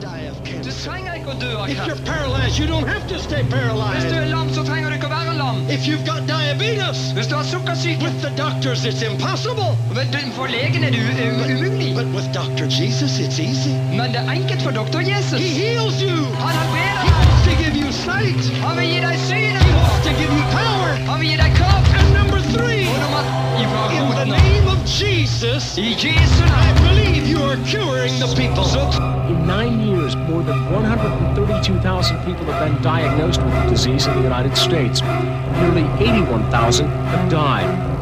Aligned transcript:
to 0.00 0.06
die 0.06 0.22
of 0.30 0.36
cancer. 0.44 0.70
trenger 0.90 1.14
ikke 1.18 1.30
å 1.34 1.38
dø 1.40 1.50
av 1.58 1.68
If 1.70 1.78
you're 1.86 2.02
paralyzed, 2.04 2.58
you 2.58 2.66
don't 2.66 2.86
have 2.88 3.06
to 3.08 3.18
stay 3.18 3.42
Hvis 3.42 3.50
du 3.50 3.56
paralyzed. 3.56 4.12
er 4.12 4.26
lam, 4.28 4.48
så 4.54 4.62
trenger 4.64 4.88
du 4.90 4.94
ikke 4.94 5.10
være 5.10 5.34
lam. 5.38 5.56
If 5.70 5.86
you've 5.88 6.04
got 6.06 6.26
diabetes, 6.26 6.98
Hvis 7.16 7.26
du 7.26 7.34
har 7.36 7.44
sukkersyke, 7.44 8.00
with 8.02 8.18
the 8.22 8.30
doctors, 8.36 8.84
it's 8.84 9.02
impossible. 9.02 9.76
men 9.94 10.32
for 10.36 10.46
legen 10.46 10.84
er 10.84 10.90
det 10.90 11.00
umulig. 11.00 11.94
But 11.94 12.06
with 12.16 12.28
Dr. 12.32 12.66
Jesus, 12.78 13.18
it's 13.18 13.38
easy. 13.40 13.74
Men 13.98 14.12
det 14.14 14.20
er 14.26 14.30
enkelt 14.32 14.62
for 14.62 14.70
doktor 14.70 14.98
He 15.00 15.10
Jesus. 15.16 15.40
heals 15.40 15.96
you. 16.02 16.18
Han 16.42 16.52
He 16.52 16.58
helbreder 16.58 17.02
deg. 17.02 17.14
wants 17.14 17.42
to 17.48 17.52
give 17.62 17.74
you 17.82 17.90
sight. 17.92 18.42
Han 18.64 18.76
vil 18.78 18.88
gi 18.94 19.00
deg 19.08 19.16
syn. 19.28 19.54
He 19.66 19.72
wants 19.80 20.00
to 20.06 20.12
give 20.20 20.32
you 20.38 20.44
power. 20.60 20.90
Han 21.10 21.16
vil 21.20 21.28
gi 21.28 21.36
deg 21.36 21.52
kraft. 21.60 21.88
And 21.98 22.06
number 22.18 22.40
three, 22.56 22.84
Og 22.90 22.98
nummer 23.04 23.22
ifra 23.62 23.82
in 23.98 24.06
the 24.20 24.26
name 24.42 24.66
of 24.74 24.78
Jesus, 25.00 25.78
I 25.78 25.94
Jesu 26.04 26.42
I 26.44 26.48
navn. 26.50 26.74
believe 26.88 27.22
you 27.32 27.40
are 27.50 27.58
curing 27.72 28.14
the 28.22 28.30
people. 28.36 29.13
In 29.28 29.46
nine 29.46 29.80
years, 29.80 30.14
more 30.16 30.42
than 30.42 30.70
132,000 30.70 32.16
people 32.26 32.44
have 32.44 32.68
been 32.68 32.82
diagnosed 32.82 33.42
with 33.42 33.54
the 33.54 33.70
disease 33.70 34.06
in 34.06 34.14
the 34.16 34.22
United 34.22 34.54
States. 34.54 35.00
Nearly 35.00 35.84
81,000 35.98 36.86
have 36.86 37.30
died. 37.30 37.93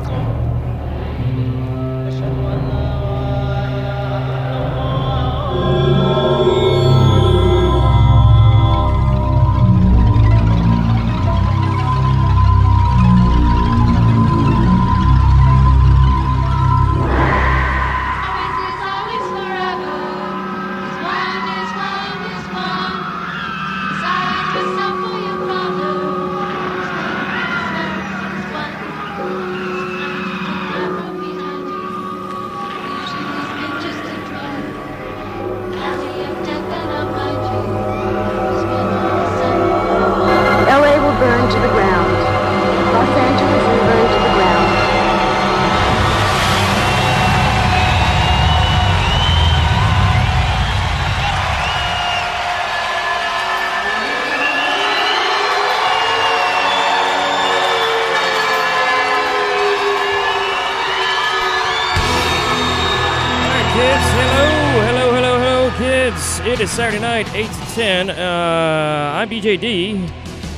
Is 67.27 67.35
8 67.35 67.47
to 67.47 67.75
10. 67.75 68.11
Uh, 68.11 69.13
I'm 69.15 69.29
BJD. 69.29 69.93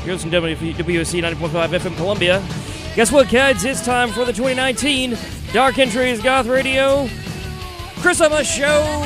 You're 0.05 0.15
listening 0.15 0.31
to 0.33 0.41
WC 0.41 1.23
90.5 1.23 1.79
FM 1.79 1.97
Columbia. 1.97 2.43
Guess 2.95 3.13
what, 3.13 3.29
kids? 3.29 3.65
It's 3.65 3.85
time 3.85 4.11
for 4.11 4.25
the 4.25 4.33
2019 4.33 5.17
Dark 5.53 5.79
Entries 5.79 6.23
Goth 6.23 6.47
Radio 6.47 7.09
Christmas 8.01 8.49
Show. 8.49 9.04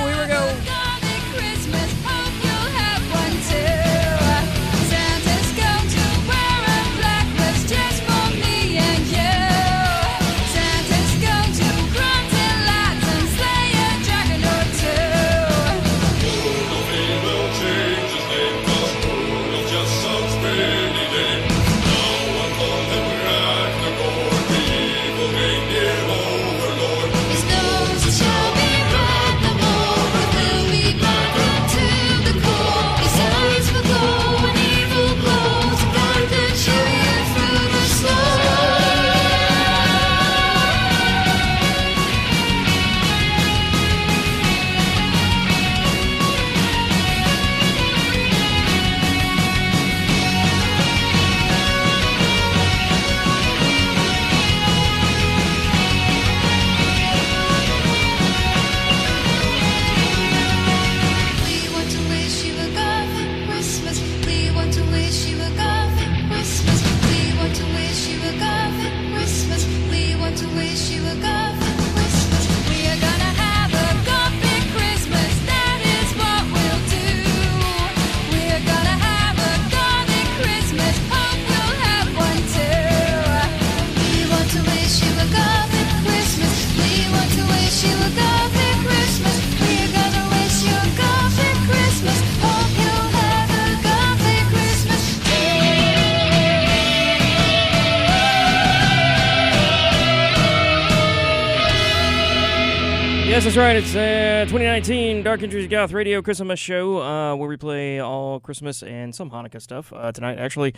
Yes, 103.29 103.45
that's 103.45 103.59
right. 103.59 103.77
It's 103.77 103.95
uh, 103.95 104.47
2019 104.49 105.23
Dark 105.23 105.43
Entries 105.43 105.69
Goth 105.69 105.93
Radio 105.93 106.23
Christmas 106.23 106.59
show 106.59 107.03
uh, 107.03 107.37
where 107.37 107.47
we 107.47 107.59
play 107.59 108.01
all 108.01 108.41
Christmas 108.41 108.83
and 108.83 109.15
some 109.15 109.31
Hanukkah 109.31 109.61
stuff 109.61 109.93
uh, 109.95 110.11
tonight. 110.13 110.39
Actually, 110.39 110.75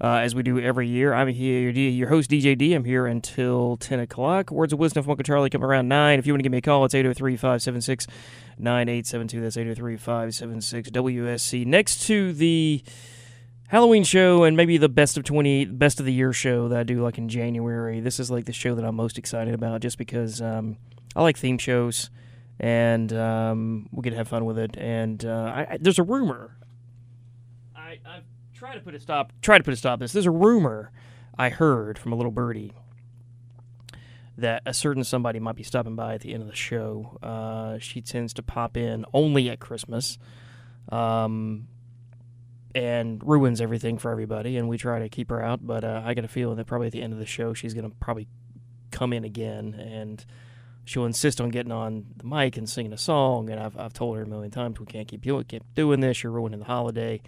uh, 0.00 0.14
as 0.14 0.34
we 0.34 0.42
do 0.42 0.58
every 0.58 0.88
year, 0.88 1.12
I'm 1.12 1.28
here, 1.28 1.68
your, 1.68 2.08
host 2.08 2.30
DJ 2.30 2.56
D. 2.56 2.72
I'm 2.72 2.86
here 2.86 3.06
until 3.06 3.76
10 3.76 4.00
o'clock. 4.00 4.50
Words 4.50 4.72
of 4.72 4.78
wisdom 4.78 5.02
from 5.02 5.10
Uncle 5.10 5.24
Charlie 5.24 5.50
come 5.50 5.62
around 5.62 5.88
nine. 5.88 6.18
If 6.18 6.26
you 6.26 6.32
want 6.32 6.38
to 6.38 6.42
give 6.42 6.52
me 6.52 6.58
a 6.58 6.62
call, 6.62 6.86
it's 6.86 6.94
803-576-9872. 6.94 8.08
That's 9.42 9.58
803-576 9.58 10.88
WSC. 10.90 11.66
Next 11.66 12.06
to 12.06 12.32
the 12.32 12.82
Halloween 13.68 14.04
show 14.04 14.44
and 14.44 14.56
maybe 14.56 14.78
the 14.78 14.88
best 14.88 15.18
of 15.18 15.24
20 15.24 15.66
best 15.66 16.00
of 16.00 16.06
the 16.06 16.14
year 16.14 16.32
show 16.32 16.68
that 16.68 16.78
I 16.78 16.82
do 16.82 17.02
like 17.02 17.18
in 17.18 17.28
January. 17.28 18.00
This 18.00 18.18
is 18.18 18.30
like 18.30 18.46
the 18.46 18.54
show 18.54 18.74
that 18.74 18.86
I'm 18.86 18.96
most 18.96 19.18
excited 19.18 19.52
about 19.52 19.82
just 19.82 19.98
because 19.98 20.40
um, 20.40 20.78
I 21.14 21.22
like 21.22 21.36
theme 21.36 21.58
shows 21.58 22.10
and 22.60 23.12
um, 23.14 23.88
we 23.90 24.02
get 24.02 24.10
to 24.10 24.16
have 24.16 24.28
fun 24.28 24.44
with 24.44 24.58
it. 24.58 24.76
And 24.76 25.24
uh, 25.24 25.52
I, 25.54 25.60
I, 25.72 25.78
there's 25.80 25.98
a 25.98 26.02
rumor. 26.02 26.56
I, 27.74 27.98
I've 28.06 28.24
tried 28.54 28.74
to 28.74 28.80
put 28.80 28.94
a 28.94 29.00
stop. 29.00 29.32
Try 29.40 29.58
to 29.58 29.64
put 29.64 29.72
a 29.72 29.76
stop 29.76 29.98
to 29.98 30.04
this. 30.04 30.12
There's 30.12 30.26
a 30.26 30.30
rumor 30.30 30.92
I 31.38 31.48
heard 31.48 31.98
from 31.98 32.12
a 32.12 32.16
little 32.16 32.30
birdie 32.30 32.72
that 34.36 34.62
a 34.66 34.74
certain 34.74 35.04
somebody 35.04 35.38
might 35.38 35.56
be 35.56 35.62
stopping 35.62 35.96
by 35.96 36.14
at 36.14 36.20
the 36.20 36.34
end 36.34 36.42
of 36.42 36.48
the 36.48 36.56
show. 36.56 37.18
Uh, 37.22 37.78
she 37.78 38.02
tends 38.02 38.34
to 38.34 38.42
pop 38.42 38.76
in 38.76 39.04
only 39.12 39.48
at 39.48 39.58
Christmas. 39.58 40.18
Um, 40.90 41.68
and 42.74 43.20
ruins 43.26 43.60
everything 43.60 43.98
for 43.98 44.10
everybody. 44.10 44.56
And 44.56 44.68
we 44.68 44.78
try 44.78 45.00
to 45.00 45.08
keep 45.08 45.30
her 45.30 45.42
out, 45.42 45.66
but 45.66 45.82
uh, 45.82 46.02
I 46.04 46.14
got 46.14 46.24
a 46.24 46.28
feeling 46.28 46.56
that 46.56 46.66
probably 46.66 46.86
at 46.86 46.92
the 46.92 47.02
end 47.02 47.12
of 47.12 47.18
the 47.18 47.26
show 47.26 47.52
she's 47.52 47.74
going 47.74 47.88
to 47.88 47.96
probably 47.96 48.28
come 48.90 49.12
in 49.12 49.24
again 49.24 49.74
and 49.74 50.24
she'll 50.90 51.06
insist 51.06 51.40
on 51.40 51.50
getting 51.50 51.70
on 51.70 52.04
the 52.16 52.24
mic 52.24 52.56
and 52.56 52.68
singing 52.68 52.92
a 52.92 52.98
song. 52.98 53.48
And 53.48 53.60
I've, 53.60 53.78
I've 53.78 53.92
told 53.92 54.16
her 54.16 54.24
a 54.24 54.26
million 54.26 54.50
times 54.50 54.80
we 54.80 54.86
can't 54.86 55.06
keep 55.06 55.22
keep 55.22 55.62
doing 55.76 56.00
this. 56.00 56.24
You're 56.24 56.32
ruining 56.32 56.58
the 56.58 56.64
holiday 56.64 57.20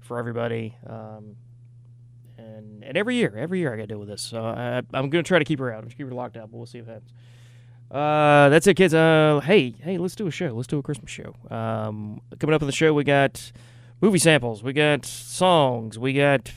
for 0.00 0.18
everybody. 0.18 0.76
Um, 0.84 1.36
and 2.36 2.82
and 2.82 2.96
every 2.96 3.14
year, 3.14 3.32
every 3.36 3.60
year 3.60 3.72
I 3.72 3.76
got 3.76 3.82
to 3.82 3.86
deal 3.86 4.00
with 4.00 4.08
this. 4.08 4.22
So 4.22 4.42
I, 4.44 4.78
I'm 4.92 5.10
going 5.10 5.22
to 5.22 5.28
try 5.28 5.38
to 5.38 5.44
keep 5.44 5.60
her 5.60 5.72
out. 5.72 5.84
I'm 5.84 5.90
keep 5.90 6.08
her 6.08 6.12
locked 6.12 6.36
out, 6.36 6.50
but 6.50 6.56
we'll 6.56 6.66
see 6.66 6.80
what 6.80 6.88
happens. 6.88 7.12
Uh, 7.88 8.48
that's 8.48 8.66
it, 8.66 8.74
kids. 8.74 8.94
Uh, 8.94 9.40
hey, 9.44 9.70
hey, 9.80 9.96
let's 9.96 10.16
do 10.16 10.26
a 10.26 10.30
show. 10.32 10.48
Let's 10.48 10.66
do 10.66 10.78
a 10.78 10.82
Christmas 10.82 11.12
show. 11.12 11.36
Um, 11.52 12.20
coming 12.40 12.52
up 12.52 12.62
on 12.62 12.66
the 12.66 12.72
show, 12.72 12.92
we 12.92 13.04
got 13.04 13.52
movie 14.00 14.18
samples, 14.18 14.64
we 14.64 14.72
got 14.72 15.06
songs, 15.06 16.00
we 16.00 16.14
got 16.14 16.50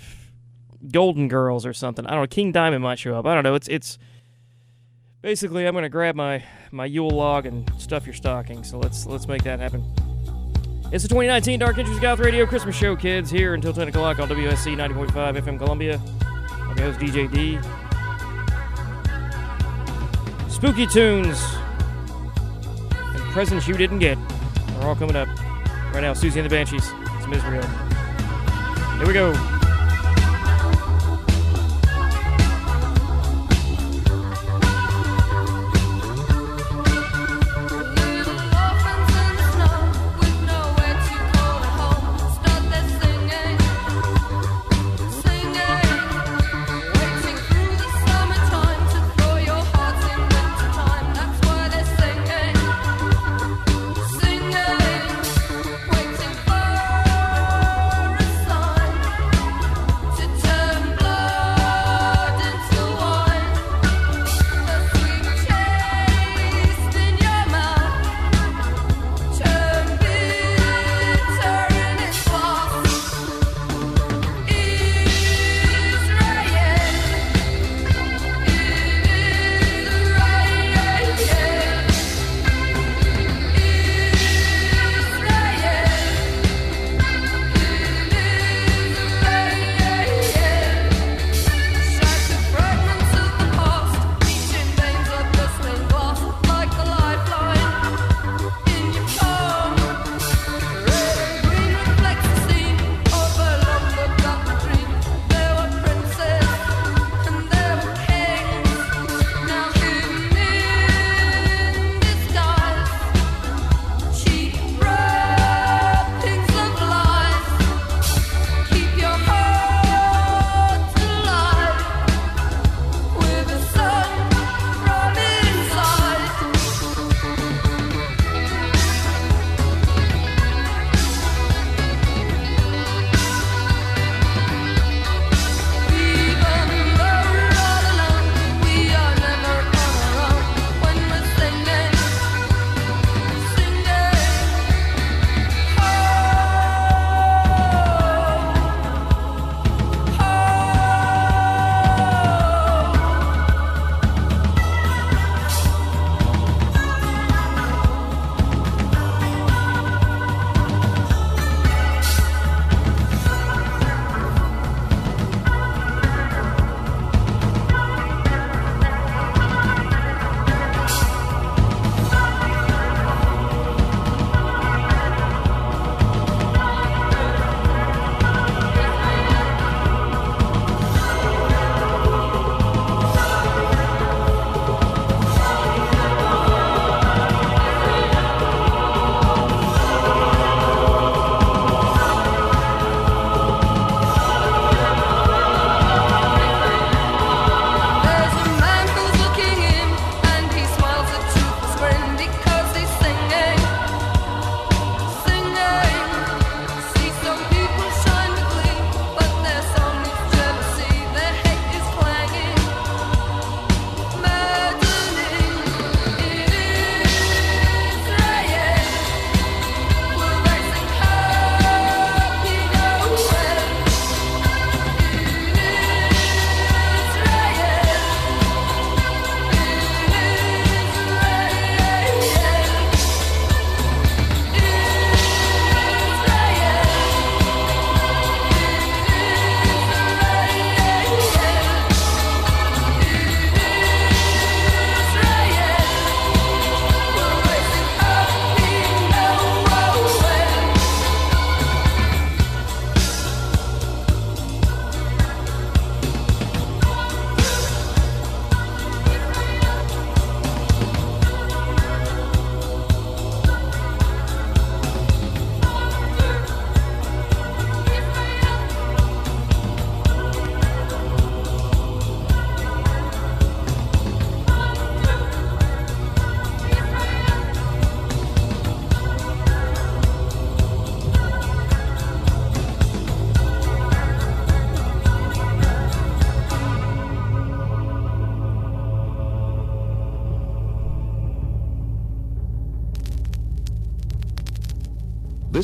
Golden 0.92 1.28
Girls 1.28 1.68
or 1.68 1.74
something. 1.74 2.08
I 2.08 2.12
don't 2.12 2.22
know. 2.22 2.28
King 2.28 2.52
Diamond 2.52 2.82
might 2.82 2.98
show 2.98 3.14
up. 3.14 3.28
I 3.28 3.36
don't 3.36 3.44
know. 3.44 3.54
It's 3.54 3.68
it's 3.68 4.00
basically 5.28 5.68
I'm 5.68 5.74
gonna 5.74 5.90
grab 5.90 6.16
my 6.16 6.42
my 6.72 6.86
Yule 6.86 7.10
log 7.10 7.46
and 7.46 7.70
stuff 7.78 8.06
your 8.06 8.14
stocking. 8.14 8.64
So 8.64 8.80
let's 8.80 9.06
let's 9.06 9.28
make 9.28 9.44
that 9.44 9.60
happen. 9.60 9.84
It's 10.94 11.04
the 11.04 11.10
2019 11.10 11.60
Dark 11.60 11.78
Entries 11.78 12.00
Goth 12.00 12.20
Radio 12.20 12.46
Christmas 12.46 12.78
Show, 12.78 12.96
kids. 12.96 13.30
Here 13.30 13.54
until 13.54 13.74
10 13.74 13.90
o'clock 13.90 14.20
on 14.20 14.30
WSC 14.30 14.78
90.5 14.78 15.12
FM 15.12 15.58
Columbia. 15.58 16.00
I'm 16.50 16.78
your 16.78 16.94
host 16.94 17.00
DJ 17.02 17.30
D. 17.30 17.60
Spooky 20.50 20.88
tunes 20.88 21.44
and 22.96 23.22
presents 23.34 23.68
you 23.68 23.74
didn't 23.74 24.00
get 24.00 24.18
are 24.78 24.88
all 24.88 24.96
coming 24.96 25.18
up 25.18 25.28
right 25.94 26.00
now. 26.00 26.14
Siouxsie 26.14 26.38
and 26.38 26.46
the 26.46 26.50
Banshees. 26.50 26.90
It's 27.18 27.28
Misreal. 27.28 27.68
Here 28.98 29.06
we 29.06 29.12
go. 29.12 29.57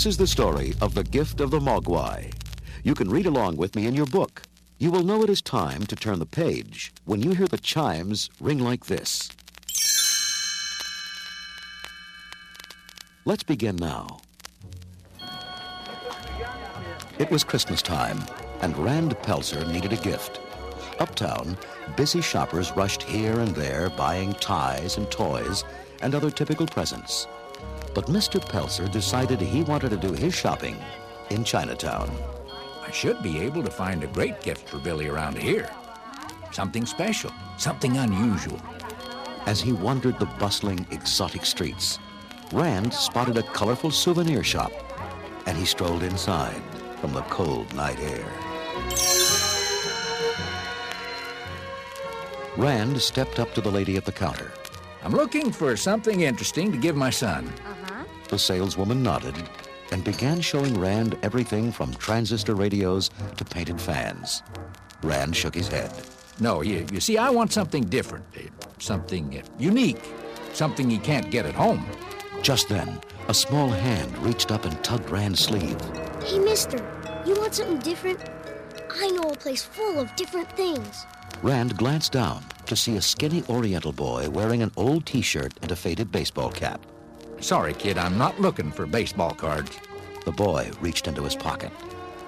This 0.04 0.16
is 0.16 0.18
the 0.18 0.28
story 0.28 0.74
of 0.82 0.96
the 0.96 1.04
gift 1.06 1.40
of 1.40 1.50
the 1.50 1.62
Mogwai. 1.62 2.30
You 2.84 2.94
can 2.94 3.10
read 3.10 3.26
along 3.26 3.56
with 3.56 3.74
me 3.74 3.86
in 3.86 3.96
your 3.96 4.06
book. 4.06 4.42
You 4.78 4.92
will 4.92 5.02
know 5.02 5.24
it 5.24 5.30
is 5.30 5.42
time 5.42 5.86
to 5.86 5.96
turn 5.96 6.20
the 6.20 6.26
page 6.26 6.92
when 7.06 7.22
you 7.22 7.32
hear 7.32 7.48
the 7.48 7.58
chimes 7.58 8.30
ring 8.42 8.60
like 8.60 8.88
this. 8.88 9.30
Let's 13.24 13.44
begin 13.44 13.78
now. 13.78 14.20
It 17.18 17.32
was 17.32 17.46
Christmas 17.46 17.82
time, 17.82 18.20
and 18.60 18.78
Rand 18.78 19.18
Peltzer 19.24 19.64
needed 19.72 19.94
a 19.94 20.04
gift. 20.04 20.42
Uptown, 21.00 21.58
busy 21.96 22.20
shoppers 22.20 22.74
rushed 22.76 23.04
here 23.04 23.40
and 23.40 23.56
there 23.56 23.90
buying 23.92 24.34
ties 24.34 24.98
and 24.98 25.10
toys 25.10 25.64
and 26.02 26.14
other 26.14 26.30
typical 26.30 26.68
presents. 26.68 27.26
But 27.94 28.08
Mr. 28.08 28.42
Peltzer 28.42 28.88
decided 28.88 29.40
he 29.40 29.64
wanted 29.64 29.92
to 29.92 29.98
do 29.98 30.14
his 30.14 30.34
shopping 30.34 30.78
in 31.30 31.44
Chinatown. 31.44 32.10
I 32.82 32.92
should 32.92 33.22
be 33.22 33.40
able 33.40 33.64
to 33.64 33.72
find 33.72 34.04
a 34.04 34.08
great 34.08 34.42
gift 34.42 34.68
for 34.68 34.80
Billy 34.80 35.08
around 35.08 35.38
here. 35.38 35.70
Something 36.52 36.86
special, 36.86 37.32
something 37.58 37.98
unusual. 37.98 38.60
As 39.46 39.62
he 39.62 39.74
wandered 39.74 40.20
the 40.20 40.26
bustling, 40.26 40.86
exotic 40.92 41.46
streets, 41.46 42.00
Rand 42.52 42.94
spotted 42.94 43.38
a 43.38 43.44
colorful 43.44 43.92
souvenir 43.92 44.44
shop, 44.44 44.72
and 45.46 45.58
he 45.58 45.66
strolled 45.66 46.04
inside 46.04 46.62
from 47.02 47.14
the 47.14 47.22
cold 47.24 47.74
night 47.74 48.00
air. 48.00 48.26
Rand 52.56 53.02
stepped 53.02 53.40
up 53.40 53.54
to 53.56 53.62
the 53.62 53.72
lady 53.72 53.98
at 53.98 54.06
the 54.06 54.12
counter. 54.12 54.52
I'm 55.04 55.12
looking 55.12 55.52
for 55.52 55.76
something 55.76 56.22
interesting 56.22 56.72
to 56.72 56.78
give 56.78 56.96
my 56.96 57.10
son. 57.10 57.48
Uh-huh. 57.48 57.83
The 58.34 58.40
saleswoman 58.40 59.04
nodded 59.04 59.36
and 59.92 60.04
began 60.04 60.42
showing 60.42 60.80
Rand 60.80 61.20
everything 61.22 61.72
from 61.72 61.94
transistor 61.94 62.56
radios 62.56 63.12
to 63.38 63.46
painted 63.46 63.80
fans. 63.80 64.42
Rand 65.04 65.36
shook 65.36 65.54
his 65.54 65.68
head. 65.68 65.92
No, 66.40 66.62
you, 66.62 66.84
you 66.92 67.00
see, 67.00 67.20
I 67.20 67.30
want 67.30 67.54
something 67.54 67.84
different, 67.84 68.26
something 68.80 69.38
uh, 69.38 69.44
unique, 69.60 70.02
something 70.52 70.90
he 70.90 70.98
can't 70.98 71.30
get 71.30 71.46
at 71.46 71.54
home. 71.54 71.86
Just 72.42 72.70
then, 72.70 73.00
a 73.28 73.36
small 73.36 73.70
hand 73.70 74.18
reached 74.18 74.52
up 74.52 74.66
and 74.66 74.84
tugged 74.84 75.12
Rand's 75.12 75.40
sleeve. 75.40 75.80
Hey, 76.24 76.40
mister, 76.40 76.80
you 77.28 77.36
want 77.36 77.54
something 77.54 77.78
different? 77.78 78.20
I 78.90 79.12
know 79.12 79.30
a 79.30 79.38
place 79.38 79.62
full 79.62 80.00
of 80.00 80.16
different 80.16 80.52
things. 80.54 81.06
Rand 81.44 81.78
glanced 81.78 82.14
down 82.14 82.44
to 82.66 82.76
see 82.76 82.96
a 82.96 83.02
skinny 83.02 83.44
Oriental 83.48 83.94
boy 83.94 84.28
wearing 84.28 84.64
an 84.64 84.72
old 84.76 85.06
T-shirt 85.06 85.54
and 85.62 85.72
a 85.72 85.76
faded 85.76 86.12
baseball 86.12 86.50
cap. 86.50 86.84
Sorry, 87.44 87.74
kid, 87.74 87.98
I'm 87.98 88.18
not 88.18 88.40
looking 88.40 88.72
for 88.72 88.86
baseball 88.86 89.34
cards. 89.34 89.78
The 90.24 90.32
boy 90.32 90.72
reached 90.80 91.10
into 91.10 91.24
his 91.24 91.36
pocket. 91.36 91.74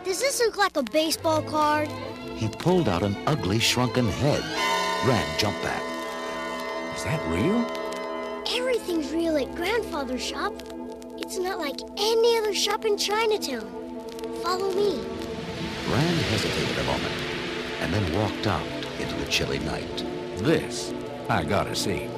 Does 0.04 0.20
this 0.20 0.42
look 0.42 0.58
like 0.58 0.76
a 0.76 0.84
baseball 0.84 1.42
card? 1.42 1.88
He 2.36 2.50
pulled 2.50 2.90
out 2.90 3.02
an 3.02 3.16
ugly 3.26 3.60
shrunken 3.60 4.10
head. 4.10 4.44
Rand 5.08 5.40
jumped 5.40 5.64
back. 5.64 5.82
Is 6.98 7.06
that 7.06 7.26
real? 7.30 7.66
Everything's 8.60 9.10
real 9.14 9.38
at 9.38 9.56
grandfather's 9.56 10.22
shop. 10.22 10.54
It's 11.18 11.38
not 11.38 11.60
like 11.60 11.80
any 11.98 12.38
other 12.38 12.54
shop 12.54 12.84
in 12.84 12.98
Chinatown. 12.98 13.72
Follow 14.44 14.70
me. 14.74 15.00
Rand 15.90 16.20
hesitated 16.28 16.78
a 16.78 16.84
moment 16.84 17.16
and 17.80 17.94
then 17.94 18.20
walked 18.20 18.48
out 18.48 18.68
into 19.00 19.16
the 19.16 19.32
chilly 19.32 19.60
night. 19.60 20.04
This, 20.40 20.94
I 21.30 21.46
gotta 21.46 21.74
see. 21.74 22.10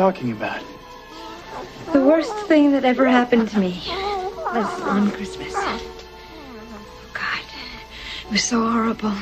Talking 0.00 0.32
about? 0.32 0.62
The 1.92 2.00
worst 2.00 2.34
thing 2.46 2.72
that 2.72 2.86
ever 2.86 3.06
happened 3.06 3.50
to 3.50 3.58
me 3.58 3.82
was 4.54 4.80
on 4.80 5.10
Christmas. 5.10 5.52
Oh, 5.54 7.10
God. 7.12 7.44
It 8.24 8.32
was 8.32 8.42
so 8.42 8.66
horrible. 8.66 9.12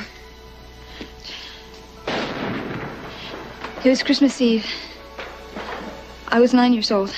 It 3.83 3.89
was 3.89 4.01
Christmas 4.01 4.39
Eve. 4.39 4.65
I 6.29 6.39
was 6.39 6.53
nine 6.53 6.71
years 6.71 6.91
old. 6.91 7.13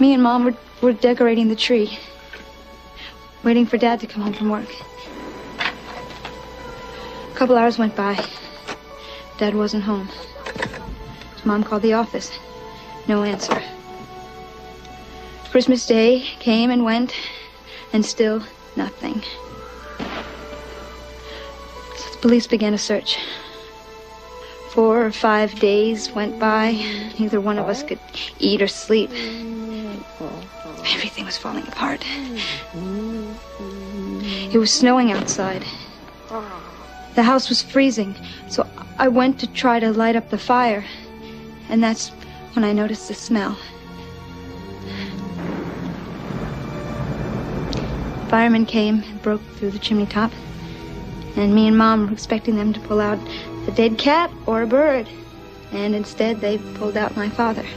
Me 0.00 0.12
and 0.12 0.20
Mom 0.24 0.46
were, 0.46 0.56
were 0.80 0.92
decorating 0.92 1.46
the 1.46 1.54
tree, 1.54 1.96
waiting 3.44 3.66
for 3.66 3.78
Dad 3.78 4.00
to 4.00 4.08
come 4.08 4.22
home 4.24 4.32
from 4.32 4.48
work. 4.50 4.70
A 7.30 7.36
couple 7.36 7.56
hours 7.56 7.78
went 7.78 7.94
by. 7.94 8.18
Dad 9.38 9.54
wasn't 9.54 9.84
home. 9.84 10.08
Mom 11.44 11.64
called 11.64 11.82
the 11.82 11.94
office. 11.94 12.30
No 13.08 13.22
answer. 13.22 13.62
Christmas 15.50 15.86
Day 15.86 16.20
came 16.38 16.70
and 16.70 16.84
went, 16.84 17.14
and 17.92 18.06
still 18.06 18.44
nothing. 18.76 19.22
So 21.96 22.10
the 22.12 22.18
police 22.20 22.46
began 22.46 22.72
a 22.74 22.78
search. 22.78 23.18
Four 24.70 25.04
or 25.04 25.10
five 25.10 25.58
days 25.58 26.12
went 26.12 26.38
by. 26.38 26.72
Neither 27.18 27.40
one 27.40 27.58
of 27.58 27.68
us 27.68 27.82
could 27.82 27.98
eat 28.38 28.62
or 28.62 28.68
sleep. 28.68 29.10
Everything 30.86 31.24
was 31.24 31.36
falling 31.36 31.66
apart. 31.66 32.04
It 34.52 34.58
was 34.58 34.72
snowing 34.72 35.10
outside. 35.10 35.64
The 37.16 37.24
house 37.24 37.48
was 37.48 37.60
freezing, 37.60 38.14
so 38.48 38.68
I 38.98 39.08
went 39.08 39.40
to 39.40 39.48
try 39.48 39.80
to 39.80 39.90
light 39.90 40.14
up 40.14 40.30
the 40.30 40.38
fire. 40.38 40.84
And 41.70 41.82
that's 41.82 42.08
when 42.54 42.64
I 42.64 42.72
noticed 42.72 43.08
the 43.08 43.14
smell. 43.14 43.56
Firemen 48.28 48.66
came 48.66 49.02
and 49.02 49.22
broke 49.22 49.42
through 49.56 49.70
the 49.70 49.78
chimney 49.78 50.06
top. 50.06 50.32
And 51.36 51.54
me 51.54 51.68
and 51.68 51.78
Mom 51.78 52.06
were 52.06 52.12
expecting 52.12 52.56
them 52.56 52.72
to 52.72 52.80
pull 52.80 53.00
out 53.00 53.18
a 53.68 53.70
dead 53.70 53.98
cat 53.98 54.30
or 54.46 54.62
a 54.62 54.66
bird. 54.66 55.08
And 55.72 55.94
instead, 55.94 56.40
they 56.40 56.58
pulled 56.74 56.96
out 56.96 57.16
my 57.16 57.28
father. 57.28 57.64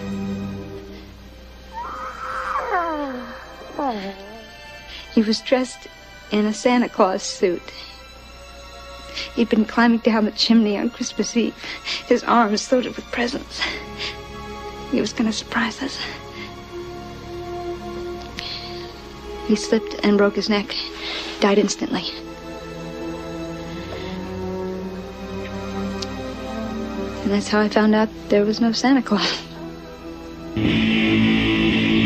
He 5.13 5.21
was 5.21 5.41
dressed 5.41 5.87
in 6.31 6.47
a 6.47 6.53
Santa 6.53 6.89
Claus 6.89 7.21
suit. 7.21 7.61
He'd 9.35 9.49
been 9.49 9.65
climbing 9.65 9.99
down 9.99 10.25
the 10.25 10.31
chimney 10.31 10.77
on 10.77 10.89
Christmas 10.89 11.35
Eve, 11.35 11.55
his 12.07 12.23
arms 12.23 12.71
loaded 12.71 12.95
with 12.95 13.05
presents. 13.11 13.61
He 14.91 15.01
was 15.01 15.13
going 15.13 15.29
to 15.29 15.35
surprise 15.35 15.81
us. 15.81 15.97
He 19.47 19.55
slipped 19.55 19.95
and 20.03 20.17
broke 20.17 20.35
his 20.35 20.49
neck, 20.49 20.75
died 21.39 21.57
instantly. 21.57 22.03
And 27.23 27.31
that's 27.31 27.47
how 27.47 27.59
I 27.59 27.69
found 27.69 27.95
out 27.95 28.09
there 28.29 28.45
was 28.45 28.61
no 28.61 28.71
Santa 28.71 29.01
Claus. 29.01 29.41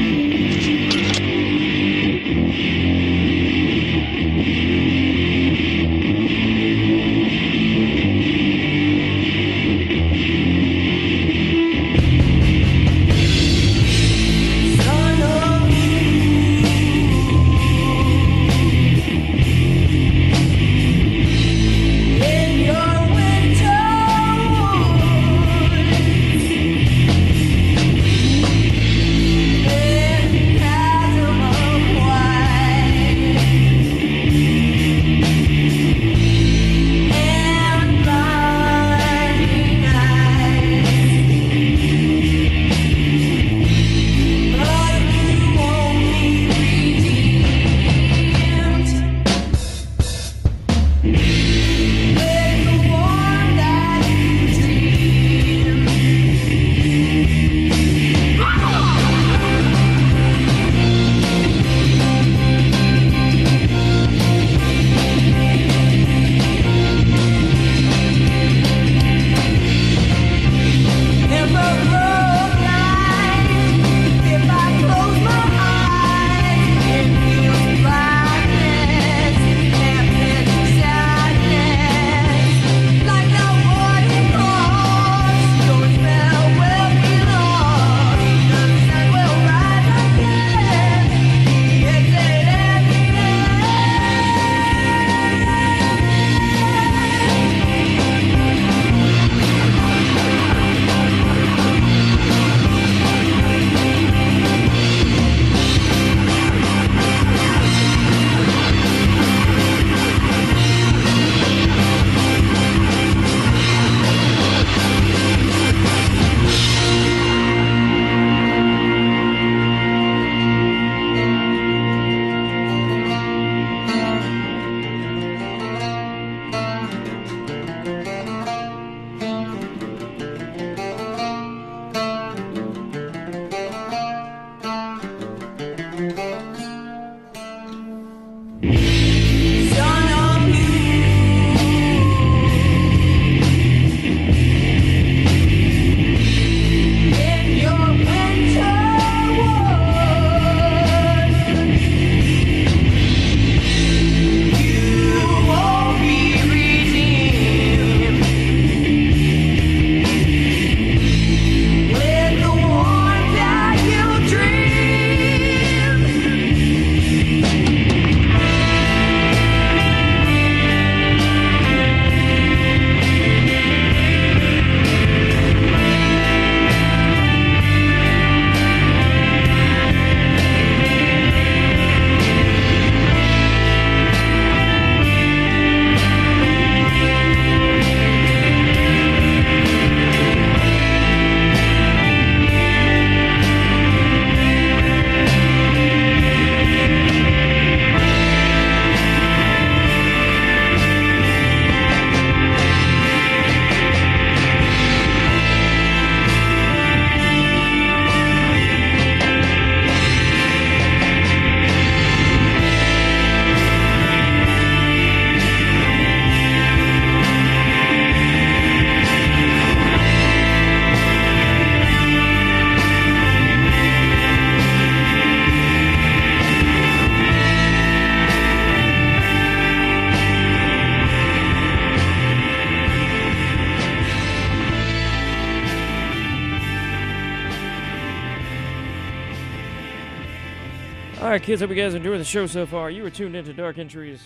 kids. 241.58 241.62
Hope 241.62 241.76
you 241.76 241.82
guys 241.82 241.96
enjoying 241.96 242.20
the 242.20 242.26
show 242.26 242.46
so 242.46 242.66
far. 242.68 242.92
You 242.92 243.02
were 243.04 243.10
tuned 243.10 243.36
into 243.36 243.52
Dark 243.52 243.80
Entries 243.80 244.22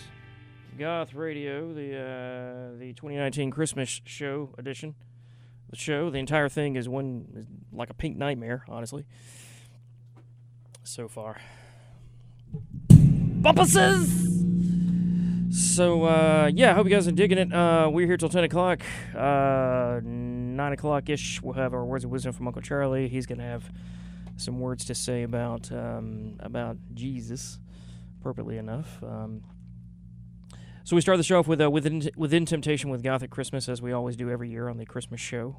Goth 0.78 1.14
Radio, 1.14 1.74
the 1.74 1.96
uh, 1.96 2.78
the 2.78 2.94
2019 2.94 3.52
Christmas 3.52 4.02
show 4.06 4.54
edition. 4.58 4.96
The 5.70 5.78
show, 5.78 6.10
the 6.10 6.18
entire 6.18 6.50
thing 6.50 6.76
is 6.76 6.90
one 6.90 7.28
is 7.34 7.46
like 7.72 7.90
a 7.90 7.94
pink 7.94 8.18
nightmare, 8.18 8.66
honestly. 8.68 9.06
So 10.84 11.08
far, 11.08 11.40
bumpuses. 12.92 14.28
So 15.54 16.04
uh, 16.04 16.52
yeah, 16.54 16.72
I 16.72 16.74
hope 16.74 16.86
you 16.86 16.92
guys 16.94 17.08
are 17.08 17.14
digging 17.14 17.38
it. 17.38 17.54
Uh, 17.54 17.90
we're 17.92 18.08
here 18.08 18.18
till 18.18 18.30
10 18.30 18.44
o'clock. 18.44 18.82
Uh, 19.16 20.02
nine 20.04 20.74
o'clock 20.74 21.08
ish. 21.08 21.42
We'll 21.42 21.54
have 21.54 21.74
our 21.74 21.86
words 21.86 22.04
of 22.04 22.12
wisdom 22.12 22.34
from 22.34 22.48
Uncle 22.48 22.62
Charlie. 22.62 23.08
He's 23.08 23.26
gonna 23.26 23.44
have 23.44 23.72
some 24.42 24.60
words 24.60 24.86
to 24.86 24.96
say 24.96 25.24
about 25.24 25.72
um, 25.72 26.36
about 26.40 26.78
Jesus, 26.94 27.60
appropriately 28.20 28.58
enough. 28.58 29.02
Um, 29.04 29.44
so 30.84 30.96
we 30.96 31.02
start 31.02 31.18
the 31.18 31.24
show 31.24 31.40
off 31.40 31.48
with 31.48 31.62
uh, 31.62 31.70
within 31.70 32.10
within 32.16 32.46
temptation 32.46 32.90
with 32.90 33.04
Gothic 33.04 33.30
Christmas, 33.30 33.70
as 33.70 33.82
we 33.82 33.92
always 33.92 34.16
do 34.16 34.30
every 34.30 34.50
year 34.50 34.68
on 34.68 34.78
the 34.78 34.86
Christmas 34.86 35.22
show. 35.22 35.58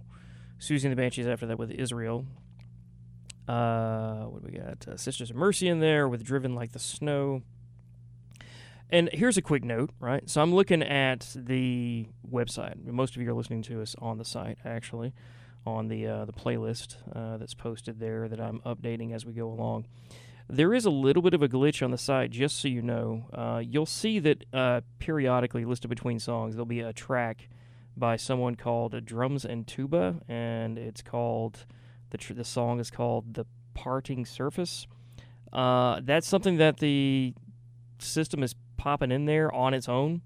Siouxsie 0.59 0.85
and 0.85 0.93
the 0.93 0.97
Banshees 0.97 1.27
after 1.27 1.47
that 1.47 1.59
with 1.59 1.71
Israel. 1.71 2.25
Uh, 3.49 4.25
what 4.25 4.45
do 4.45 4.53
we 4.53 4.59
got? 4.59 4.87
Uh, 4.87 4.97
Sisters 4.97 5.31
of 5.31 5.37
Mercy 5.37 5.69
in 5.69 5.81
there 5.81 6.09
with 6.09 6.23
Driven 6.23 6.55
Like 6.55 6.73
the 6.73 6.79
Snow. 6.79 7.43
And 8.89 9.09
here's 9.13 9.37
a 9.37 9.43
quick 9.43 9.65
note, 9.65 9.91
right? 9.99 10.29
So 10.29 10.43
I'm 10.43 10.55
looking 10.55 10.83
at 10.83 11.27
the 11.35 12.07
website. 12.31 12.85
Most 12.85 13.17
of 13.17 13.23
you 13.23 13.31
are 13.31 13.35
listening 13.35 13.63
to 13.63 13.81
us 13.81 13.97
on 13.99 14.19
the 14.19 14.25
site, 14.25 14.59
actually 14.65 15.15
on 15.67 15.89
the 15.89 16.07
uh, 16.07 16.25
the 16.25 16.33
playlist 16.33 16.97
uh, 17.15 17.37
that's 17.37 17.55
posted 17.55 18.01
there 18.01 18.29
that 18.29 18.41
I'm 18.41 18.61
updating 18.61 19.13
as 19.13 19.25
we 19.25 19.33
go 19.33 19.49
along. 19.49 19.87
There 20.49 20.75
is 20.75 20.85
a 20.85 20.91
little 20.91 21.23
bit 21.23 21.35
of 21.35 21.43
a 21.43 21.49
glitch 21.49 21.83
on 21.83 21.93
the 21.93 21.99
site, 21.99 22.31
just 22.31 22.61
so 22.61 22.69
you 22.69 22.83
know. 22.83 23.27
Uh, 23.33 23.63
you'll 23.65 23.87
see 23.87 24.19
that 24.19 24.45
uh, 24.53 24.81
periodically 24.99 25.65
listed 25.65 25.89
between 25.89 26.19
songs 26.19 26.55
there'll 26.55 26.67
be 26.67 26.81
a 26.81 26.93
track 26.93 27.49
by 27.97 28.17
someone 28.17 28.55
called 28.55 29.05
Drums 29.05 29.45
and 29.45 29.67
Tuba, 29.67 30.21
and 30.29 30.79
it's 30.79 31.03
called 31.03 31.65
the 32.11 32.19
tr- 32.19 32.35
the 32.35 32.45
song 32.45 32.81
is 32.81 32.91
called 32.91 33.35
"The 33.35 33.47
Parting 33.75 34.27
Surface." 34.27 34.87
Uh, 35.53 36.01
that's 36.03 36.27
something 36.27 36.57
that 36.57 36.79
the 36.79 37.35
system 37.99 38.43
is 38.43 38.55
popping 38.77 39.13
in 39.13 39.27
there 39.27 39.53
on 39.55 39.75
its 39.75 39.89
own 39.89 40.23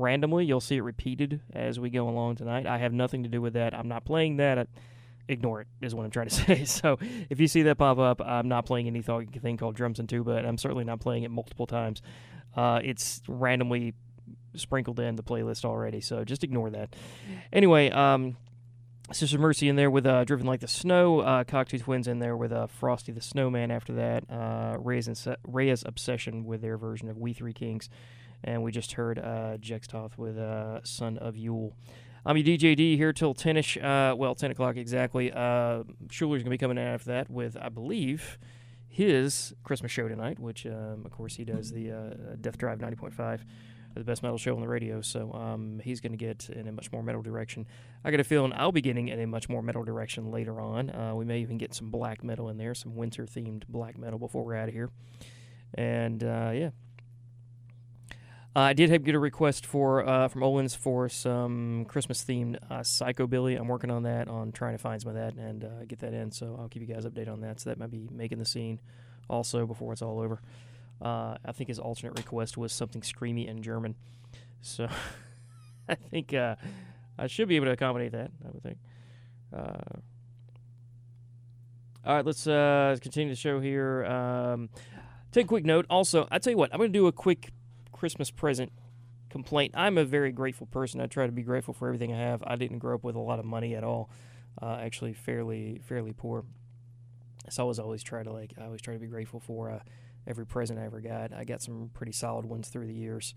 randomly. 0.00 0.44
You'll 0.44 0.60
see 0.60 0.76
it 0.76 0.82
repeated 0.82 1.40
as 1.52 1.78
we 1.78 1.90
go 1.90 2.08
along 2.08 2.36
tonight. 2.36 2.66
I 2.66 2.78
have 2.78 2.92
nothing 2.92 3.22
to 3.22 3.28
do 3.28 3.40
with 3.40 3.52
that. 3.54 3.74
I'm 3.74 3.88
not 3.88 4.04
playing 4.04 4.38
that. 4.38 4.58
I, 4.58 4.66
ignore 5.30 5.60
it 5.60 5.68
is 5.80 5.94
what 5.94 6.04
I'm 6.04 6.10
trying 6.10 6.28
to 6.28 6.34
say. 6.46 6.64
So 6.64 6.98
if 7.28 7.40
you 7.40 7.48
see 7.48 7.62
that 7.62 7.78
pop 7.78 7.98
up, 7.98 8.20
I'm 8.20 8.48
not 8.48 8.66
playing 8.66 8.86
anything 8.86 9.28
thing 9.28 9.56
called 9.56 9.76
drums 9.76 9.98
and 9.98 10.08
tuba, 10.08 10.32
and 10.32 10.46
I'm 10.46 10.58
certainly 10.58 10.84
not 10.84 11.00
playing 11.00 11.22
it 11.22 11.30
multiple 11.30 11.66
times. 11.66 12.02
Uh, 12.56 12.80
it's 12.82 13.22
randomly 13.28 13.94
sprinkled 14.54 14.98
in 14.98 15.16
the 15.16 15.22
playlist 15.22 15.64
already, 15.64 16.00
so 16.00 16.24
just 16.24 16.42
ignore 16.42 16.70
that. 16.70 16.96
Anyway, 17.52 17.90
um, 17.90 18.36
Sister 19.12 19.38
Mercy 19.38 19.68
in 19.68 19.76
there 19.76 19.90
with 19.90 20.06
uh, 20.06 20.24
Driven 20.24 20.46
Like 20.46 20.60
the 20.60 20.68
Snow, 20.68 21.20
uh, 21.20 21.44
Twins 21.44 22.08
in 22.08 22.18
there 22.18 22.36
with 22.36 22.52
uh, 22.52 22.66
Frosty 22.66 23.12
the 23.12 23.20
Snowman 23.20 23.70
after 23.70 23.92
that, 23.94 24.24
uh, 24.30 24.76
Rhea's, 24.78 25.28
Rhea's 25.46 25.84
Obsession 25.86 26.44
with 26.44 26.60
their 26.60 26.76
version 26.76 27.08
of 27.08 27.18
We 27.18 27.32
Three 27.32 27.52
Kings 27.52 27.88
and 28.44 28.62
we 28.62 28.72
just 28.72 28.92
heard 28.92 29.18
uh, 29.18 29.56
Jex 29.58 29.86
Thoth 29.86 30.18
with 30.18 30.38
uh, 30.38 30.82
Son 30.84 31.18
of 31.18 31.36
Yule. 31.36 31.74
I'm 32.24 32.36
your 32.36 32.58
DJD 32.58 32.96
here 32.96 33.12
till 33.12 33.34
10ish, 33.34 33.82
uh, 33.82 34.14
well, 34.14 34.34
10 34.34 34.50
o'clock 34.50 34.76
exactly. 34.76 35.32
Uh, 35.32 35.84
Schuler's 36.10 36.42
going 36.42 36.50
to 36.50 36.50
be 36.50 36.58
coming 36.58 36.76
in 36.76 36.84
after 36.84 37.06
that 37.06 37.30
with, 37.30 37.56
I 37.58 37.70
believe, 37.70 38.38
his 38.88 39.54
Christmas 39.64 39.90
show 39.90 40.06
tonight, 40.06 40.38
which, 40.38 40.66
um, 40.66 41.02
of 41.06 41.12
course, 41.12 41.36
he 41.36 41.44
does 41.44 41.70
the 41.70 41.90
uh, 41.92 42.36
Death 42.40 42.58
Drive 42.58 42.78
90.5, 42.78 43.40
the 43.94 44.04
best 44.04 44.22
metal 44.22 44.36
show 44.36 44.54
on 44.54 44.60
the 44.60 44.68
radio. 44.68 45.00
So 45.00 45.32
um, 45.32 45.80
he's 45.82 46.00
going 46.00 46.12
to 46.12 46.18
get 46.18 46.50
in 46.50 46.68
a 46.68 46.72
much 46.72 46.92
more 46.92 47.02
metal 47.02 47.22
direction. 47.22 47.66
I 48.04 48.10
got 48.10 48.20
a 48.20 48.24
feeling 48.24 48.52
I'll 48.54 48.72
be 48.72 48.82
getting 48.82 49.08
in 49.08 49.18
a 49.20 49.26
much 49.26 49.48
more 49.48 49.62
metal 49.62 49.82
direction 49.82 50.30
later 50.30 50.60
on. 50.60 50.90
Uh, 50.90 51.14
we 51.14 51.24
may 51.24 51.40
even 51.40 51.56
get 51.56 51.72
some 51.72 51.90
black 51.90 52.22
metal 52.22 52.50
in 52.50 52.58
there, 52.58 52.74
some 52.74 52.96
winter 52.96 53.24
themed 53.24 53.62
black 53.68 53.96
metal 53.96 54.18
before 54.18 54.44
we're 54.44 54.56
out 54.56 54.68
of 54.68 54.74
here. 54.74 54.90
And 55.74 56.22
uh, 56.22 56.50
yeah, 56.52 56.70
uh, 58.56 58.60
I 58.60 58.72
did 58.72 58.90
have 58.90 59.04
get 59.04 59.14
a 59.14 59.18
request 59.20 59.64
for 59.64 60.04
uh, 60.04 60.26
from 60.26 60.42
Owens 60.42 60.74
for 60.74 61.08
some 61.08 61.84
Christmas 61.86 62.24
themed 62.24 62.56
uh, 62.68 62.80
psychobilly. 62.80 63.56
I'm 63.56 63.68
working 63.68 63.92
on 63.92 64.02
that, 64.02 64.26
on 64.26 64.50
trying 64.50 64.72
to 64.74 64.78
find 64.78 65.00
some 65.00 65.10
of 65.10 65.14
that 65.14 65.34
and 65.34 65.62
uh, 65.62 65.84
get 65.86 66.00
that 66.00 66.12
in. 66.12 66.32
So 66.32 66.56
I'll 66.58 66.68
keep 66.68 66.82
you 66.82 66.92
guys 66.92 67.06
updated 67.06 67.32
on 67.32 67.42
that. 67.42 67.60
So 67.60 67.70
that 67.70 67.78
might 67.78 67.92
be 67.92 68.08
making 68.10 68.38
the 68.38 68.44
scene 68.44 68.80
also 69.28 69.66
before 69.66 69.92
it's 69.92 70.02
all 70.02 70.18
over. 70.18 70.40
Uh, 71.00 71.36
I 71.44 71.52
think 71.52 71.68
his 71.68 71.78
alternate 71.78 72.18
request 72.18 72.56
was 72.56 72.72
something 72.72 73.02
screamy 73.02 73.46
in 73.46 73.62
German. 73.62 73.94
So 74.62 74.88
I 75.88 75.94
think 75.94 76.34
uh, 76.34 76.56
I 77.16 77.28
should 77.28 77.46
be 77.46 77.54
able 77.54 77.66
to 77.66 77.72
accommodate 77.72 78.10
that. 78.12 78.32
I 78.44 78.48
would 78.50 78.62
think. 78.64 78.78
all 82.04 82.16
right, 82.16 82.26
let's 82.26 82.42
continue 83.00 83.32
the 83.32 83.36
show 83.36 83.60
here. 83.60 84.04
Um, 84.06 84.70
take 85.30 85.44
a 85.44 85.48
quick 85.48 85.64
note. 85.64 85.86
Also, 85.88 86.26
I 86.32 86.40
tell 86.40 86.50
you 86.50 86.56
what, 86.56 86.72
I'm 86.72 86.78
going 86.78 86.92
to 86.92 86.98
do 86.98 87.06
a 87.06 87.12
quick 87.12 87.52
Christmas 88.00 88.30
present 88.30 88.72
complaint. 89.28 89.74
I'm 89.76 89.98
a 89.98 90.06
very 90.06 90.32
grateful 90.32 90.66
person. 90.66 91.02
I 91.02 91.06
try 91.06 91.26
to 91.26 91.32
be 91.32 91.42
grateful 91.42 91.74
for 91.74 91.86
everything 91.86 92.14
I 92.14 92.18
have. 92.18 92.42
I 92.46 92.56
didn't 92.56 92.78
grow 92.78 92.94
up 92.94 93.04
with 93.04 93.14
a 93.14 93.20
lot 93.20 93.38
of 93.38 93.44
money 93.44 93.74
at 93.74 93.84
all. 93.84 94.08
Uh, 94.60 94.78
actually, 94.80 95.12
fairly 95.12 95.82
fairly 95.84 96.14
poor. 96.14 96.44
So 97.50 97.60
I 97.60 97.64
always 97.64 97.78
always 97.78 98.02
try 98.02 98.22
to 98.22 98.32
like 98.32 98.54
I 98.58 98.64
always 98.64 98.80
try 98.80 98.94
to 98.94 99.00
be 99.00 99.06
grateful 99.06 99.38
for 99.38 99.70
uh, 99.70 99.80
every 100.26 100.46
present 100.46 100.78
I 100.78 100.86
ever 100.86 101.02
got. 101.02 101.34
I 101.34 101.44
got 101.44 101.60
some 101.60 101.90
pretty 101.92 102.12
solid 102.12 102.46
ones 102.46 102.70
through 102.70 102.86
the 102.86 102.94
years, 102.94 103.34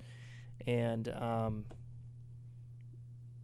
and 0.66 1.10
um, 1.10 1.66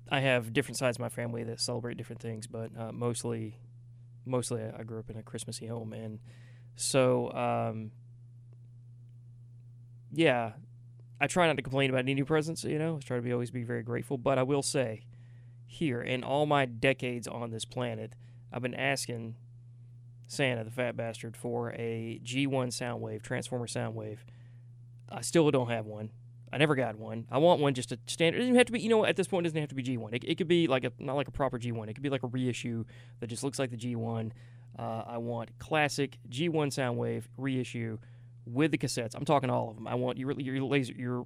I 0.08 0.22
have 0.22 0.54
different 0.54 0.78
sides 0.78 0.96
of 0.96 1.02
my 1.02 1.10
family 1.10 1.44
that 1.44 1.60
celebrate 1.60 1.98
different 1.98 2.22
things, 2.22 2.48
but 2.48 2.72
uh, 2.80 2.94
mostly 2.94 3.60
mostly 4.26 4.64
I 4.64 4.84
grew 4.84 5.00
up 5.00 5.10
in 5.10 5.18
a 5.18 5.24
Christmassy 5.24 5.68
home, 5.68 5.92
and 5.92 6.20
so 6.78 7.30
um, 7.34 7.92
yeah, 10.14 10.54
I 11.22 11.28
try 11.28 11.48
not 11.48 11.58
to 11.58 11.62
complain 11.62 11.90
about 11.90 12.00
any 12.00 12.14
new 12.14 12.26
presents, 12.26 12.64
you 12.64 12.80
know. 12.80 12.98
I 12.98 13.00
try 13.00 13.18
to 13.18 13.24
be 13.24 13.34
always 13.34 13.52
be 13.52 13.64
very 13.64 13.84
grateful. 13.84 14.18
But 14.18 14.38
I 14.38 14.44
will 14.44 14.62
say, 14.64 15.04
here 15.66 16.02
in 16.02 16.24
all 16.24 16.46
my 16.46 16.66
decades 16.66 17.28
on 17.28 17.52
this 17.52 17.66
planet, 17.66 18.16
I've 18.52 18.62
been 18.62 18.76
asking 18.76 19.36
Santa, 20.28 20.64
the 20.64 20.72
fat 20.72 20.96
bastard, 20.96 21.36
for 21.36 21.72
a 21.72 22.22
G1 22.24 22.68
Soundwave, 22.68 23.22
Transformer 23.22 23.68
Soundwave. 23.68 24.20
I 25.10 25.22
still 25.22 25.50
don't 25.52 25.70
have 25.70 25.86
one. 25.86 26.12
I 26.52 26.58
never 26.58 26.76
got 26.76 26.96
one. 26.96 27.26
I 27.30 27.38
want 27.38 27.62
one 27.62 27.74
just 27.74 27.92
a 27.92 28.00
standard. 28.08 28.40
It 28.40 28.44
doesn't 28.44 28.56
have 28.56 28.66
to 28.68 28.72
be, 28.72 28.80
you 28.80 28.90
know, 28.90 29.06
at 29.06 29.16
this 29.16 29.28
point, 29.28 29.46
it 29.46 29.50
doesn't 29.50 29.62
have 29.62 29.70
to 29.70 29.76
be 29.76 29.84
G1. 29.84 30.14
It, 30.14 30.24
it 30.24 30.36
could 30.36 30.48
be 30.48 30.68
like 30.68 30.84
a, 30.84 30.92
not 30.98 31.16
like 31.16 31.28
a 31.28 31.32
proper 31.32 31.60
G1. 31.60 31.90
It 31.90 31.94
could 31.94 32.04
be 32.04 32.10
like 32.10 32.24
a 32.24 32.28
reissue 32.28 32.86
that 33.20 33.28
just 33.28 33.44
looks 33.44 33.60
like 33.60 33.70
the 33.70 33.78
G1. 33.78 34.32
Uh, 34.78 35.04
I 35.06 35.18
want 35.18 35.50
classic 35.60 36.18
G1 36.30 36.68
Soundwave 36.68 37.24
reissue 37.38 38.00
with 38.54 38.72
the 38.72 38.78
cassettes. 38.78 39.16
I'm 39.16 39.26
talking 39.26 39.50
all 39.50 39.70
of 39.70 39.76
them. 39.76 39.88
I 39.88 39.96
want 39.96 40.18
your 40.18 40.32
your 40.40 40.64
laser, 40.64 40.94
your 40.94 41.26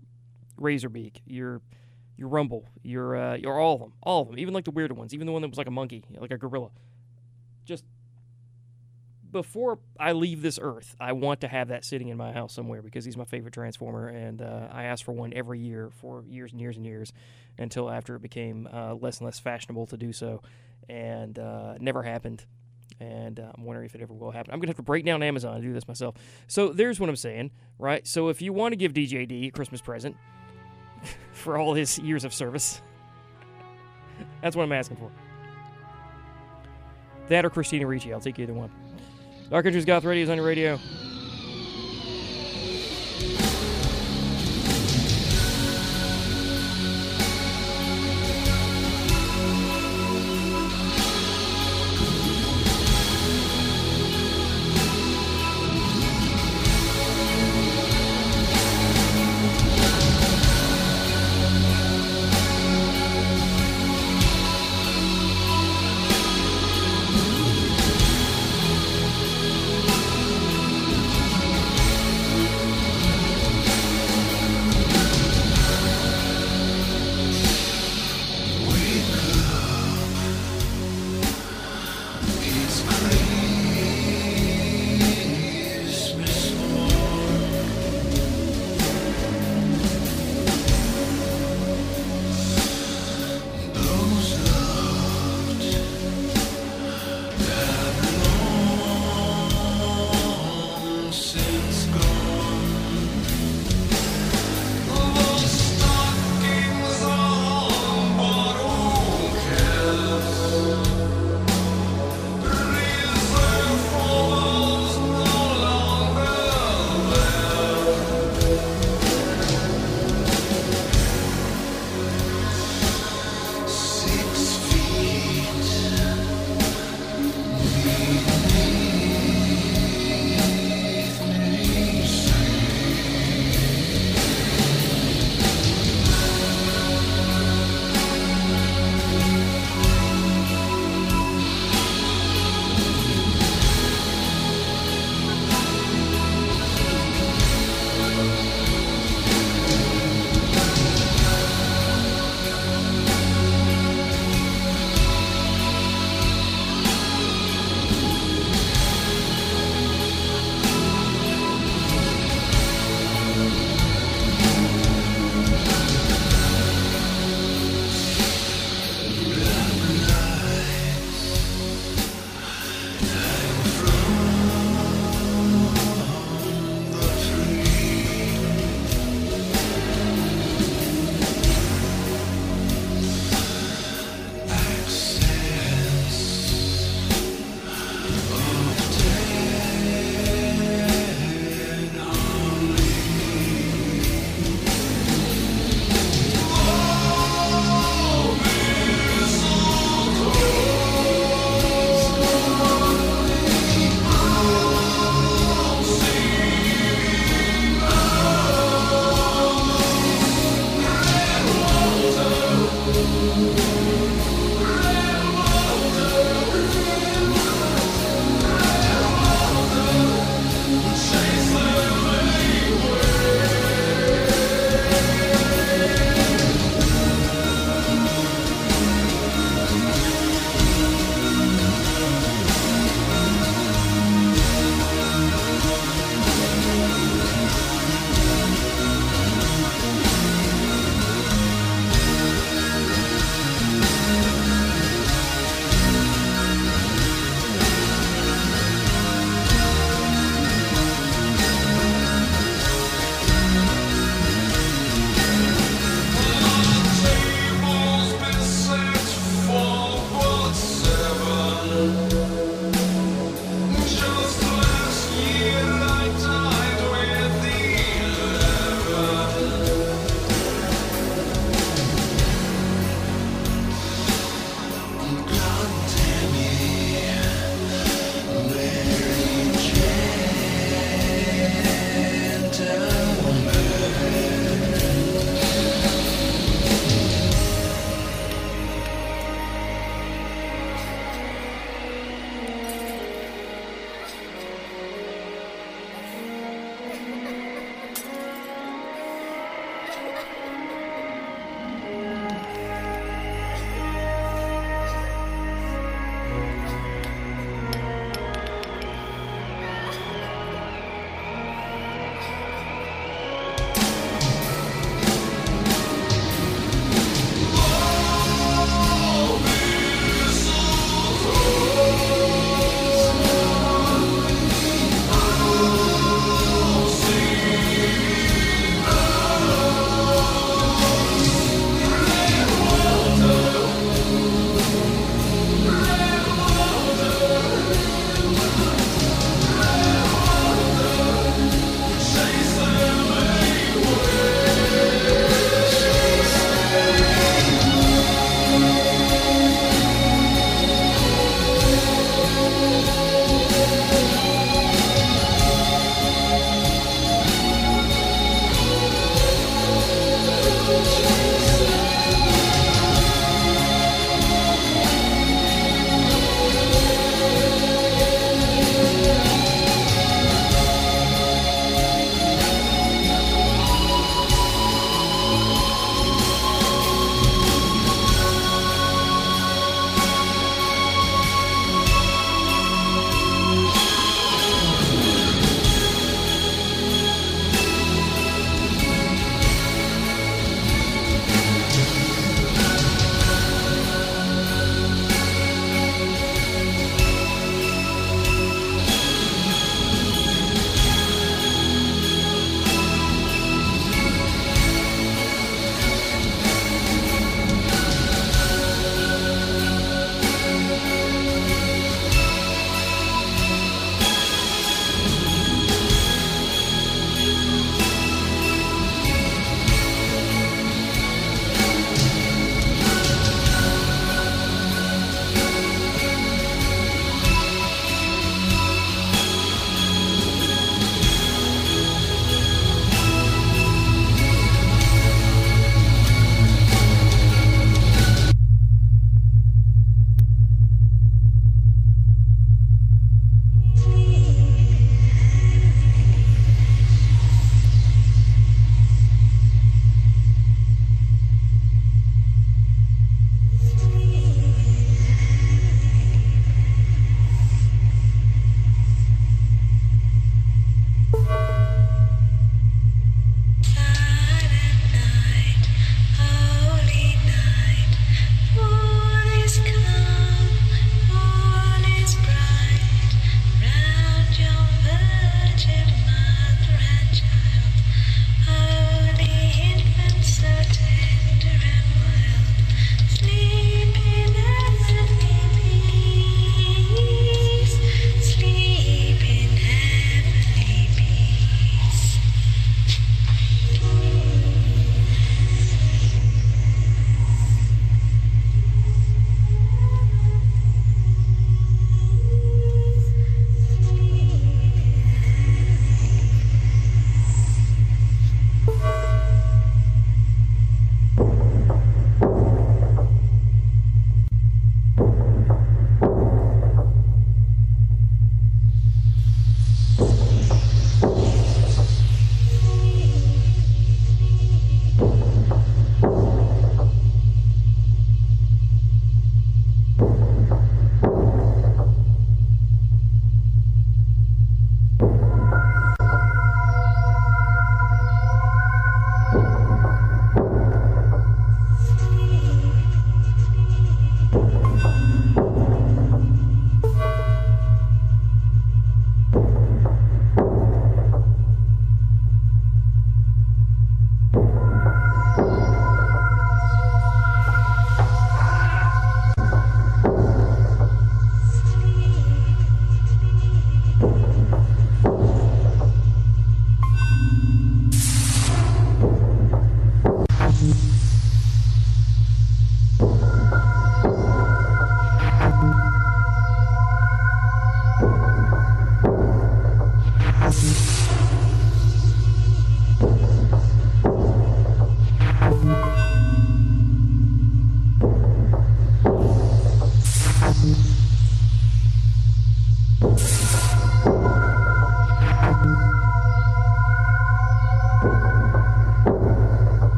Razorbeak, 0.60 1.22
your 1.26 1.62
your 2.18 2.28
Rumble, 2.28 2.68
your 2.84 3.16
uh, 3.16 3.36
your 3.36 3.60
all 3.60 3.76
of 3.76 3.80
them, 3.82 3.94
all 4.02 4.22
of 4.22 4.28
them, 4.30 4.40
even 4.40 4.54
like 4.54 4.66
the 4.66 4.72
weirder 4.72 4.94
ones, 4.94 5.14
even 5.14 5.26
the 5.28 5.34
one 5.34 5.42
that 5.42 5.50
was 5.50 5.58
like 5.58 5.68
a 5.68 5.72
monkey, 5.72 6.06
like 6.18 6.32
a 6.32 6.38
gorilla. 6.38 6.70
Just 7.66 7.86
before 9.32 9.80
I 10.00 10.12
leave 10.12 10.42
this 10.42 10.60
earth, 10.62 10.96
I 11.00 11.14
want 11.14 11.42
to 11.42 11.48
have 11.48 11.70
that 11.70 11.84
sitting 11.84 12.10
in 12.10 12.18
my 12.18 12.32
house 12.32 12.54
somewhere 12.54 12.82
because 12.82 13.04
he's 13.04 13.18
my 13.18 13.26
favorite 13.26 13.54
Transformer, 13.54 14.08
and 14.08 14.42
uh, 14.42 14.68
I 14.72 14.84
ask 14.84 15.04
for 15.04 15.12
one 15.12 15.34
every 15.34 15.60
year 15.60 15.90
for 15.90 16.24
years 16.28 16.52
and 16.52 16.62
years 16.62 16.78
and 16.78 16.86
years 16.86 17.14
until 17.58 17.90
after 17.90 18.16
it 18.16 18.22
became 18.22 18.68
uh, 18.72 18.94
less 18.94 19.20
and 19.20 19.26
less 19.26 19.40
fashionable 19.40 19.88
to 19.88 19.98
do 19.98 20.14
so, 20.14 20.42
and 20.88 21.40
uh, 21.40 21.76
never 21.80 22.04
happened 22.04 22.46
and 23.00 23.40
uh, 23.40 23.52
I'm 23.56 23.64
wondering 23.64 23.86
if 23.86 23.96
it 23.96 24.02
ever 24.02 24.14
will 24.14 24.32
happen. 24.32 24.54
I'm 24.54 24.60
gonna 24.60 24.70
have 24.70 24.78
to 24.78 24.84
break 24.84 25.06
down 25.06 25.24
Amazon 25.24 25.56
and 25.56 25.64
do 25.64 25.74
this 25.74 25.88
myself. 25.88 26.16
So 26.48 26.70
there's 26.70 27.00
what 27.00 27.10
I'm 27.10 27.16
saying, 27.16 27.52
right? 27.80 28.06
So 28.08 28.30
if 28.30 28.42
you 28.42 28.54
want 28.54 28.74
to 28.74 28.76
give 28.76 28.94
DJD 28.94 29.48
a 29.48 29.52
Christmas 29.52 29.82
present 29.82 30.16
for 31.32 31.58
all 31.58 31.74
his 31.74 32.00
years 32.00 32.24
of 32.24 32.34
service, 32.34 32.82
that's 34.42 34.56
what 34.56 34.64
I'm 34.64 34.72
asking 34.72 34.98
for. 34.98 35.12
That 37.30 37.46
or 37.46 37.50
Christina 37.50 37.88
Ricci, 37.88 38.14
I'll 38.14 38.20
take 38.20 38.40
either 38.40 38.54
one. 38.54 38.72
Dark 39.50 39.66
Entries 39.66 39.86
Goth 39.86 40.04
Radio 40.04 40.24
is 40.24 40.30
on 40.30 40.38
your 40.38 40.46
radio. 40.46 40.80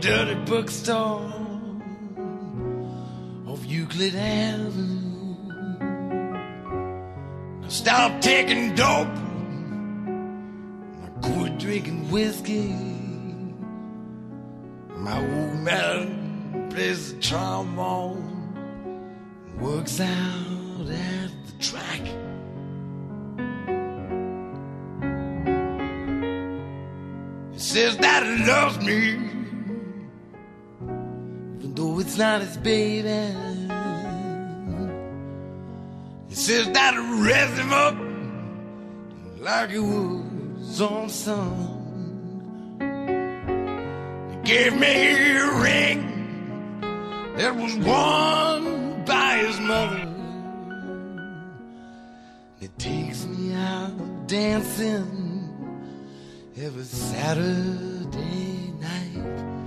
Dirty 0.00 0.34
bookstore 0.44 1.32
off 3.46 3.66
Euclid 3.66 4.14
Avenue. 4.14 5.34
I 7.64 7.68
stopped 7.68 8.22
taking 8.22 8.76
dope. 8.76 9.08
I 11.02 11.08
quit 11.20 11.58
drinking 11.58 12.10
whiskey. 12.12 12.72
My 14.94 15.18
old 15.18 15.58
man 15.58 16.68
plays 16.70 17.14
the 17.14 17.20
trombone. 17.20 18.36
Works 19.58 20.00
out 20.00 20.88
at 20.88 21.30
the 21.46 21.52
track. 21.58 22.00
He 27.52 27.58
says 27.58 27.96
that 27.96 28.22
he 28.24 28.46
loves 28.46 28.78
me, 28.78 29.27
it's 32.08 32.16
not 32.16 32.40
his 32.40 32.56
baby. 32.56 33.36
He 36.30 36.34
says 36.34 36.66
that 36.70 36.94
raised 37.22 37.58
him 37.60 37.70
up 37.70 37.96
like 39.40 39.70
it 39.70 39.78
was 39.78 40.80
on 40.80 41.10
son. 41.10 41.74
He 44.30 44.36
gave 44.48 44.72
me 44.74 45.36
a 45.36 45.52
ring 45.60 46.00
that 47.36 47.54
was 47.54 47.76
won 47.76 49.04
by 49.04 49.36
his 49.46 49.60
mother. 49.60 50.08
It 52.62 52.78
takes 52.78 53.26
me 53.26 53.52
out 53.52 54.26
dancing 54.26 55.52
every 56.56 56.84
Saturday 56.84 58.72
night. 58.80 59.57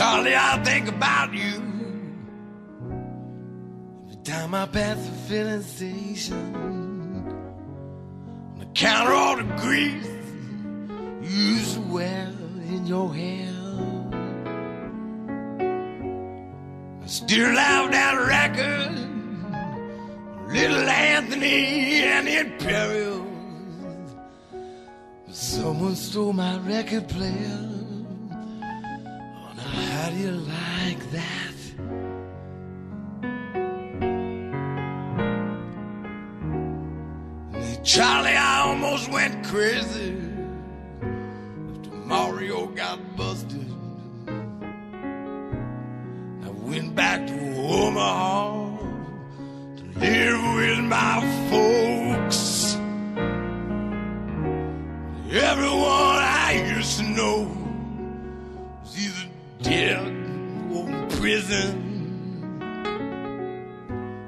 Charlie, 0.00 0.34
I 0.34 0.58
think 0.64 0.88
about 0.88 1.34
you 1.34 1.60
every 4.06 4.22
time 4.24 4.54
I 4.54 4.64
pass 4.64 4.96
the 4.96 5.12
filling 5.28 5.60
station. 5.60 6.54
On 8.56 8.62
account 8.62 9.08
of 9.10 9.14
all 9.14 9.36
the 9.36 9.42
grease 9.60 10.06
you 11.20 11.28
used 11.28 11.74
to 11.74 11.80
wear 11.82 12.32
in 12.70 12.86
your 12.86 13.14
hair. 13.14 13.52
I 17.02 17.06
still 17.06 17.54
have 17.54 17.92
that 17.92 18.14
record, 18.14 18.96
Little 20.50 20.88
Anthony 20.88 22.04
and 22.04 22.26
the 22.26 22.38
Imperials. 22.40 24.14
But 25.26 25.34
someone 25.34 25.94
stole 25.94 26.32
my 26.32 26.56
record 26.60 27.06
player. 27.06 27.69
How 29.72 30.10
do 30.10 30.16
you 30.16 30.32
like 30.32 31.10
that? 31.12 31.54
Charlie, 37.84 38.36
I 38.36 38.60
almost 38.66 39.10
went 39.10 39.44
crazy 39.46 40.16
after 41.72 41.90
Mario 42.04 42.66
got 42.66 42.98
busted. 43.16 43.66
I 46.44 46.48
went 46.48 46.94
back 46.94 47.26
to 47.26 47.56
Omaha 47.56 48.76
to 49.76 49.84
live 49.98 50.54
with 50.56 50.80
my 50.84 51.20
folks. 51.50 52.74
Everyone 55.32 56.20
I 56.46 56.74
used 56.76 56.98
to 56.98 57.04
know 57.04 57.59
in 59.70 61.08
prison. 61.10 62.58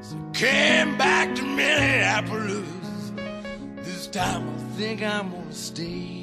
So 0.00 0.16
came 0.32 0.96
back 0.96 1.34
to 1.34 1.42
Minneapolis. 1.42 3.12
This 3.76 4.06
time 4.06 4.48
I 4.48 4.56
think 4.76 5.02
I'm 5.02 5.30
gonna 5.30 5.52
stay. 5.52 6.22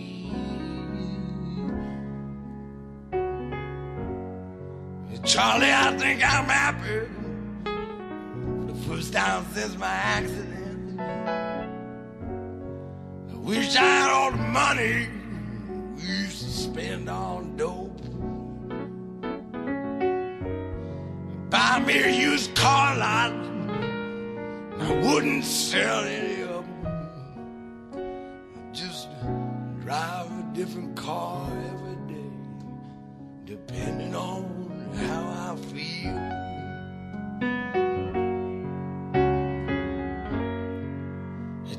Charlie, 5.25 5.71
I 5.71 5.95
think 5.97 6.23
I'm 6.23 6.45
happy. 6.45 7.07
For 7.65 8.71
the 8.71 8.79
first 8.87 9.13
time 9.13 9.45
since 9.53 9.77
my 9.77 9.87
accident. 9.87 10.99
I 13.31 13.35
wish 13.35 13.75
I 13.75 13.81
had 13.81 14.09
all 14.09 14.31
the 14.31 14.37
money 14.37 15.09
we 15.95 16.01
used 16.01 16.41
to 16.41 16.49
spend 16.49 17.09
on 17.09 17.57
dope. 17.57 17.98
Buy 21.49 21.79
me 21.79 21.97
a 22.03 22.09
used 22.09 22.53
car 22.55 22.95
lot. 22.95 23.33
I 24.79 24.91
wouldn't 25.03 25.43
sell 25.43 26.03
any 26.03 26.43
of 26.43 26.65
them. 26.65 27.09
I 27.93 28.71
Just 28.71 29.07
drive 29.81 30.27
a 30.27 30.51
different 30.53 30.95
car 30.95 31.49
every 31.73 32.13
day, 32.13 32.31
depending 33.45 34.13
on 34.13 34.91
how 34.95 35.53
I 35.53 35.55
feel. 35.73 36.49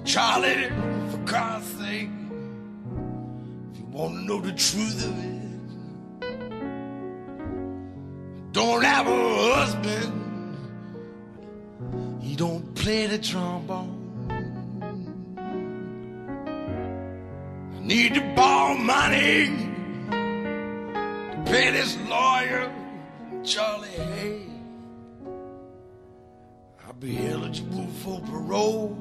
Charlie, 0.04 0.68
for 1.10 1.18
God's 1.18 1.66
sake, 1.78 2.08
if 3.72 3.78
you 3.78 3.84
want 3.92 4.14
to 4.16 4.22
know 4.24 4.40
the 4.40 4.50
truth 4.52 5.06
of 5.06 5.24
it, 5.24 5.39
don't 8.52 8.82
have 8.82 9.06
a 9.06 9.54
husband. 9.54 10.16
He 12.22 12.36
don't 12.36 12.74
play 12.74 13.06
the 13.06 13.18
trombone. 13.18 13.96
I 17.76 17.80
need 17.80 18.14
to 18.14 18.20
borrow 18.34 18.76
money 18.76 19.46
to 20.10 21.42
pay 21.46 21.70
this 21.70 21.96
lawyer, 22.08 22.72
Charlie 23.44 23.88
Hay. 23.88 24.46
I'll 26.86 26.92
be 26.94 27.26
eligible 27.26 27.86
for 28.02 28.20
parole 28.20 28.96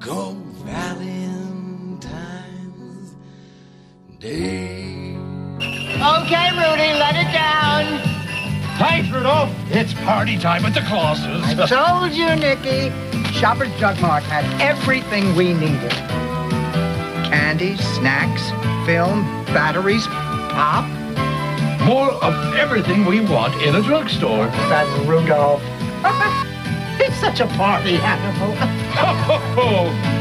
come 0.00 0.54
Valentine's 0.64 2.06
Day. 4.20 5.15
Okay, 5.96 6.50
Rudy, 6.52 6.92
let 6.98 7.16
it 7.16 7.32
down. 7.32 8.00
Thanks, 8.78 9.08
Rudolph. 9.10 9.50
It's 9.70 9.94
party 9.94 10.36
time 10.38 10.66
at 10.66 10.74
the 10.74 10.82
Clauses. 10.82 11.58
I 11.58 11.66
told 11.66 12.12
you, 12.12 12.26
Nicky. 12.36 12.92
Shoppers 13.32 13.74
Drug 13.78 13.98
Mart 14.02 14.22
had 14.22 14.44
everything 14.60 15.34
we 15.34 15.54
needed. 15.54 15.90
Candy, 17.30 17.76
snacks, 17.78 18.50
film, 18.86 19.22
batteries, 19.46 20.06
pop. 20.06 20.84
More 21.86 22.12
of 22.22 22.34
everything 22.56 23.06
we 23.06 23.20
want 23.20 23.54
in 23.62 23.74
a 23.76 23.82
drugstore. 23.82 24.46
That 24.68 24.86
Rudolph. 25.06 25.62
He's 27.00 27.18
such 27.18 27.40
a 27.40 27.46
party 27.56 27.96
animal. 27.96 28.54
Ho, 28.96 29.38
ho, 29.38 29.38
ho. 29.54 30.15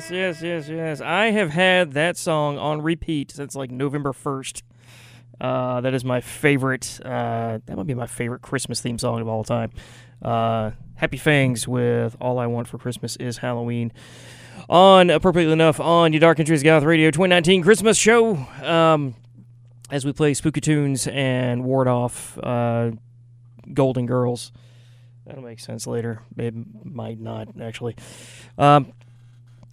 Yes, 0.00 0.10
yes, 0.10 0.42
yes, 0.42 0.68
yes. 0.70 1.00
I 1.02 1.26
have 1.26 1.50
had 1.50 1.92
that 1.92 2.16
song 2.16 2.56
on 2.56 2.80
repeat 2.80 3.32
since 3.32 3.54
like 3.54 3.70
November 3.70 4.12
1st. 4.12 4.62
Uh, 5.38 5.82
that 5.82 5.92
is 5.92 6.06
my 6.06 6.22
favorite. 6.22 6.98
Uh, 7.04 7.58
that 7.66 7.76
might 7.76 7.86
be 7.86 7.92
my 7.92 8.06
favorite 8.06 8.40
Christmas 8.40 8.80
theme 8.80 8.98
song 8.98 9.20
of 9.20 9.28
all 9.28 9.44
time. 9.44 9.72
Uh, 10.22 10.70
Happy 10.94 11.18
Fangs 11.18 11.68
with 11.68 12.16
All 12.18 12.38
I 12.38 12.46
Want 12.46 12.66
for 12.66 12.78
Christmas 12.78 13.16
is 13.16 13.36
Halloween. 13.38 13.92
On, 14.70 15.10
appropriately 15.10 15.52
enough, 15.52 15.78
on 15.78 16.14
your 16.14 16.20
Dark 16.20 16.40
Entries 16.40 16.62
Goth 16.62 16.84
Radio 16.84 17.10
2019 17.10 17.62
Christmas 17.62 17.98
show. 17.98 18.36
Um, 18.62 19.14
as 19.90 20.06
we 20.06 20.14
play 20.14 20.32
spooky 20.32 20.62
tunes 20.62 21.08
and 21.08 21.62
ward 21.62 21.88
off 21.88 22.38
uh, 22.38 22.92
Golden 23.74 24.06
Girls. 24.06 24.50
That'll 25.26 25.44
make 25.44 25.60
sense 25.60 25.86
later. 25.86 26.22
It 26.38 26.54
might 26.84 27.20
not, 27.20 27.48
actually. 27.60 27.96
Um, 28.56 28.94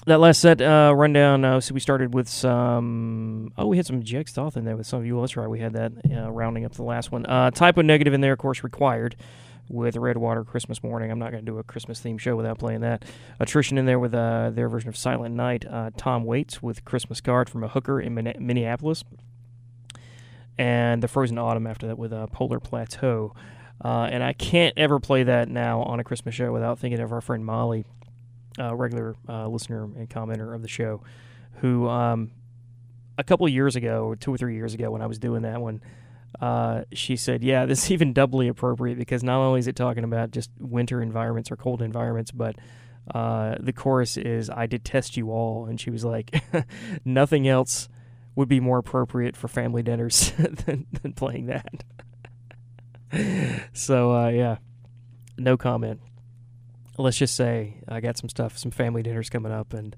that 0.08 0.20
last 0.20 0.40
set 0.40 0.62
uh, 0.62 0.94
rundown, 0.96 1.46
uh, 1.46 1.60
so 1.60 1.74
we 1.74 1.80
started 1.80 2.14
with 2.14 2.28
some. 2.28 3.52
Oh, 3.58 3.68
we 3.68 3.78
had 3.78 3.86
some 3.86 4.02
Jex 4.04 4.32
Thoth 4.32 4.58
in 4.58 4.66
there 4.66 4.78
with 4.78 4.88
some 4.88 5.00
of 5.00 5.06
you. 5.06 5.20
That's 5.20 5.38
right, 5.38 5.50
we 5.50 5.60
had 5.60 5.74
that 5.74 5.92
uh, 6.12 6.32
rounding 6.32 6.66
up 6.66 6.74
the 6.74 6.84
last 6.84 7.12
one. 7.12 7.26
Uh, 7.26 7.52
Type 7.52 7.78
O 7.78 7.82
Negative 7.82 8.14
in 8.14 8.22
there, 8.22 8.34
of 8.34 8.40
course, 8.40 8.64
required 8.64 9.16
with 9.70 9.98
Red 9.98 10.18
Water 10.18 10.46
Christmas 10.46 10.82
Mourning. 10.82 11.12
I'm 11.12 11.20
not 11.20 11.32
going 11.32 11.46
to 11.46 11.52
do 11.52 11.60
a 11.60 11.64
Christmas 11.64 12.00
theme 12.00 12.18
show 12.18 12.38
without 12.38 12.58
playing 12.58 12.82
that. 12.82 13.04
Attrition 13.40 13.78
in 13.78 13.86
there 13.86 14.00
with 14.00 14.14
uh, 14.14 14.50
their 14.50 14.70
version 14.70 14.88
of 14.88 14.96
Silent 14.96 15.36
Night. 15.36 15.66
Uh, 15.70 15.92
Tom 15.98 16.24
Waits 16.24 16.64
with 16.64 16.86
Christmas 16.86 17.20
Card 17.20 17.50
from 17.50 17.64
a 17.66 17.68
hooker 17.68 18.00
in 18.00 18.14
Min- 18.14 18.38
Minneapolis. 18.40 19.04
And 20.58 21.04
the 21.04 21.10
Frozen 21.10 21.38
Autumn 21.38 21.68
after 21.68 21.86
that 21.88 21.98
with 21.98 22.12
Polar 22.32 22.62
Plateau. 22.62 23.36
Uh, 23.84 24.08
and 24.10 24.24
I 24.24 24.34
can't 24.34 24.74
ever 24.78 25.00
play 25.00 25.24
that 25.24 25.50
now 25.50 25.82
on 25.82 26.00
a 26.00 26.04
Christmas 26.04 26.34
show 26.34 26.52
without 26.52 26.80
thinking 26.80 27.00
of 27.00 27.12
our 27.12 27.22
friend 27.22 27.46
Molly, 27.46 27.86
a 28.58 28.76
regular 28.76 29.16
uh, 29.28 29.48
listener 29.48 29.84
and 29.84 30.10
commenter 30.10 30.54
of 30.54 30.62
the 30.62 30.68
show, 30.68 31.02
who 31.62 31.88
um, 31.88 32.32
a 33.18 33.24
couple 33.24 33.48
years 33.50 33.76
ago, 33.76 34.16
two 34.20 34.34
or 34.34 34.38
three 34.38 34.56
years 34.56 34.74
ago, 34.74 34.92
when 34.92 35.02
I 35.02 35.08
was 35.08 35.20
doing 35.20 35.42
that 35.44 35.62
one, 35.62 35.82
uh, 36.40 36.84
she 36.92 37.16
said, 37.16 37.44
"Yeah, 37.44 37.66
this 37.66 37.86
is 37.86 37.92
even 37.92 38.14
doubly 38.14 38.48
appropriate 38.48 38.98
because 38.98 39.24
not 39.24 39.40
only 39.40 39.60
is 39.60 39.68
it 39.68 39.76
talking 39.76 40.04
about 40.04 40.32
just 40.32 40.52
winter 40.60 41.02
environments 41.02 41.52
or 41.52 41.56
cold 41.56 41.82
environments, 41.82 42.32
but 42.32 42.56
uh, 43.14 43.56
the 43.60 43.74
chorus 43.74 44.18
is 44.18 44.50
"I 44.50 44.68
detest 44.68 45.18
you 45.18 45.32
all," 45.32 45.66
and 45.66 45.80
she 45.80 45.90
was 45.90 46.06
like, 46.06 46.44
"Nothing 47.06 47.48
else 47.48 47.90
would 48.36 48.48
be 48.48 48.60
more 48.60 48.78
appropriate 48.78 49.36
for 49.36 49.48
family 49.48 49.82
dinners 49.82 50.32
than, 50.38 50.86
than 51.02 51.14
playing 51.14 51.48
that." 51.48 51.84
so 53.74 54.14
uh, 54.14 54.30
yeah, 54.30 54.58
no 55.38 55.58
comment. 55.58 56.02
Let's 56.98 57.18
just 57.18 57.36
say 57.36 57.76
I 57.88 58.00
got 58.00 58.18
some 58.18 58.30
stuff, 58.30 58.58
some 58.58 58.72
family 58.72 59.04
dinners 59.04 59.30
coming 59.30 59.52
up, 59.52 59.74
and 59.74 59.96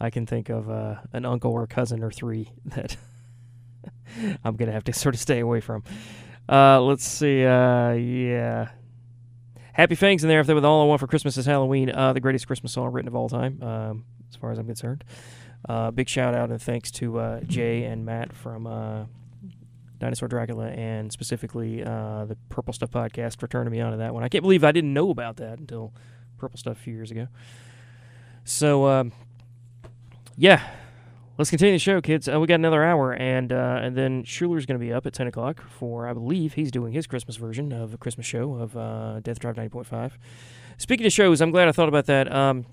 I 0.00 0.10
can 0.10 0.26
think 0.26 0.48
of 0.48 0.70
uh, 0.70 0.96
an 1.12 1.24
uncle 1.24 1.52
or 1.52 1.66
cousin 1.66 2.02
or 2.02 2.10
three 2.10 2.50
that 2.66 2.96
I'm 4.44 4.56
gonna 4.56 4.72
have 4.72 4.84
to 4.84 4.92
sort 4.92 5.14
of 5.14 5.20
stay 5.20 5.40
away 5.40 5.60
from. 5.60 5.82
Uh, 6.48 6.80
let's 6.80 7.04
see. 7.04 7.44
Uh, 7.44 7.92
yeah. 7.92 8.70
Happy 9.74 9.94
Fangs 9.94 10.24
in 10.24 10.28
there. 10.28 10.40
If 10.40 10.46
they 10.46 10.54
were 10.54 10.64
all 10.64 10.82
I 10.82 10.86
want 10.86 11.00
for 11.00 11.06
Christmas 11.06 11.36
is 11.36 11.46
Halloween, 11.46 11.90
uh, 11.90 12.12
the 12.12 12.20
greatest 12.20 12.46
Christmas 12.46 12.72
song 12.72 12.90
written 12.90 13.08
of 13.08 13.14
all 13.14 13.28
time, 13.28 13.62
um, 13.62 14.04
as 14.28 14.36
far 14.36 14.50
as 14.50 14.58
I'm 14.58 14.66
concerned. 14.66 15.04
Uh, 15.68 15.90
big 15.90 16.08
shout 16.08 16.34
out 16.34 16.50
and 16.50 16.60
thanks 16.60 16.90
to 16.92 17.18
uh, 17.18 17.40
Jay 17.42 17.84
and 17.84 18.04
Matt 18.04 18.32
from 18.32 19.08
Dinosaur 19.98 20.28
Dracula 20.28 20.68
and 20.68 21.12
specifically 21.12 21.82
the 21.82 22.36
Purple 22.48 22.72
Stuff 22.72 22.90
podcast 22.90 23.38
for 23.38 23.46
turning 23.46 23.72
me 23.72 23.80
on 23.80 23.92
to 23.92 23.98
that 23.98 24.14
one. 24.14 24.24
I 24.24 24.28
can't 24.28 24.42
believe 24.42 24.64
I 24.64 24.72
didn't 24.72 24.94
know 24.94 25.10
about 25.10 25.36
that 25.36 25.58
until 25.58 25.92
Purple 26.38 26.58
Stuff 26.58 26.78
a 26.78 26.80
few 26.80 26.94
years 26.94 27.10
ago. 27.10 27.28
So, 28.44 28.86
um, 28.86 29.12
yeah, 30.36 30.62
let's 31.38 31.50
continue 31.50 31.74
the 31.74 31.78
show, 31.78 32.00
kids. 32.00 32.28
Uh, 32.28 32.38
we 32.40 32.46
got 32.46 32.56
another 32.56 32.84
hour, 32.84 33.12
and 33.12 33.52
uh, 33.52 33.80
and 33.82 33.96
then 33.96 34.24
Schuler's 34.24 34.66
going 34.66 34.78
to 34.78 34.84
be 34.84 34.92
up 34.92 35.06
at 35.06 35.14
ten 35.14 35.26
o'clock 35.26 35.62
for 35.70 36.08
I 36.08 36.12
believe 36.12 36.54
he's 36.54 36.70
doing 36.70 36.92
his 36.92 37.06
Christmas 37.06 37.36
version 37.36 37.72
of 37.72 37.94
a 37.94 37.96
Christmas 37.96 38.26
show 38.26 38.54
of 38.54 38.76
uh, 38.76 39.20
Death 39.20 39.38
Drive 39.38 39.56
ninety 39.56 39.70
point 39.70 39.86
five. 39.86 40.18
Speaking 40.76 41.06
of 41.06 41.12
shows, 41.12 41.40
I'm 41.40 41.50
glad 41.50 41.68
I 41.68 41.72
thought 41.72 41.88
about 41.88 42.06
that. 42.06 42.32
Um, 42.32 42.66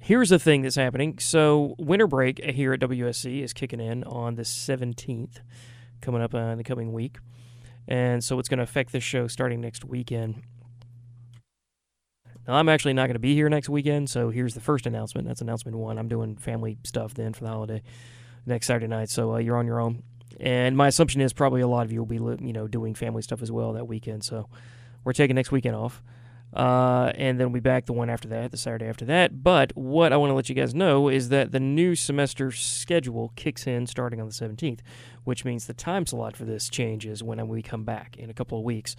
here's 0.00 0.30
the 0.30 0.38
thing 0.38 0.62
that's 0.62 0.76
happening. 0.76 1.18
So 1.18 1.74
winter 1.78 2.06
break 2.06 2.42
here 2.42 2.72
at 2.72 2.80
WSC 2.80 3.42
is 3.42 3.52
kicking 3.52 3.80
in 3.80 4.04
on 4.04 4.34
the 4.34 4.44
seventeenth, 4.44 5.40
coming 6.00 6.22
up 6.22 6.34
uh, 6.34 6.38
in 6.38 6.58
the 6.58 6.64
coming 6.64 6.92
week, 6.92 7.18
and 7.86 8.24
so 8.24 8.38
it's 8.38 8.48
going 8.48 8.58
to 8.58 8.64
affect 8.64 8.92
this 8.92 9.04
show 9.04 9.28
starting 9.28 9.60
next 9.60 9.84
weekend. 9.84 10.42
Now, 12.48 12.54
I'm 12.54 12.70
actually 12.70 12.94
not 12.94 13.08
going 13.08 13.14
to 13.14 13.20
be 13.20 13.34
here 13.34 13.50
next 13.50 13.68
weekend, 13.68 14.08
so 14.08 14.30
here's 14.30 14.54
the 14.54 14.60
first 14.60 14.86
announcement. 14.86 15.28
That's 15.28 15.42
announcement 15.42 15.76
one. 15.76 15.98
I'm 15.98 16.08
doing 16.08 16.34
family 16.36 16.78
stuff 16.82 17.12
then 17.12 17.34
for 17.34 17.44
the 17.44 17.50
holiday 17.50 17.82
next 18.46 18.66
Saturday 18.66 18.86
night, 18.86 19.10
so 19.10 19.34
uh, 19.34 19.36
you're 19.36 19.58
on 19.58 19.66
your 19.66 19.80
own. 19.80 20.02
And 20.40 20.74
my 20.74 20.88
assumption 20.88 21.20
is 21.20 21.34
probably 21.34 21.60
a 21.60 21.68
lot 21.68 21.84
of 21.84 21.92
you 21.92 22.02
will 22.02 22.06
be, 22.06 22.44
you 22.46 22.54
know, 22.54 22.66
doing 22.66 22.94
family 22.94 23.20
stuff 23.20 23.42
as 23.42 23.52
well 23.52 23.74
that 23.74 23.86
weekend. 23.86 24.24
So 24.24 24.48
we're 25.04 25.12
taking 25.12 25.36
next 25.36 25.52
weekend 25.52 25.76
off, 25.76 26.02
uh, 26.54 27.12
and 27.16 27.38
then 27.38 27.48
we'll 27.48 27.60
be 27.60 27.68
back 27.68 27.84
the 27.84 27.92
one 27.92 28.08
after 28.08 28.28
that, 28.28 28.50
the 28.50 28.56
Saturday 28.56 28.86
after 28.86 29.04
that. 29.04 29.42
But 29.42 29.76
what 29.76 30.14
I 30.14 30.16
want 30.16 30.30
to 30.30 30.34
let 30.34 30.48
you 30.48 30.54
guys 30.54 30.74
know 30.74 31.10
is 31.10 31.28
that 31.28 31.52
the 31.52 31.60
new 31.60 31.94
semester 31.94 32.50
schedule 32.50 33.34
kicks 33.36 33.66
in 33.66 33.86
starting 33.86 34.22
on 34.22 34.26
the 34.26 34.32
17th, 34.32 34.80
which 35.24 35.44
means 35.44 35.66
the 35.66 35.74
time 35.74 36.06
slot 36.06 36.34
for 36.34 36.46
this 36.46 36.70
changes 36.70 37.22
when 37.22 37.46
we 37.46 37.60
come 37.60 37.84
back 37.84 38.16
in 38.16 38.30
a 38.30 38.34
couple 38.34 38.56
of 38.56 38.64
weeks. 38.64 38.96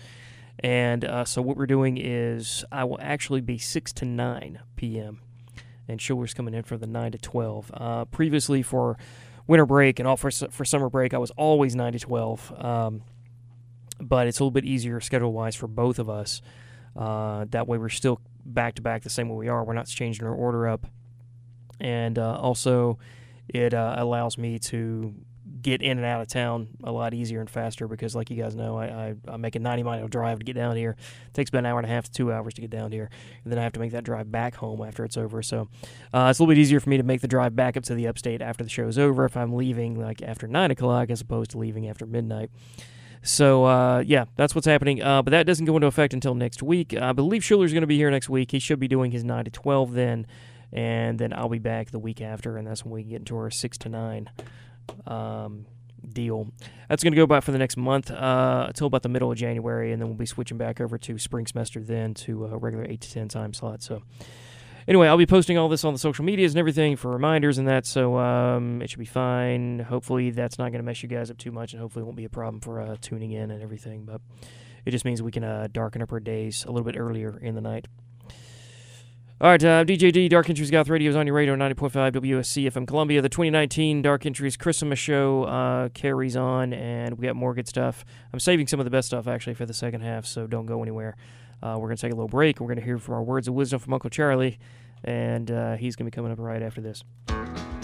And 0.62 1.05
uh, 1.05 1.26
so 1.26 1.41
what 1.41 1.57
we're 1.57 1.68
doing 1.68 1.97
is 1.97 2.66
I 2.72 2.84
will 2.84 2.99
actually 3.01 3.41
be 3.41 3.57
6 3.57 3.93
to 3.93 4.05
9 4.05 4.60
p.m. 4.76 5.22
And 5.88 6.01
Schuler's 6.01 6.34
coming 6.34 6.53
in 6.53 6.64
for 6.64 6.78
the 6.78 6.88
9 6.88 7.14
to 7.14 7.18
12. 7.18 7.72
Uh, 7.74 8.05
previously 8.05 8.62
for 8.62 8.97
winter 9.47 9.66
break 9.66 9.99
and 9.99 10.07
all 10.07 10.18
for, 10.18 10.30
for 10.30 10.66
summer 10.66 10.89
break, 10.89 11.14
I 11.14 11.18
was 11.18 11.32
always 11.32 11.76
9 11.76 11.93
to 11.93 11.99
12. 11.99 12.53
Um, 12.64 13.01
but 14.01 14.28
it's 14.28 14.39
a 14.39 14.43
little 14.43 14.51
bit 14.51 14.66
easier 14.66 14.99
schedule 14.99 15.34
wise 15.34 15.55
for 15.55 15.68
both 15.68 15.99
of 15.99 16.10
us. 16.10 16.41
Uh, 16.95 17.45
that 17.49 17.68
way 17.68 17.78
we're 17.78 17.89
still 17.89 18.20
back 18.45 18.76
to 18.76 18.82
back 18.82 19.03
the 19.03 19.10
same 19.10 19.30
way 19.30 19.36
we 19.36 19.47
are. 19.47 19.64
We're 19.64 19.74
not 19.74 19.88
changing 19.88 20.26
our 20.26 20.34
order 20.34 20.68
up. 20.68 20.88
And 21.80 22.20
uh, 22.20 22.38
also, 22.38 22.99
it 23.47 23.74
uh, 23.74 23.95
allows 23.97 24.38
me 24.38 24.60
to 24.60 25.16
get 25.62 25.82
in 25.82 25.97
and 25.97 26.05
out 26.05 26.22
of 26.22 26.28
town 26.28 26.68
a 26.84 26.91
lot 26.91 27.14
easier 27.14 27.39
and 27.39 27.49
faster 27.49 27.88
because, 27.88 28.16
like 28.16 28.30
you 28.30 28.41
guys 28.41 28.55
know, 28.55 28.78
I, 28.78 28.86
I, 28.86 29.16
I 29.34 29.38
make 29.38 29.55
a 29.55 29.60
90 29.60 29.84
mile 29.84 30.07
drive 30.07 30.39
to 30.39 30.45
get 30.45 30.55
down 30.55 30.76
here. 30.76 30.95
It 31.28 31.34
takes 31.34 31.49
about 31.49 31.60
an 31.60 31.66
hour 31.68 31.80
and 31.80 31.86
a 31.86 31.89
half 31.89 32.05
to 32.05 32.12
two 32.12 32.32
hours 32.32 32.53
to 32.55 32.62
get 32.62 32.70
down 32.70 32.91
here. 32.91 33.10
And 33.43 33.51
then 33.51 33.60
I 33.60 33.64
have 33.64 33.74
to 33.74 33.80
make 33.80 33.91
that 33.91 34.03
drive 34.03 34.32
back 34.32 34.55
home 34.55 34.82
after 34.82 35.03
it's 35.03 35.18
over. 35.18 35.41
So 35.41 35.70
uh, 36.14 36.28
it's 36.30 36.39
a 36.39 36.43
little 36.43 36.47
bit 36.47 36.57
easier 36.57 36.80
for 36.80 36.89
me 36.89 36.97
to 36.97 37.03
make 37.03 37.22
the 37.22 37.28
drive 37.28 37.55
back 37.55 37.78
up 37.78 37.84
to 37.84 37.95
the 37.95 38.07
upstate 38.07 38.41
after 38.41 38.64
the 38.64 38.70
show 38.70 38.88
is 38.88 38.97
over 38.97 39.26
if 39.26 39.36
I'm 39.36 39.53
leaving 39.53 39.99
like 39.99 40.22
after 40.22 40.47
9 40.47 40.72
o'clock 40.72 41.10
as 41.10 41.22
opposed 41.22 41.51
to 41.51 41.57
leaving 41.57 41.88
after 41.88 42.05
midnight. 42.05 42.49
So 43.22 43.66
uh, 43.66 44.03
yeah, 44.05 44.26
that's 44.36 44.55
what's 44.55 44.68
happening. 44.68 45.01
Uh, 45.03 45.22
but 45.22 45.32
that 45.32 45.45
doesn't 45.45 45.66
go 45.66 45.76
into 45.76 45.88
effect 45.88 46.14
until 46.14 46.36
next 46.36 46.64
week. 46.64 46.95
I 46.95 47.12
believe 47.12 47.43
Schuler's 47.43 47.74
going 47.74 47.82
to 47.82 47.88
be 47.88 47.97
here 47.97 48.12
next 48.12 48.30
week. 48.30 48.51
He 48.51 48.60
should 48.60 48.80
be 48.80 48.88
doing 48.88 49.12
his 49.12 49.24
nine 49.24 49.45
to 49.45 49.51
twelve 49.51 49.93
then, 49.93 50.26
and 50.72 51.20
then 51.20 51.34
I'll 51.34 51.49
be 51.49 51.60
back 51.60 51.91
the 51.91 51.99
week 51.99 52.22
after, 52.22 52.57
and 52.57 52.66
that's 52.66 52.86
when 52.86 52.93
we 52.93 53.03
get 53.03 53.20
into 53.20 53.36
our 53.36 53.51
six 53.51 53.78
to 53.80 53.89
nine 53.89 54.30
um, 55.07 55.65
deal. 56.07 56.49
That's 56.87 57.03
going 57.03 57.13
to 57.13 57.17
go 57.17 57.23
about 57.23 57.43
for 57.43 57.51
the 57.51 57.57
next 57.57 57.77
month 57.77 58.09
uh, 58.11 58.65
until 58.67 58.87
about 58.87 59.03
the 59.03 59.09
middle 59.09 59.31
of 59.31 59.37
January, 59.37 59.91
and 59.91 60.01
then 60.01 60.09
we'll 60.09 60.17
be 60.17 60.25
switching 60.25 60.57
back 60.57 60.81
over 60.81 60.97
to 60.97 61.17
spring 61.17 61.45
semester 61.47 61.81
then 61.81 62.13
to 62.15 62.45
a 62.45 62.57
regular 62.57 62.85
eight 62.85 63.01
to 63.01 63.11
ten 63.11 63.27
time 63.27 63.53
slot. 63.53 63.81
So. 63.81 64.01
Anyway, 64.87 65.07
I'll 65.07 65.17
be 65.17 65.27
posting 65.27 65.55
all 65.55 65.69
this 65.69 65.83
on 65.83 65.93
the 65.93 65.99
social 65.99 66.25
medias 66.25 66.53
and 66.53 66.59
everything 66.59 66.95
for 66.95 67.11
reminders 67.11 67.59
and 67.59 67.67
that, 67.67 67.85
so 67.85 68.17
um, 68.17 68.81
it 68.81 68.89
should 68.89 68.97
be 68.97 69.05
fine. 69.05 69.77
Hopefully, 69.77 70.31
that's 70.31 70.57
not 70.57 70.71
going 70.71 70.79
to 70.79 70.83
mess 70.83 71.03
you 71.03 71.09
guys 71.09 71.29
up 71.29 71.37
too 71.37 71.51
much, 71.51 71.73
and 71.73 71.81
hopefully, 71.81 72.01
it 72.01 72.05
won't 72.05 72.17
be 72.17 72.25
a 72.25 72.29
problem 72.29 72.59
for 72.59 72.81
uh, 72.81 72.95
tuning 72.99 73.31
in 73.31 73.51
and 73.51 73.61
everything. 73.61 74.03
But 74.03 74.19
it 74.85 74.91
just 74.91 75.05
means 75.05 75.21
we 75.21 75.31
can 75.31 75.43
uh, 75.43 75.67
darken 75.71 76.01
up 76.01 76.11
our 76.11 76.19
days 76.19 76.65
a 76.65 76.71
little 76.71 76.85
bit 76.85 76.97
earlier 76.97 77.37
in 77.37 77.53
the 77.53 77.61
night. 77.61 77.87
All 79.41 79.49
right, 79.49 79.63
uh, 79.63 79.85
DJD 79.85 80.29
Dark 80.29 80.49
Entries 80.49 80.69
Goth 80.69 80.89
Radio 80.89 81.09
is 81.09 81.15
on 81.15 81.25
your 81.25 81.33
radio 81.33 81.55
90.5 81.55 82.11
WSC 82.11 82.69
FM 82.69 82.85
Columbia. 82.85 83.21
The 83.21 83.29
2019 83.29 84.01
Dark 84.01 84.25
Entries 84.25 84.57
Christmas 84.57 84.99
show 84.99 85.45
uh, 85.45 85.87
carries 85.93 86.35
on, 86.35 86.73
and 86.73 87.17
we 87.17 87.25
got 87.25 87.37
more 87.37 87.53
good 87.53 87.65
stuff. 87.65 88.03
I'm 88.33 88.41
saving 88.41 88.67
some 88.67 88.81
of 88.81 88.83
the 88.83 88.89
best 88.89 89.07
stuff 89.07 89.29
actually 89.29 89.53
for 89.53 89.65
the 89.65 89.73
second 89.73 90.01
half, 90.01 90.25
so 90.25 90.45
don't 90.45 90.65
go 90.65 90.81
anywhere. 90.81 91.15
Uh, 91.63 91.77
we're 91.79 91.87
going 91.87 91.95
to 91.95 92.01
take 92.01 92.11
a 92.11 92.15
little 92.15 92.27
break. 92.27 92.59
We're 92.59 92.67
going 92.67 92.79
to 92.79 92.83
hear 92.83 92.97
from 92.97 93.15
our 93.15 93.23
words 93.23 93.47
of 93.47 93.53
wisdom 93.53 93.79
from 93.79 93.93
Uncle 93.93 94.09
Charlie, 94.09 94.59
and 95.05 95.49
uh, 95.49 95.77
he's 95.77 95.95
going 95.95 96.05
to 96.05 96.11
be 96.11 96.15
coming 96.15 96.33
up 96.33 96.39
right 96.39 96.61
after 96.61 96.81
this. 96.81 97.05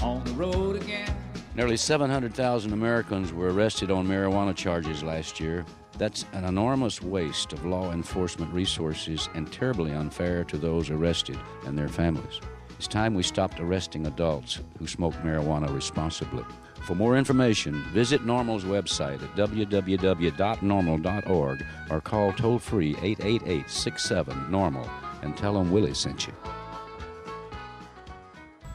On 0.04 0.22
the 0.26 0.34
road 0.34 0.76
again. 0.76 1.16
Nearly 1.56 1.78
700,000 1.78 2.74
Americans 2.74 3.32
were 3.32 3.54
arrested 3.54 3.92
on 3.92 4.06
marijuana 4.06 4.54
charges 4.54 5.04
last 5.04 5.40
year. 5.40 5.66
That's 5.98 6.26
an 6.34 6.44
enormous 6.44 7.02
waste 7.02 7.54
of 7.54 7.66
law 7.66 7.92
enforcement 7.92 8.54
resources 8.54 9.30
and 9.34 9.50
terribly 9.52 9.92
unfair 9.92 10.44
to 10.46 10.58
those 10.58 10.90
arrested 10.90 11.38
and 11.66 11.78
their 11.78 11.88
families. 11.88 12.42
It's 12.78 12.88
time 12.88 13.14
we 13.14 13.24
stopped 13.24 13.62
arresting 13.62 14.08
adults 14.08 14.60
who 14.78 14.88
smoke 14.88 15.14
marijuana 15.16 15.74
responsibly. 15.74 16.44
For 16.86 16.96
more 16.96 17.18
information, 17.18 17.82
visit 17.94 18.26
NORML's 18.26 18.66
website 18.66 19.24
at 19.24 19.36
www.norml.org 19.36 21.66
or 21.90 22.02
call 22.02 22.34
toll 22.34 22.60
free 22.60 22.96
888 23.02 23.70
67 23.70 24.38
NORML 24.50 24.90
and 25.22 25.38
tell 25.38 25.54
them 25.54 25.72
Willie 25.72 25.94
sent 25.94 26.28
you. 26.28 26.34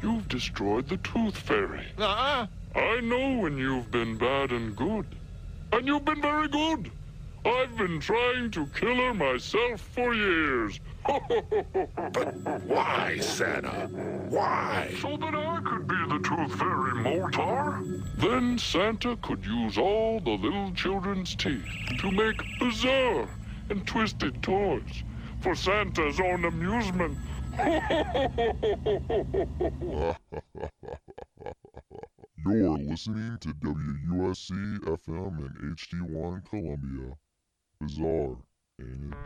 You've 0.03 0.29
destroyed 0.29 0.89
the 0.89 0.97
Tooth 0.99 1.37
Fairy. 1.37 1.87
Uh-uh. 1.99 2.47
I 2.75 3.01
know 3.01 3.39
when 3.39 3.59
you've 3.59 3.91
been 3.91 4.17
bad 4.17 4.53
and 4.53 4.75
good. 4.75 5.05
And 5.73 5.87
you've 5.87 6.05
been 6.05 6.23
very 6.23 6.49
good. 6.49 6.91
I've 7.45 7.77
been 7.77 8.01
trying 8.01 8.51
to 8.51 8.67
kill 8.67 8.97
her 8.97 9.15
myself 9.15 9.81
for 9.81 10.15
years. 10.15 10.79
but 11.07 12.63
why, 12.65 13.19
Santa? 13.19 13.89
Why? 14.29 14.95
So 15.01 15.17
that 15.17 15.35
I 15.35 15.61
could 15.65 15.89
be 15.89 15.97
the 16.09 16.19
Tooth 16.19 16.59
Fairy 16.59 16.95
Mortar. 17.03 17.81
Then 18.17 18.59
Santa 18.59 19.17
could 19.17 19.45
use 19.45 19.79
all 19.79 20.21
the 20.21 20.33
little 20.33 20.71
children's 20.73 21.35
teeth 21.35 21.65
to 22.01 22.11
make 22.11 22.41
bizarre 22.59 23.29
and 23.71 23.87
twisted 23.87 24.43
toys 24.43 25.03
for 25.41 25.55
Santa's 25.55 26.21
own 26.21 26.45
amusement. 26.45 27.17
You're 32.47 32.79
listening 32.79 33.37
to 33.41 33.49
WUSC 33.49 34.79
FM 34.81 35.39
and 35.39 35.77
HD1 35.77 36.45
Columbia. 36.49 37.17
Bizarre, 37.81 38.37
ain't 38.79 39.13
it? 39.13 39.19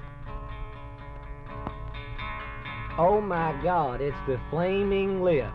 Oh 2.96 3.20
my 3.20 3.58
god, 3.64 4.00
it's 4.00 4.16
the 4.28 4.40
Flaming 4.50 5.24
Lips. 5.24 5.50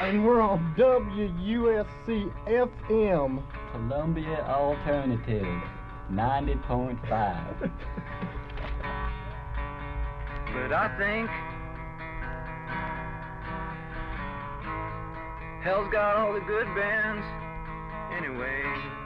And 0.00 0.24
we're 0.24 0.40
on 0.40 0.72
WUSC 0.78 2.32
FM. 2.46 3.42
Columbia 3.72 4.46
Alternative 4.48 5.62
90.5. 6.12 7.70
But 10.52 10.72
I 10.72 10.88
think 10.98 11.30
Hell's 15.64 15.90
got 15.90 16.16
all 16.16 16.32
the 16.34 16.40
good 16.40 16.66
bands 16.76 17.24
anyway. 18.16 19.01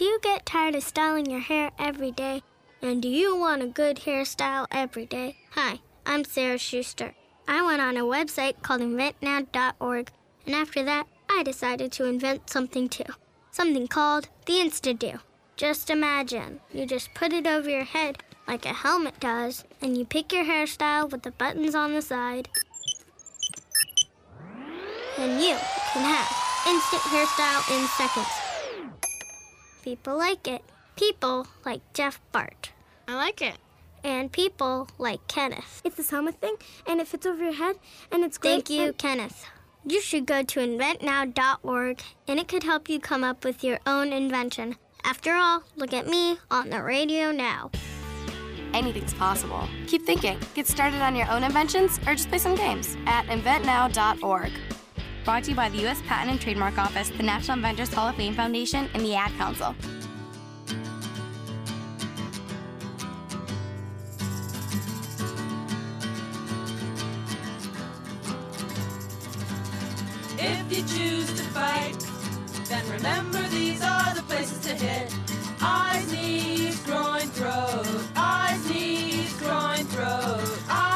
Do 0.00 0.06
you 0.06 0.18
get 0.22 0.46
tired 0.46 0.74
of 0.76 0.82
styling 0.82 1.26
your 1.26 1.40
hair 1.40 1.72
every 1.78 2.10
day? 2.10 2.42
And 2.80 3.02
do 3.02 3.08
you 3.08 3.36
want 3.36 3.62
a 3.62 3.66
good 3.66 3.98
hairstyle 3.98 4.66
every 4.70 5.04
day? 5.04 5.36
Hi, 5.50 5.80
I'm 6.06 6.24
Sarah 6.24 6.56
Schuster. 6.56 7.12
I 7.46 7.60
went 7.60 7.82
on 7.82 7.98
a 7.98 8.04
website 8.04 8.62
called 8.62 8.80
inventnow.org, 8.80 10.10
and 10.46 10.54
after 10.54 10.82
that, 10.84 11.06
I 11.28 11.42
decided 11.42 11.92
to 11.92 12.06
invent 12.06 12.48
something 12.48 12.88
too. 12.88 13.12
Something 13.50 13.88
called 13.88 14.30
the 14.46 14.54
InstaDo. 14.54 15.20
Just 15.58 15.90
imagine, 15.90 16.60
you 16.72 16.86
just 16.86 17.12
put 17.12 17.34
it 17.34 17.46
over 17.46 17.68
your 17.68 17.84
head 17.84 18.22
like 18.48 18.64
a 18.64 18.72
helmet 18.72 19.20
does, 19.20 19.64
and 19.82 19.98
you 19.98 20.06
pick 20.06 20.32
your 20.32 20.46
hairstyle 20.46 21.10
with 21.10 21.24
the 21.24 21.32
buttons 21.32 21.74
on 21.74 21.92
the 21.92 22.00
side. 22.00 22.48
And 25.18 25.42
you 25.42 25.58
can 25.92 26.04
have 26.04 26.66
instant 26.66 27.02
hairstyle 27.02 27.78
in 27.78 27.86
seconds. 27.88 28.39
People 29.82 30.16
like 30.18 30.46
it. 30.46 30.62
People 30.96 31.46
like 31.64 31.80
Jeff 31.94 32.20
Bart. 32.32 32.70
I 33.08 33.14
like 33.14 33.40
it. 33.40 33.56
And 34.04 34.30
people 34.30 34.88
like 34.98 35.26
Kenneth. 35.28 35.80
It's 35.84 35.96
this 35.96 36.10
helmet 36.10 36.40
thing, 36.40 36.56
and 36.86 37.00
it 37.00 37.08
fits 37.08 37.26
over 37.26 37.42
your 37.42 37.52
head, 37.54 37.76
and 38.12 38.24
it's 38.24 38.38
great. 38.38 38.66
Thank 38.66 38.70
you, 38.70 38.82
and- 38.88 38.98
Kenneth. 38.98 39.46
You 39.86 40.00
should 40.02 40.26
go 40.26 40.42
to 40.42 40.60
inventnow.org, 40.60 42.02
and 42.28 42.38
it 42.38 42.48
could 42.48 42.62
help 42.64 42.88
you 42.90 43.00
come 43.00 43.24
up 43.24 43.44
with 43.44 43.64
your 43.64 43.78
own 43.86 44.12
invention. 44.12 44.76
After 45.04 45.32
all, 45.34 45.62
look 45.76 45.94
at 45.94 46.06
me 46.06 46.38
on 46.50 46.68
the 46.68 46.82
radio 46.82 47.32
now. 47.32 47.70
Anything's 48.74 49.14
possible. 49.14 49.66
Keep 49.86 50.04
thinking. 50.04 50.38
Get 50.54 50.66
started 50.66 51.00
on 51.00 51.16
your 51.16 51.30
own 51.30 51.42
inventions 51.42 51.98
or 52.06 52.14
just 52.14 52.28
play 52.28 52.38
some 52.38 52.54
games 52.54 52.96
at 53.06 53.24
inventnow.org. 53.26 54.52
Brought 55.24 55.44
to 55.44 55.50
you 55.50 55.56
by 55.56 55.68
the 55.68 55.78
U.S. 55.82 56.00
Patent 56.06 56.30
and 56.30 56.40
Trademark 56.40 56.78
Office, 56.78 57.10
the 57.10 57.22
National 57.22 57.56
Inventors 57.56 57.92
Hall 57.92 58.08
of 58.08 58.16
Fame 58.16 58.34
Foundation, 58.34 58.88
and 58.94 59.04
the 59.04 59.14
Ad 59.14 59.30
Council. 59.32 59.74
If 70.38 70.72
you 70.72 70.82
choose 70.84 71.28
to 71.34 71.42
fight, 71.50 71.96
then 72.68 72.88
remember 72.90 73.40
these 73.48 73.82
are 73.82 74.14
the 74.14 74.22
places 74.22 74.58
to 74.66 74.74
hit. 74.74 75.14
Eyes, 75.60 76.10
knees, 76.10 76.82
groin, 76.86 77.28
throat. 77.28 77.86
Eyes, 78.16 78.70
knees, 78.70 79.36
groin, 79.38 79.84
throat. 79.84 80.62
Eyes, 80.68 80.89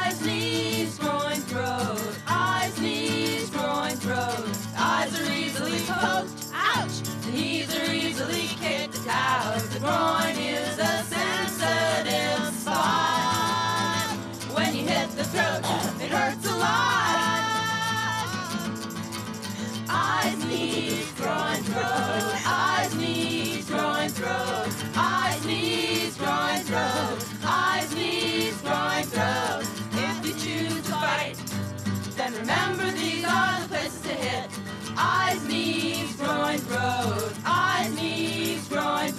Eyes, 34.97 35.49
knees, 35.49 36.17
groin, 36.17 36.59
throat. 36.59 37.33
Eyes, 37.45 37.95
knees, 37.95 38.34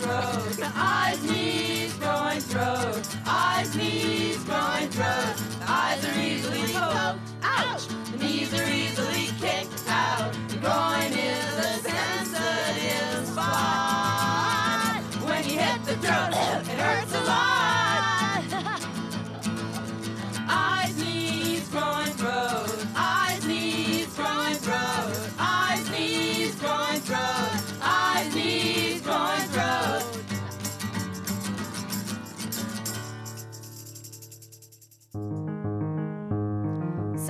Eyes, 0.08 1.24
knees, 1.24 1.94
groin, 1.94 2.40
throat. 2.40 3.02
Eyes, 3.26 3.76
knees, 3.76 4.38
groin, 4.44 4.88
throat. 4.90 5.36
The 5.60 5.66
eyes 5.68 6.06
are 6.06 6.20
easily 6.20 6.74
poked. 6.74 7.20
Ouch! 7.42 7.88
The 8.12 8.18
knees 8.18 8.54
are 8.54 8.70
easily 8.70 9.30
kicked 9.40 9.84
out. 9.88 10.32
The 10.50 10.58
groin 10.58 11.12
is 11.12 11.45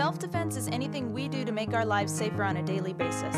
Self 0.06 0.20
defense 0.20 0.56
is 0.56 0.68
anything 0.68 1.14
we 1.14 1.28
do 1.28 1.44
to 1.44 1.52
make 1.52 1.74
our 1.74 1.84
lives 1.84 2.14
safer 2.14 2.44
on 2.44 2.58
a 2.58 2.62
daily 2.62 2.94
basis. 2.94 3.36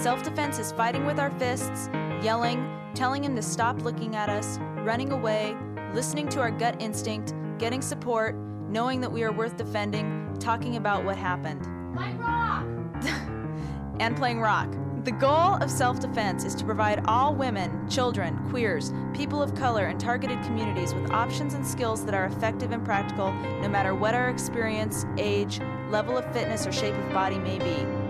Self 0.00 0.22
defense 0.22 0.60
is 0.60 0.70
fighting 0.70 1.04
with 1.04 1.18
our 1.18 1.30
fists, 1.40 1.90
yelling, 2.22 2.64
telling 2.94 3.24
him 3.24 3.34
to 3.34 3.42
stop 3.42 3.82
looking 3.82 4.14
at 4.14 4.28
us, 4.28 4.58
running 4.84 5.10
away, 5.10 5.56
listening 5.94 6.28
to 6.28 6.40
our 6.40 6.52
gut 6.52 6.80
instinct, 6.80 7.34
getting 7.58 7.82
support, 7.82 8.36
knowing 8.68 9.00
that 9.00 9.10
we 9.10 9.24
are 9.24 9.32
worth 9.32 9.56
defending, 9.56 10.36
talking 10.38 10.76
about 10.76 11.04
what 11.04 11.16
happened. 11.16 11.66
Like 11.96 12.16
rock! 12.20 12.64
and 13.98 14.16
playing 14.16 14.38
rock. 14.38 14.72
The 15.04 15.12
goal 15.12 15.54
of 15.54 15.70
self 15.70 16.00
defense 16.00 16.44
is 16.44 16.54
to 16.56 16.64
provide 16.64 17.02
all 17.06 17.34
women, 17.34 17.88
children, 17.88 18.36
queers, 18.50 18.92
people 19.14 19.42
of 19.42 19.54
color, 19.54 19.86
and 19.86 19.98
targeted 19.98 20.42
communities 20.42 20.92
with 20.92 21.10
options 21.12 21.54
and 21.54 21.66
skills 21.66 22.04
that 22.04 22.14
are 22.14 22.26
effective 22.26 22.72
and 22.72 22.84
practical 22.84 23.32
no 23.32 23.68
matter 23.68 23.94
what 23.94 24.14
our 24.14 24.28
experience, 24.28 25.06
age, 25.16 25.60
level 25.88 26.18
of 26.18 26.30
fitness, 26.32 26.66
or 26.66 26.72
shape 26.72 26.94
of 26.94 27.12
body 27.12 27.38
may 27.38 27.58
be. 27.58 28.07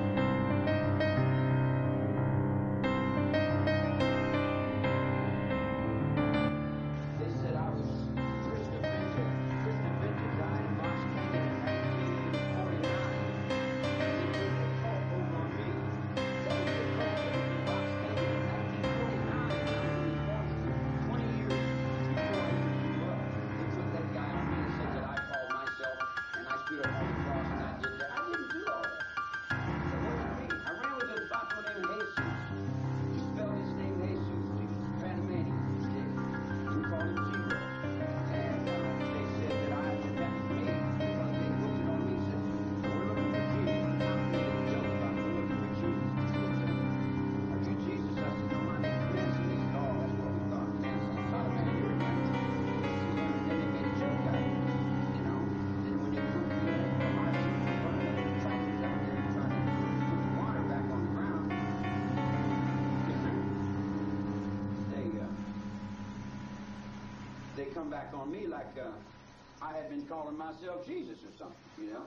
Come 67.74 67.90
back 67.90 68.12
on 68.14 68.30
me 68.30 68.46
like 68.46 68.66
uh, 68.80 69.64
I 69.64 69.72
had 69.74 69.90
been 69.90 70.06
calling 70.06 70.38
myself 70.38 70.86
Jesus 70.86 71.18
or 71.18 71.32
something, 71.38 71.56
you 71.78 71.90
know? 71.92 72.04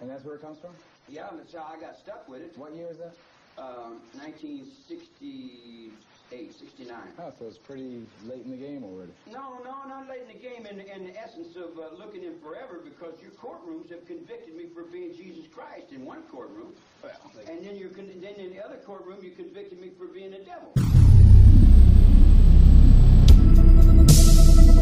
And 0.00 0.10
that's 0.10 0.24
where 0.24 0.34
it 0.34 0.42
comes 0.42 0.58
from? 0.58 0.74
Yeah, 1.08 1.28
that's 1.36 1.54
how 1.54 1.72
I 1.74 1.80
got 1.80 1.96
stuck 1.98 2.28
with 2.28 2.42
it. 2.42 2.52
What 2.56 2.74
year 2.74 2.88
was 2.88 2.98
that? 2.98 3.14
Um, 3.56 4.00
1968, 4.18 6.58
69. 6.58 6.96
Oh, 7.20 7.32
so 7.38 7.46
it's 7.46 7.58
pretty 7.58 8.04
late 8.26 8.44
in 8.44 8.50
the 8.50 8.56
game 8.56 8.82
already. 8.82 9.12
No, 9.30 9.58
no, 9.62 9.84
not 9.86 10.08
late 10.08 10.22
in 10.22 10.28
the 10.28 10.34
game 10.42 10.66
in, 10.66 10.80
in 10.80 11.04
the 11.06 11.16
essence 11.16 11.54
of 11.54 11.78
uh, 11.78 11.94
looking 11.96 12.24
in 12.24 12.36
forever 12.40 12.80
because 12.82 13.14
your 13.22 13.30
courtrooms 13.32 13.90
have 13.90 14.04
convicted 14.06 14.56
me 14.56 14.64
for 14.74 14.82
being 14.82 15.14
Jesus 15.14 15.46
Christ 15.54 15.92
in 15.92 16.04
one 16.04 16.22
courtroom. 16.24 16.74
and 17.48 17.64
then, 17.64 17.76
you're 17.76 17.90
con- 17.90 18.10
then 18.20 18.34
in 18.34 18.50
the 18.52 18.64
other 18.64 18.78
courtroom, 18.78 19.22
you 19.22 19.30
convicted 19.30 19.78
me 19.80 19.90
for 19.96 20.08
being 20.08 20.34
a 20.34 20.42
devil. 20.42 20.72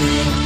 Thank 0.00 0.34
you. 0.34 0.39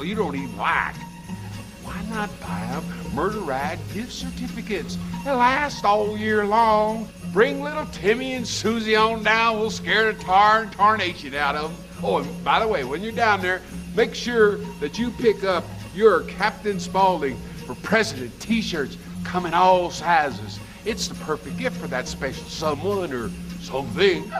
People 0.00 0.08
you 0.08 0.14
don't 0.14 0.34
even 0.34 0.56
like. 0.56 0.94
Why 1.82 2.02
not 2.08 2.30
buy 2.40 2.82
Murder 3.14 3.40
Ride 3.40 3.78
gift 3.92 4.12
certificates? 4.12 4.96
They 5.24 5.30
last 5.30 5.84
all 5.84 6.16
year 6.16 6.46
long. 6.46 7.08
Bring 7.32 7.62
little 7.62 7.86
Timmy 7.86 8.34
and 8.34 8.46
Susie 8.46 8.96
on 8.96 9.22
down. 9.22 9.58
We'll 9.58 9.70
scare 9.70 10.12
the 10.12 10.22
tar 10.22 10.62
and 10.62 10.72
tarnation 10.72 11.34
out 11.34 11.54
of 11.54 11.70
them. 11.70 11.86
Oh, 12.02 12.18
and 12.18 12.44
by 12.44 12.60
the 12.60 12.68
way, 12.68 12.84
when 12.84 13.02
you're 13.02 13.12
down 13.12 13.42
there, 13.42 13.60
make 13.94 14.14
sure 14.14 14.56
that 14.80 14.98
you 14.98 15.10
pick 15.10 15.44
up 15.44 15.64
your 15.94 16.22
Captain 16.22 16.80
Spaulding 16.80 17.36
for 17.66 17.74
President 17.76 18.38
t-shirts 18.40 18.96
come 19.24 19.44
in 19.44 19.52
all 19.52 19.90
sizes. 19.90 20.58
It's 20.86 21.08
the 21.08 21.14
perfect 21.16 21.58
gift 21.58 21.76
for 21.76 21.88
that 21.88 22.08
special 22.08 22.44
someone 22.44 23.12
or 23.12 23.30
something. 23.70 24.30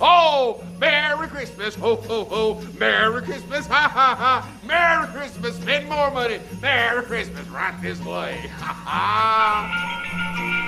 oh, 0.00 0.64
Merry 0.78 1.28
Christmas. 1.28 1.74
Ho, 1.76 1.96
ho, 1.96 2.24
ho. 2.24 2.62
Merry 2.78 3.22
Christmas. 3.22 3.66
Ha, 3.76 3.88
ha, 3.88 4.14
ha. 4.14 4.48
Merry 4.64 5.06
Christmas. 5.08 5.56
Spend 5.56 5.88
more 5.88 6.10
money. 6.10 6.40
Merry 6.62 7.02
Christmas. 7.02 7.46
Right 7.48 7.74
this 7.82 8.00
way. 8.00 8.38
Ha, 8.58 8.72
ha. 8.72 10.65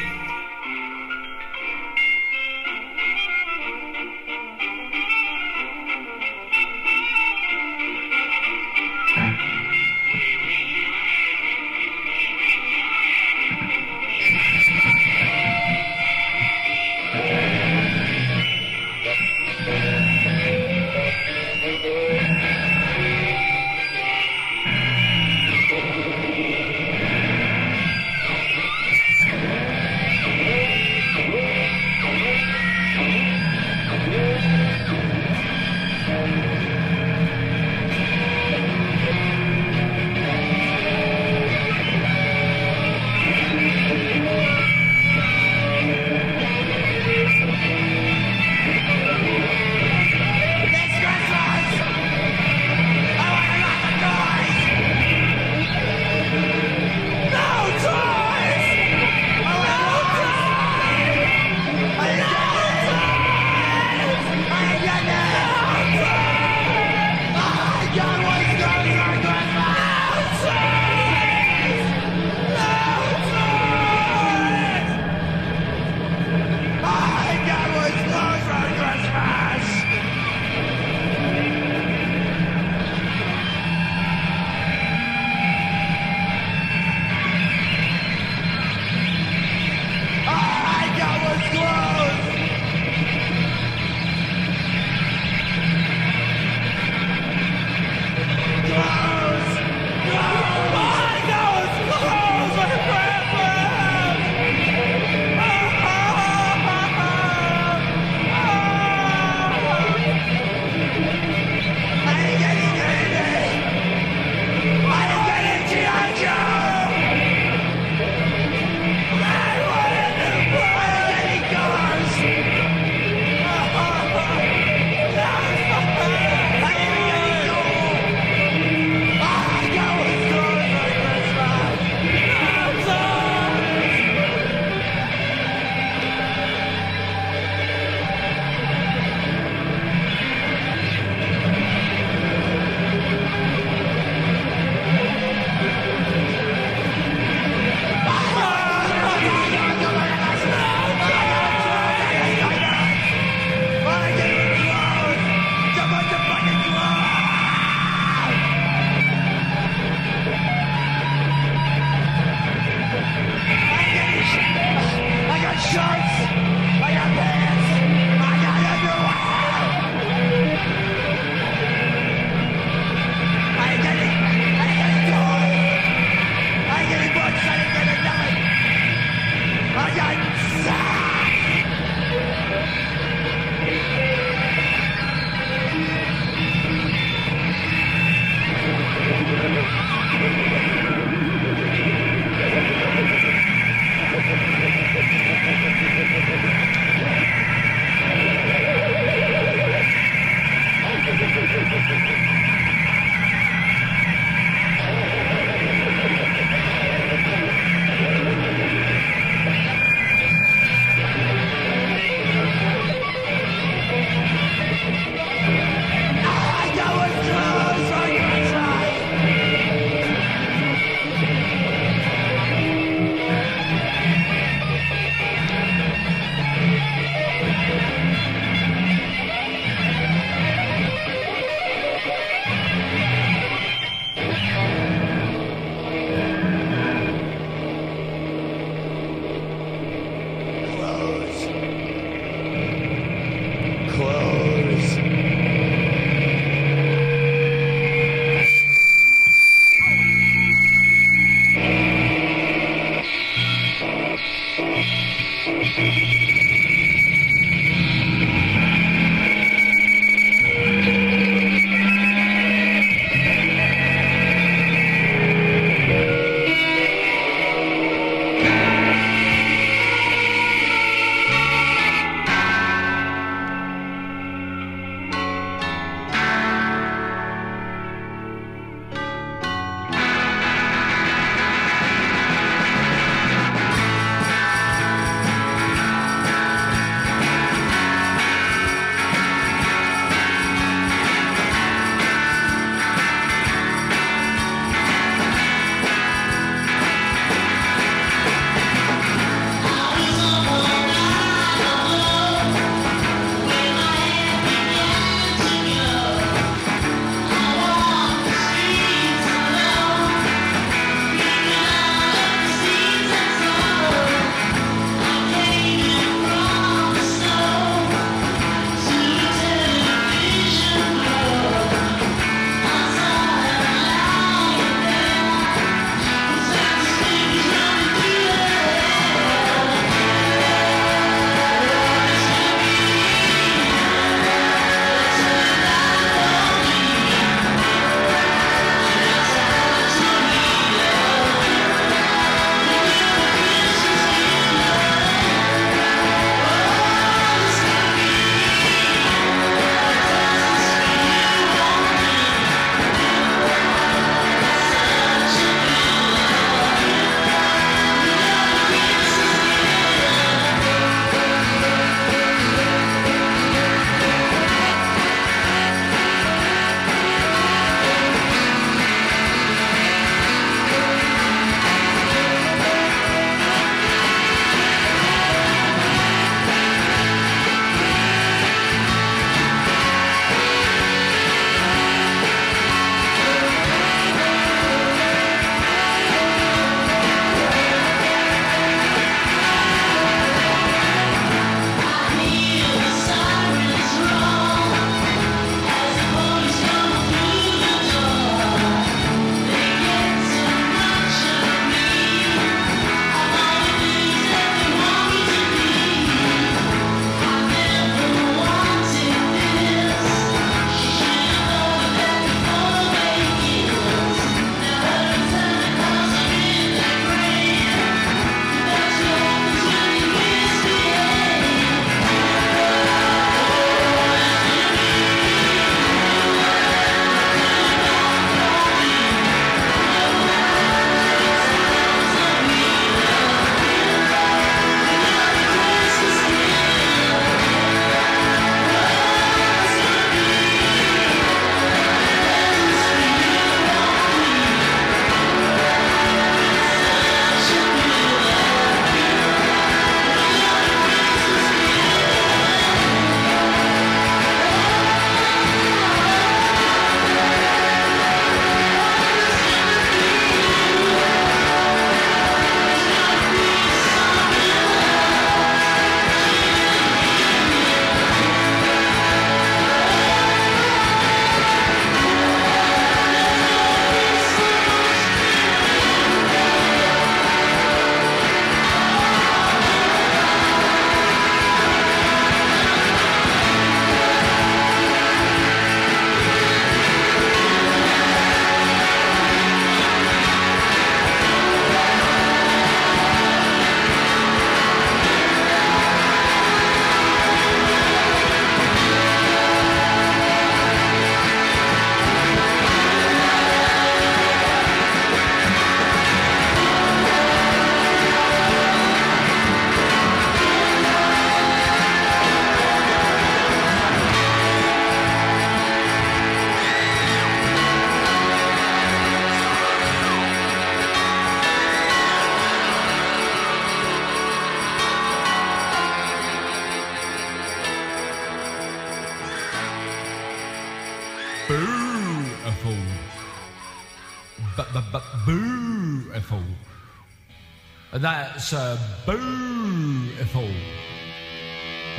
And 537.99 538.05
that's 538.05 538.53
uh, 538.53 538.79
beautiful. 539.07 540.47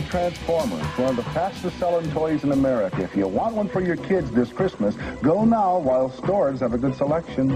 Transformers, 0.09 0.87
one 0.97 1.11
of 1.11 1.17
the 1.17 1.23
fastest 1.35 1.79
selling 1.79 2.11
toys 2.13 2.43
in 2.43 2.53
America. 2.53 3.03
If 3.03 3.15
you 3.15 3.29
want 3.29 3.55
one 3.55 3.69
for 3.69 3.83
your 3.83 3.97
kids 3.97 4.31
this 4.31 4.51
Christmas, 4.51 4.95
go 5.21 5.45
now 5.45 5.79
while 5.79 6.11
stores 6.11 6.61
have 6.61 6.73
a 6.73 6.79
good 6.79 6.95
selection. 6.95 7.51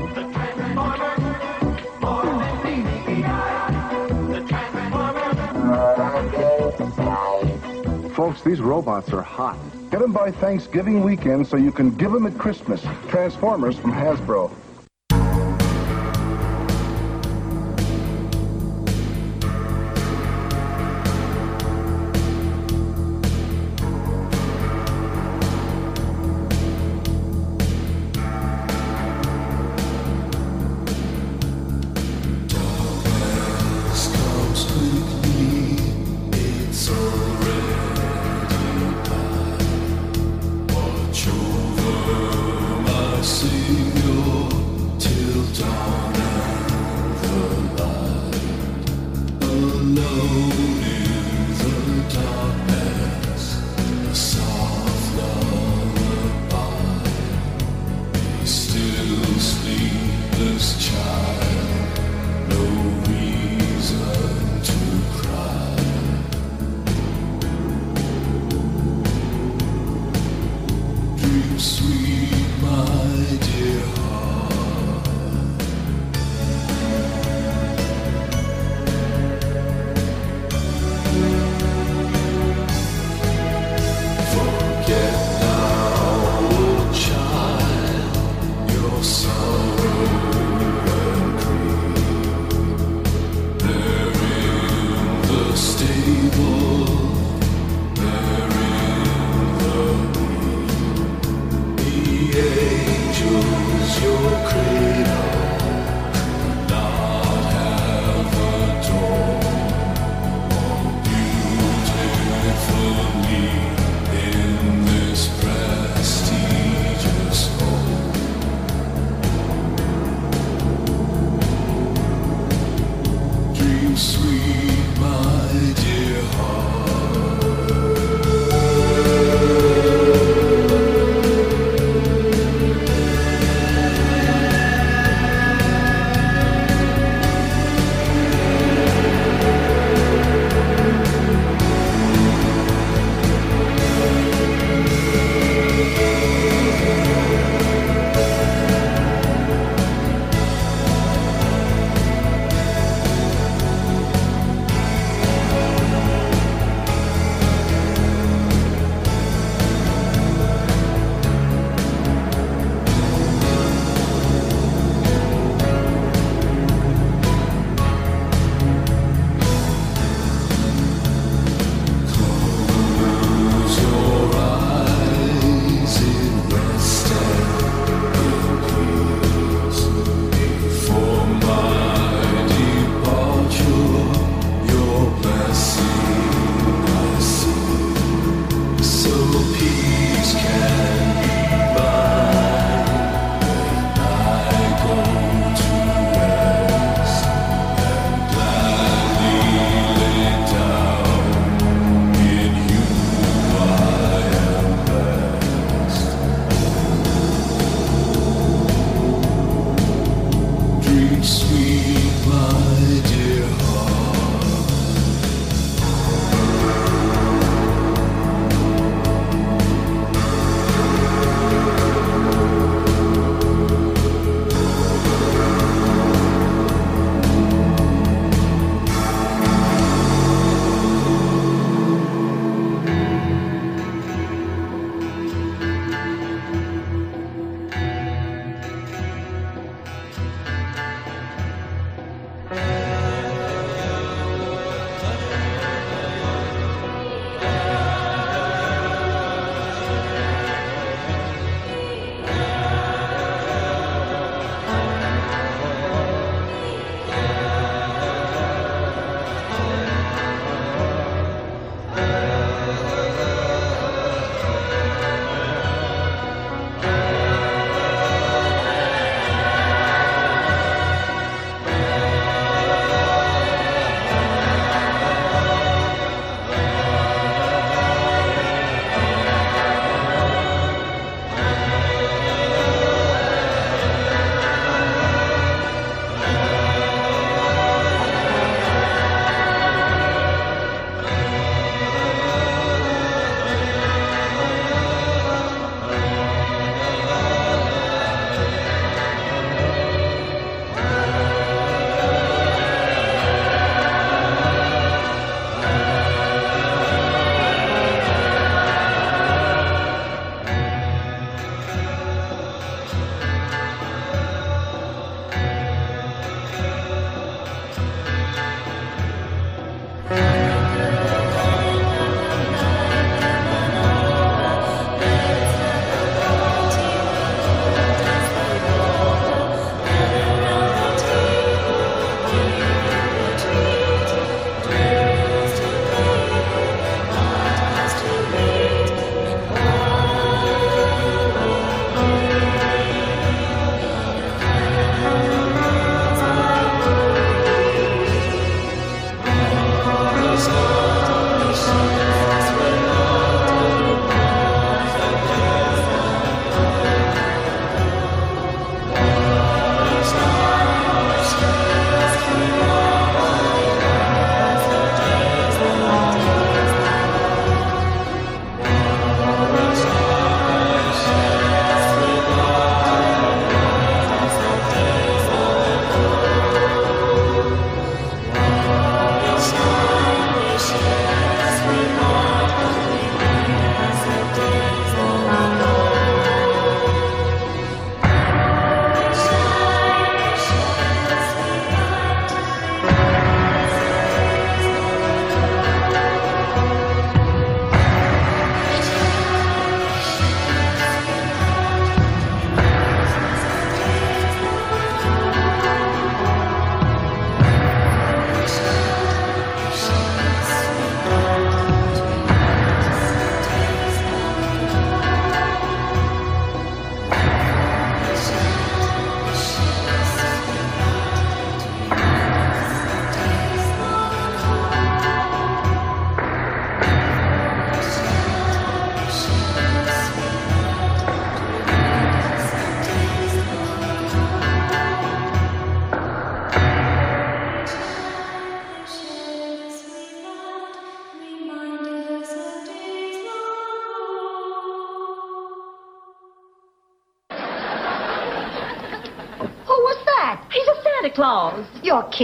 Folks, 8.14 8.42
these 8.42 8.60
robots 8.60 9.12
are 9.14 9.22
hot. 9.22 9.58
Get 9.90 10.00
them 10.00 10.12
by 10.12 10.30
Thanksgiving 10.30 11.02
weekend 11.02 11.46
so 11.46 11.56
you 11.56 11.72
can 11.72 11.90
give 11.96 12.12
them 12.12 12.26
at 12.26 12.36
Christmas. 12.36 12.82
Transformers 13.08 13.78
from 13.78 13.92
Hasbro. 13.92 14.50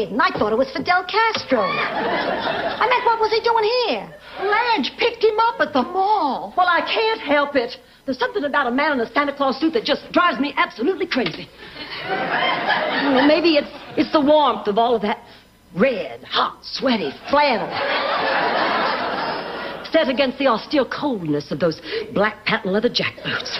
I 0.06 0.30
thought 0.38 0.52
it 0.52 0.58
was 0.58 0.70
Fidel 0.70 1.02
Castro. 1.02 1.58
I 1.58 2.86
meant, 2.86 3.04
what 3.04 3.18
was 3.18 3.32
he 3.34 3.40
doing 3.42 3.64
here? 3.82 4.14
Blanche 4.38 4.92
picked 4.96 5.24
him 5.24 5.38
up 5.40 5.60
at 5.60 5.72
the 5.72 5.82
mall. 5.82 6.54
Well, 6.56 6.68
I 6.68 6.82
can't 6.82 7.20
help 7.20 7.56
it. 7.56 7.74
There's 8.06 8.18
something 8.18 8.44
about 8.44 8.68
a 8.68 8.70
man 8.70 8.92
in 8.92 9.00
a 9.00 9.12
Santa 9.12 9.34
Claus 9.34 9.58
suit 9.58 9.72
that 9.74 9.84
just 9.84 10.12
drives 10.12 10.38
me 10.38 10.54
absolutely 10.56 11.06
crazy. 11.06 11.48
Well, 12.08 13.26
maybe 13.26 13.56
it's, 13.56 13.68
it's 13.96 14.12
the 14.12 14.20
warmth 14.20 14.68
of 14.68 14.78
all 14.78 14.94
of 14.94 15.02
that 15.02 15.18
red, 15.74 16.22
hot, 16.22 16.60
sweaty 16.62 17.10
flannel. 17.28 17.68
Set 19.90 20.08
against 20.08 20.38
the 20.38 20.46
austere 20.46 20.84
coldness 20.84 21.50
of 21.50 21.58
those 21.58 21.80
black 22.14 22.44
patent 22.44 22.72
leather 22.72 22.88
jackboots. 22.90 23.58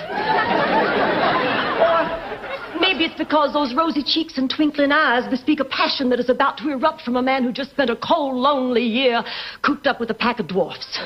Or 2.99 3.01
maybe 3.01 3.11
it's 3.11 3.19
because 3.19 3.53
those 3.53 3.75
rosy 3.75 4.03
cheeks 4.03 4.39
and 4.39 4.51
twinkling 4.51 4.91
eyes 4.91 5.31
bespeak 5.31 5.61
a 5.61 5.65
passion 5.65 6.11
that 6.11 6.19
is 6.19 6.29
about 6.29 6.59
to 6.59 6.69
erupt 6.71 7.03
from 7.03 7.15
a 7.17 7.23
man 7.23 7.45
who 7.45 7.53
just 7.53 7.71
spent 7.71 7.91
a 7.91 7.97
cold, 7.97 8.35
lonely 8.35 8.83
year 8.83 9.23
cooped 9.65 9.87
up 9.87 10.01
with 10.01 10.11
a 10.11 10.15
pack 10.15 10.41
of 10.41 10.49
dwarfs. 10.49 10.99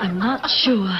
I'm 0.00 0.18
not 0.18 0.50
sure. 0.50 0.90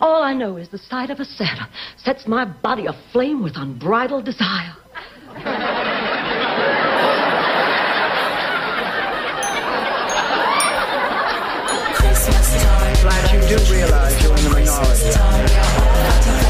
All 0.00 0.24
I 0.24 0.32
know 0.32 0.56
is 0.56 0.70
the 0.70 0.78
sight 0.78 1.10
of 1.10 1.20
a 1.20 1.24
Santa 1.24 1.68
sets 1.98 2.26
my 2.26 2.44
body 2.44 2.86
aflame 2.86 3.40
with 3.42 3.52
unbridled 3.56 4.24
desire. 4.24 4.74
Blanche, 13.02 13.32
you 13.32 13.40
do 13.56 13.58
realize 13.72 14.22
you're 14.22 14.36
in 14.36 14.44
the 14.44 14.50
minority. 14.50 16.49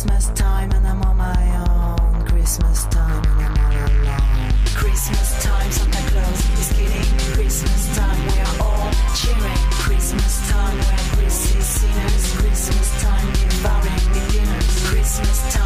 Christmas 0.00 0.30
time, 0.30 0.72
and 0.72 0.86
I'm 0.88 1.02
on 1.02 1.16
my 1.18 1.44
own. 1.68 2.26
Christmas 2.26 2.84
time, 2.86 3.22
and 3.22 3.42
I'm 3.42 3.58
all 3.60 3.76
alone. 3.76 4.52
Christmas 4.64 5.44
time, 5.44 5.70
Santa 5.70 6.10
Claus 6.10 6.58
is 6.58 6.72
kidding. 6.72 7.18
Christmas 7.34 7.94
time, 7.94 8.18
we 8.24 8.38
are 8.40 8.62
all 8.64 8.90
cheering. 9.14 9.62
Christmas 9.84 10.48
time, 10.48 10.76
we're 10.78 11.20
prissy 11.20 11.60
sinners. 11.60 12.34
Christmas 12.40 13.02
time, 13.02 13.26
devouring 13.34 14.06
beginners. 14.16 14.88
Christmas 14.88 15.52
time, 15.52 15.59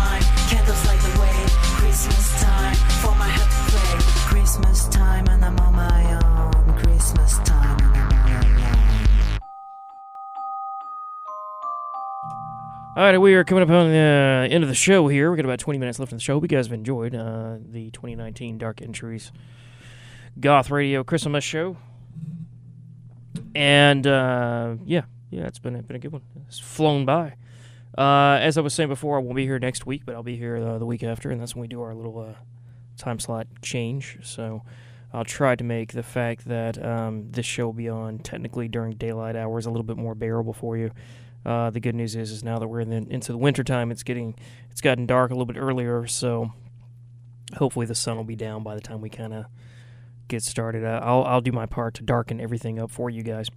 All 12.96 13.02
right, 13.02 13.18
we 13.18 13.34
are 13.34 13.42
coming 13.42 13.64
up 13.64 13.70
on 13.70 13.90
the 13.90 13.96
end 13.96 14.62
of 14.62 14.68
the 14.68 14.74
show 14.76 15.08
here. 15.08 15.28
we 15.28 15.36
got 15.36 15.44
about 15.44 15.58
20 15.58 15.80
minutes 15.80 15.98
left 15.98 16.12
in 16.12 16.18
the 16.18 16.22
show. 16.22 16.34
Hope 16.34 16.44
you 16.44 16.48
guys 16.48 16.66
have 16.66 16.72
enjoyed 16.74 17.12
uh, 17.12 17.56
the 17.58 17.90
2019 17.90 18.56
Dark 18.56 18.80
Entries 18.80 19.32
Goth 20.38 20.70
Radio 20.70 21.02
Christmas 21.02 21.42
show. 21.42 21.76
And 23.52 24.06
uh, 24.06 24.76
yeah, 24.84 25.02
yeah, 25.28 25.48
it's 25.48 25.58
been, 25.58 25.80
been 25.80 25.96
a 25.96 25.98
good 25.98 26.12
one. 26.12 26.22
It's 26.46 26.60
flown 26.60 27.04
by. 27.04 27.34
Uh, 27.98 28.38
as 28.40 28.56
I 28.56 28.60
was 28.60 28.74
saying 28.74 28.90
before, 28.90 29.16
I 29.16 29.22
won't 29.22 29.34
be 29.34 29.44
here 29.44 29.58
next 29.58 29.86
week, 29.86 30.02
but 30.06 30.14
I'll 30.14 30.22
be 30.22 30.36
here 30.36 30.78
the 30.78 30.86
week 30.86 31.02
after, 31.02 31.32
and 31.32 31.40
that's 31.40 31.56
when 31.56 31.62
we 31.62 31.68
do 31.68 31.82
our 31.82 31.96
little 31.96 32.20
uh, 32.20 32.34
time 32.96 33.18
slot 33.18 33.48
change. 33.60 34.18
So 34.22 34.62
I'll 35.12 35.24
try 35.24 35.56
to 35.56 35.64
make 35.64 35.94
the 35.94 36.04
fact 36.04 36.44
that 36.46 36.80
um, 36.80 37.32
this 37.32 37.44
show 37.44 37.66
will 37.66 37.72
be 37.72 37.88
on 37.88 38.20
technically 38.20 38.68
during 38.68 38.92
daylight 38.92 39.34
hours 39.34 39.66
a 39.66 39.70
little 39.70 39.82
bit 39.82 39.96
more 39.96 40.14
bearable 40.14 40.52
for 40.52 40.76
you. 40.76 40.92
Uh, 41.44 41.70
the 41.70 41.80
good 41.80 41.94
news 41.94 42.16
is, 42.16 42.30
is 42.30 42.42
now 42.42 42.58
that 42.58 42.68
we're 42.68 42.80
in 42.80 42.90
the, 42.90 43.06
into 43.12 43.32
the 43.32 43.38
wintertime, 43.38 43.90
it's 43.90 44.02
getting 44.02 44.34
it's 44.70 44.80
gotten 44.80 45.06
dark 45.06 45.30
a 45.30 45.34
little 45.34 45.46
bit 45.46 45.58
earlier, 45.58 46.06
so 46.06 46.52
hopefully 47.56 47.86
the 47.86 47.94
sun 47.94 48.16
will 48.16 48.24
be 48.24 48.36
down 48.36 48.62
by 48.62 48.74
the 48.74 48.80
time 48.80 49.00
we 49.00 49.10
kind 49.10 49.34
of 49.34 49.44
get 50.28 50.42
started. 50.42 50.84
Uh, 50.84 51.00
I'll 51.02 51.22
I'll 51.24 51.40
do 51.40 51.52
my 51.52 51.66
part 51.66 51.94
to 51.94 52.02
darken 52.02 52.40
everything 52.40 52.78
up 52.78 52.90
for 52.90 53.10
you 53.10 53.22
guys. 53.22 53.48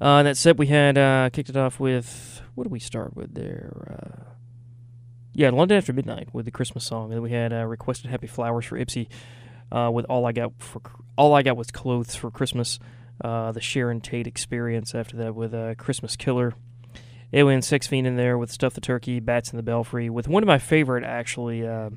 Uh, 0.00 0.22
that 0.24 0.36
said, 0.36 0.58
we 0.58 0.66
had 0.66 0.98
uh, 0.98 1.30
kicked 1.32 1.48
it 1.48 1.56
off 1.56 1.78
with 1.78 2.42
what 2.54 2.64
did 2.64 2.72
we 2.72 2.80
start 2.80 3.16
with 3.16 3.34
there? 3.34 3.72
Uh, 3.88 4.24
yeah, 5.32 5.50
London 5.50 5.78
After 5.78 5.92
Midnight 5.92 6.28
with 6.32 6.44
the 6.44 6.50
Christmas 6.50 6.84
song, 6.84 7.12
and 7.12 7.22
we 7.22 7.30
had 7.30 7.52
uh, 7.52 7.64
requested 7.64 8.10
Happy 8.10 8.26
Flowers 8.26 8.64
for 8.64 8.78
Ipsy 8.78 9.08
uh, 9.72 9.90
with 9.92 10.04
all 10.06 10.26
I 10.26 10.32
got 10.32 10.52
for 10.58 10.82
all 11.16 11.34
I 11.34 11.42
got 11.42 11.56
was 11.56 11.70
clothes 11.70 12.14
for 12.14 12.30
Christmas. 12.30 12.78
Uh, 13.20 13.52
the 13.52 13.60
Sharon 13.60 14.00
Tate 14.00 14.26
experience 14.26 14.92
after 14.92 15.16
that 15.18 15.36
with 15.36 15.54
Christmas 15.78 16.16
Killer. 16.16 16.54
Alien 17.32 17.62
Sex 17.62 17.86
Fiend 17.86 18.06
in 18.06 18.16
there 18.16 18.38
with 18.38 18.50
Stuff 18.52 18.74
the 18.74 18.80
Turkey, 18.80 19.20
Batzz 19.20 19.52
in 19.52 19.56
the 19.56 19.62
Belfry, 19.62 20.08
with 20.08 20.28
one 20.28 20.42
of 20.42 20.46
my 20.46 20.58
favorite, 20.58 21.04
actually, 21.04 21.66
uh, 21.66 21.90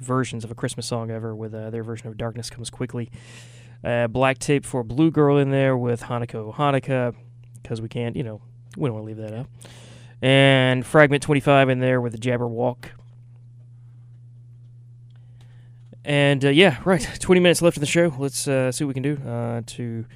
versions 0.00 0.44
of 0.44 0.50
a 0.50 0.54
Christmas 0.54 0.86
song 0.86 1.10
ever, 1.10 1.34
with 1.34 1.54
uh, 1.54 1.70
their 1.70 1.84
version 1.84 2.08
of 2.08 2.16
Darkness 2.16 2.50
Comes 2.50 2.70
Quickly. 2.70 3.10
Uh, 3.84 4.08
Black 4.08 4.38
Tape 4.38 4.64
for 4.64 4.82
Blue 4.82 5.10
Girl 5.10 5.38
in 5.38 5.50
there 5.50 5.76
with 5.76 6.02
Chanukkah 6.02 6.34
oh 6.34 6.54
Chanukkah, 6.56 7.14
because 7.62 7.80
we 7.80 7.88
can't, 7.88 8.16
you 8.16 8.22
know, 8.22 8.40
we 8.76 8.88
don't 8.88 8.94
want 8.94 9.04
to 9.04 9.06
leave 9.06 9.30
that 9.30 9.38
out. 9.38 9.46
And 10.22 10.84
Fragment 10.84 11.22
25 11.22 11.70
in 11.70 11.80
there 11.80 12.00
with 12.00 12.12
the 12.12 12.18
Jabberwock. 12.18 12.90
And 16.04 16.44
uh, 16.44 16.48
yeah, 16.48 16.78
right, 16.84 17.06
20 17.20 17.40
minutes 17.40 17.62
left 17.62 17.76
in 17.76 17.80
the 17.80 17.86
show. 17.86 18.14
Let's 18.18 18.46
uh, 18.48 18.72
see 18.72 18.84
what 18.84 18.88
we 18.88 19.00
can 19.00 19.02
do 19.02 19.22
uh, 19.28 19.62
to 19.66 20.06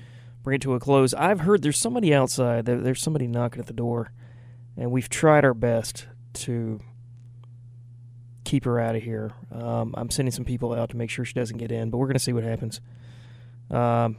bring 0.43 0.57
it 0.57 0.63
to 0.63 0.75
a 0.75 0.81
close. 0.81 1.15
I've 1.15 1.41
heard 1.41 1.63
there's 1.63 1.79
somebody 1.79 2.15
outside. 2.15 2.67
There, 2.67 2.81
there's 2.81 3.01
somebody 3.01 3.27
knocking 3.27 3.61
at 3.61 3.67
the 3.67 3.73
door, 3.73 4.13
and 4.77 4.91
we've 4.91 5.09
tried 5.09 5.45
our 5.45 5.55
best 5.55 6.07
to 6.35 6.81
keep 8.45 8.65
her 8.65 8.79
out 8.79 8.97
of 8.97 9.03
here. 9.03 9.33
Um, 9.53 9.95
I'm 9.97 10.11
sending 10.11 10.33
some 10.33 10.45
people 10.45 10.73
out 10.75 10.91
to 10.91 10.97
make 10.97 11.11
sure 11.11 11.25
she 11.25 11.35
doesn't 11.35 11.59
get 11.59 11.73
in, 11.73 11.91
but 11.91 11.99
we're 11.99 12.07
going 12.07 12.15
to 12.15 12.21
see 12.21 12.33
what 12.33 12.45
happens. 12.45 12.81
Um, 13.71 14.17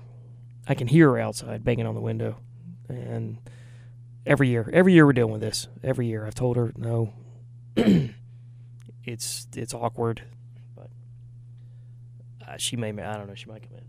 I 0.67 0.73
can 0.73 0.87
hear 0.87 1.11
her 1.11 1.19
outside 1.19 1.63
banging 1.63 1.85
on 1.85 1.95
the 1.95 2.01
window, 2.01 2.37
and 2.89 3.37
every 4.25 4.49
year, 4.49 4.69
every 4.73 4.93
year 4.93 5.05
we're 5.05 5.13
dealing 5.13 5.33
with 5.33 5.41
this. 5.41 5.67
Every 5.83 6.07
year, 6.07 6.25
I've 6.25 6.35
told 6.35 6.57
her 6.57 6.73
no. 6.75 7.13
it's 7.75 9.47
it's 9.55 9.73
awkward, 9.73 10.23
but 10.75 10.89
uh, 12.47 12.57
she 12.57 12.75
may. 12.75 12.89
I 12.89 13.17
don't 13.17 13.27
know. 13.27 13.35
She 13.35 13.45
might 13.47 13.61
come 13.61 13.77
in. 13.77 13.85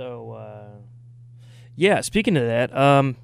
So, 0.00 0.32
uh, 0.32 0.78
yeah. 1.76 2.00
Speaking 2.00 2.36
of 2.38 2.46
that, 2.46 2.74
um, 2.74 3.16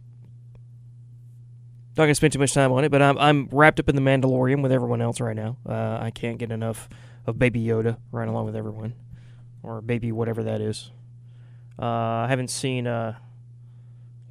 not 1.97 2.05
gonna 2.05 2.15
spend 2.15 2.33
too 2.33 2.39
much 2.39 2.53
time 2.53 2.73
on 2.73 2.85
it, 2.85 2.91
but 2.91 3.03
I'm 3.03 3.19
I'm 3.19 3.49
wrapped 3.51 3.81
up 3.81 3.89
in 3.89 3.95
the 3.97 4.03
Mandalorian 4.03 4.63
with 4.63 4.73
everyone 4.73 5.01
else 5.01 5.21
right 5.21 5.37
now. 5.37 5.57
Uh, 5.69 5.99
I 6.01 6.11
can't 6.11 6.39
get 6.39 6.51
enough 6.51 6.89
of 7.27 7.39
Baby 7.39 7.65
Yoda 7.65 7.99
right 8.13 8.29
along 8.29 8.47
with 8.47 8.57
everyone, 8.57 8.95
or 9.63 9.81
Baby 9.81 10.13
whatever 10.13 10.43
that 10.45 10.61
is. 10.61 10.91
Uh, 11.79 11.85
I 11.85 12.27
haven't 12.29 12.49
seen 12.49 12.87
uh, 12.87 13.17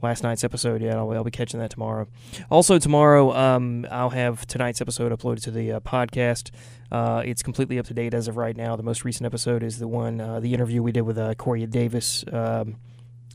last 0.02 0.24
night's 0.24 0.44
episode 0.44 0.82
yet. 0.82 0.96
I'll, 0.98 1.12
I'll 1.12 1.24
be 1.24 1.32
catching 1.32 1.60
that 1.60 1.70
tomorrow. 1.70 2.08
Also 2.50 2.80
tomorrow, 2.80 3.36
um, 3.36 3.86
I'll 3.92 4.10
have 4.12 4.46
tonight's 4.48 4.82
episode 4.82 5.12
uploaded 5.12 5.42
to 5.44 5.52
the 5.52 5.74
uh, 5.74 5.80
podcast. 5.80 6.52
Uh, 6.92 7.24
it's 7.26 7.44
completely 7.44 7.80
up 7.80 7.86
to 7.88 7.94
date 7.94 8.14
as 8.14 8.28
of 8.28 8.38
right 8.38 8.56
now. 8.56 8.76
The 8.76 8.84
most 8.84 9.04
recent 9.04 9.26
episode 9.26 9.64
is 9.64 9.80
the 9.80 9.88
one, 9.88 10.22
uh, 10.22 10.40
the 10.40 10.54
interview 10.54 10.82
we 10.82 10.92
did 10.92 11.02
with 11.02 11.18
uh, 11.18 11.34
Corey 11.36 11.66
Davis 11.66 12.24
um, 12.32 12.78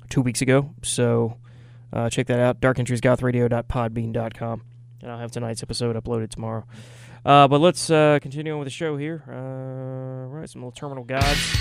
two 0.09 0.23
weeks 0.23 0.43
ago. 0.43 0.75
So 0.83 1.37
uh, 1.93 2.11
check 2.11 2.27
that 2.27 2.41
out. 2.41 2.61
darkentriesgothradio.podbean.com. 2.61 4.63
And 5.03 5.11
I'll 5.11 5.19
have 5.19 5.31
tonight's 5.31 5.63
episode 5.63 5.97
uploaded 5.97 6.31
tomorrow. 6.31 6.65
Uh, 7.25 7.49
but 7.49 7.61
let's 7.61 7.91
uh, 7.91 8.19
continue 8.21 8.53
on 8.53 8.59
with 8.59 8.67
the 8.67 8.71
show 8.71 8.97
here. 8.97 9.23
Uh, 9.29 10.29
right, 10.29 10.49
some 10.49 10.63
little 10.63 10.73
Terminal 10.73 11.05
Gods. 11.05 11.57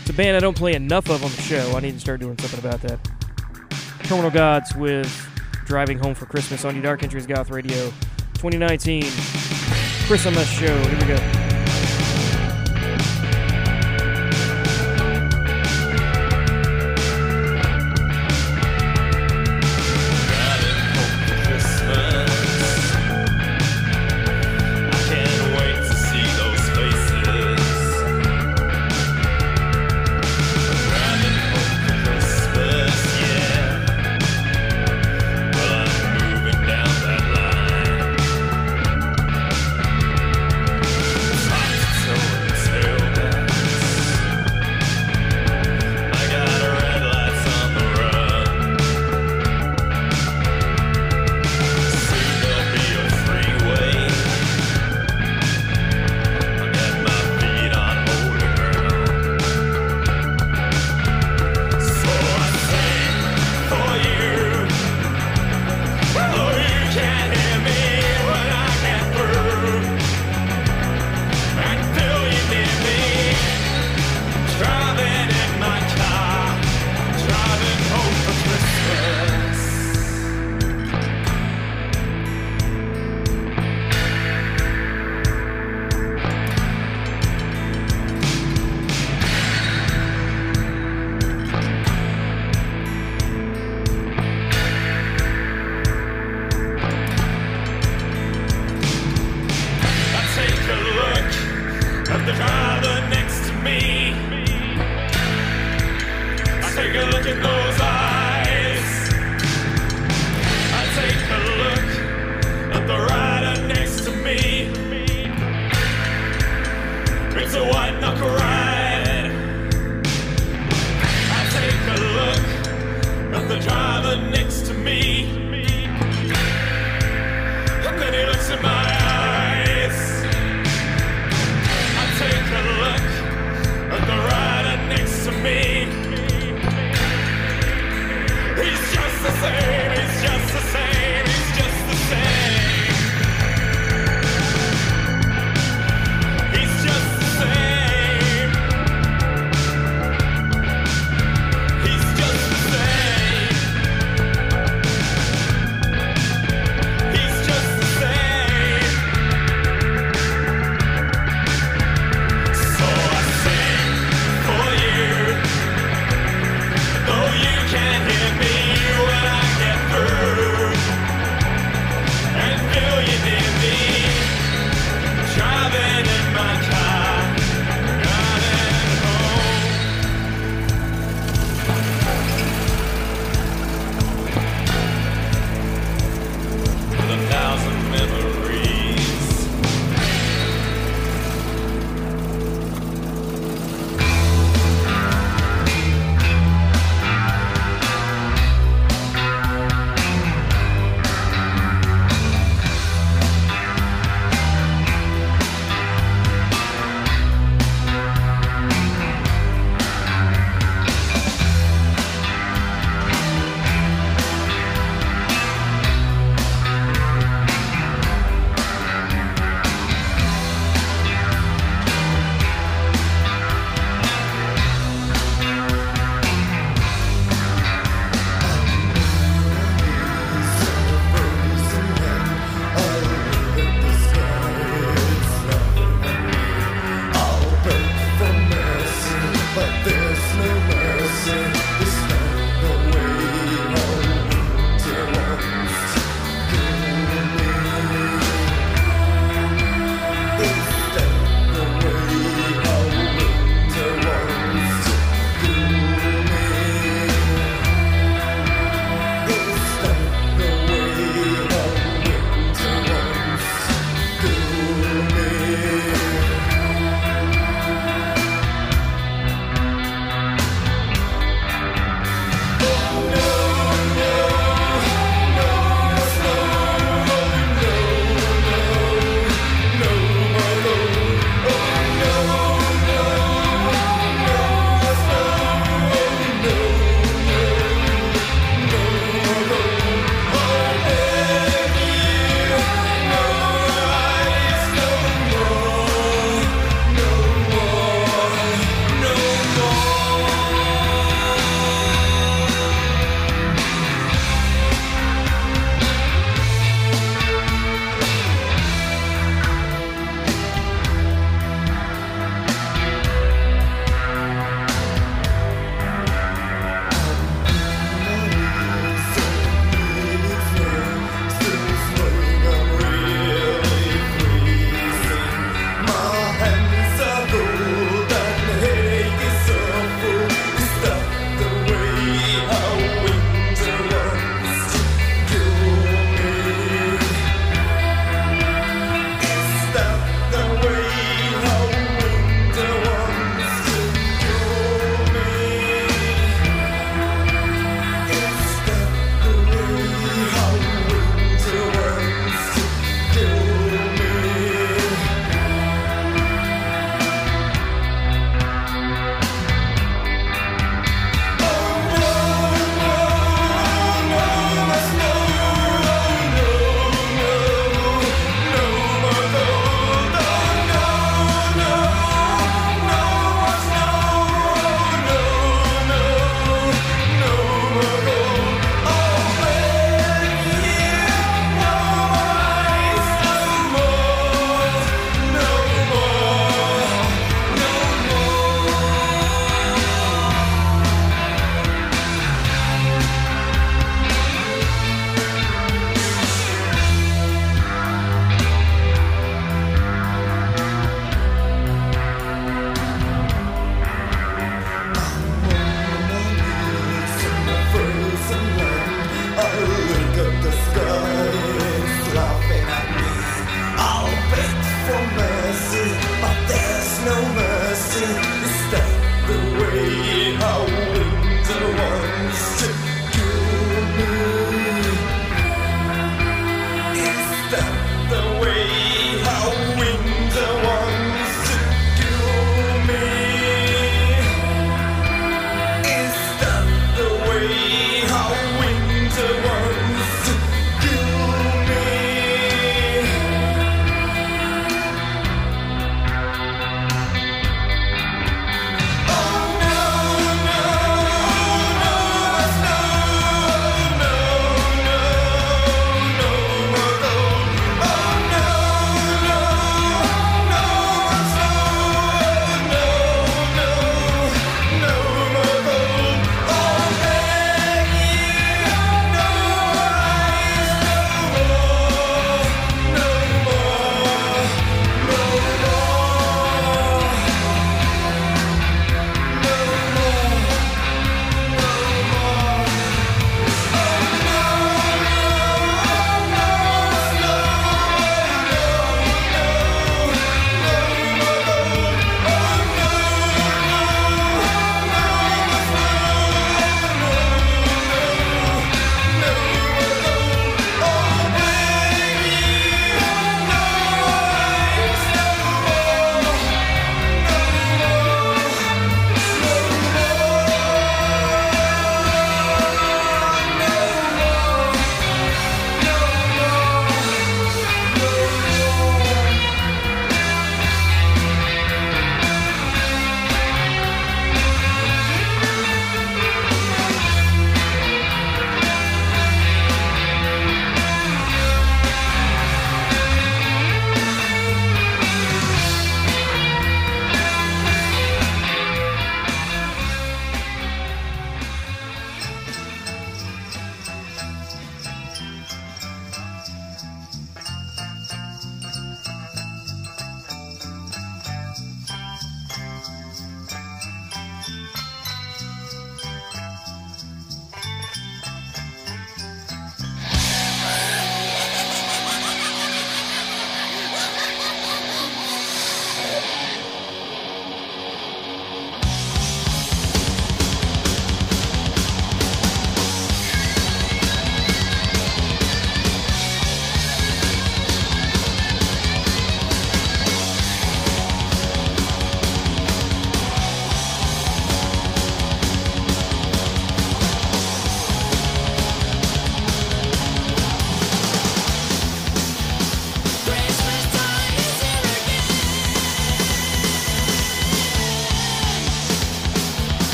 It's 0.00 0.10
a 0.10 0.12
band 0.12 0.36
I 0.36 0.40
don't 0.40 0.56
play 0.56 0.74
enough 0.74 1.08
of 1.08 1.24
on 1.24 1.30
the 1.30 1.42
show. 1.42 1.76
I 1.76 1.80
need 1.80 1.94
to 1.94 2.00
start 2.00 2.20
doing 2.20 2.38
something 2.38 2.60
about 2.60 2.80
that. 2.82 2.98
Terminal 4.04 4.30
Gods 4.30 4.74
with 4.76 5.10
Driving 5.64 5.98
Home 5.98 6.14
for 6.14 6.26
Christmas 6.26 6.64
on 6.64 6.76
the 6.76 6.82
Dark 6.82 7.02
Entries 7.02 7.26
Goth 7.26 7.50
Radio 7.50 7.86
2019 8.34 9.02
Christmas 10.06 10.48
show. 10.48 10.66
Here 10.66 10.98
we 11.00 11.06
go. 11.06 11.45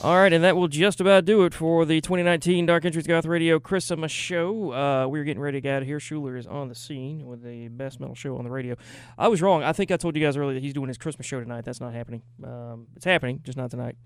All 0.00 0.14
right, 0.14 0.32
and 0.32 0.44
that 0.44 0.54
will 0.54 0.68
just 0.68 1.00
about 1.00 1.24
do 1.24 1.44
it 1.44 1.52
for 1.52 1.84
the 1.84 2.00
2019 2.00 2.66
Dark 2.66 2.84
Entries 2.84 3.08
Goth 3.08 3.26
Radio 3.26 3.58
Christmas 3.58 4.12
show. 4.12 4.72
Uh, 4.72 5.08
we're 5.08 5.24
getting 5.24 5.42
ready 5.42 5.56
to 5.56 5.60
get 5.60 5.74
out 5.74 5.82
of 5.82 5.88
here. 5.88 5.98
Schuler 5.98 6.36
is 6.36 6.46
on 6.46 6.68
the 6.68 6.74
scene 6.76 7.26
with 7.26 7.42
the 7.42 7.66
best 7.66 7.98
metal 7.98 8.14
show 8.14 8.36
on 8.38 8.44
the 8.44 8.50
radio. 8.50 8.76
I 9.18 9.26
was 9.26 9.42
wrong. 9.42 9.64
I 9.64 9.72
think 9.72 9.90
I 9.90 9.96
told 9.96 10.14
you 10.14 10.24
guys 10.24 10.36
earlier 10.36 10.54
that 10.54 10.62
he's 10.62 10.72
doing 10.72 10.86
his 10.86 10.98
Christmas 10.98 11.26
show 11.26 11.40
tonight. 11.40 11.64
That's 11.64 11.80
not 11.80 11.94
happening. 11.94 12.22
Um, 12.44 12.86
it's 12.94 13.06
happening, 13.06 13.40
just 13.42 13.58
not 13.58 13.72
tonight. 13.72 13.96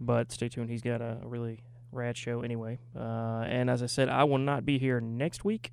But 0.00 0.32
stay 0.32 0.48
tuned. 0.48 0.70
He's 0.70 0.80
got 0.80 1.02
a, 1.02 1.18
really 1.22 1.62
rad 1.92 2.16
show 2.16 2.40
anyway. 2.40 2.78
Uh, 2.98 3.44
and 3.46 3.68
as 3.68 3.82
I 3.82 3.86
said, 3.86 4.08
I 4.08 4.24
will 4.24 4.38
not 4.38 4.64
be 4.64 4.78
here 4.78 4.98
next 4.98 5.44
week. 5.44 5.72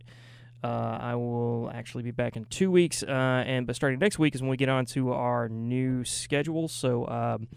Uh, 0.62 0.98
I 1.02 1.16
will 1.16 1.72
actually 1.74 2.04
be 2.04 2.12
back 2.12 2.36
in 2.36 2.44
two 2.46 2.70
weeks, 2.70 3.04
uh, 3.04 3.44
and 3.48 3.66
but 3.66 3.76
starting 3.76 4.00
next 4.00 4.20
week 4.20 4.36
is 4.36 4.42
when 4.42 4.52
we 4.52 4.58
get 4.58 4.70
on 4.70 4.86
to 4.88 5.14
our 5.14 5.50
new 5.50 6.04
schedule. 6.04 6.68
So, 6.68 7.08
um, 7.08 7.48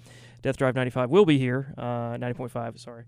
Death 0.44 0.58
Drive 0.58 0.74
95 0.74 1.08
will 1.08 1.24
be 1.24 1.38
here, 1.38 1.72
uh, 1.78 2.18
90.5, 2.18 2.78
sorry, 2.78 3.04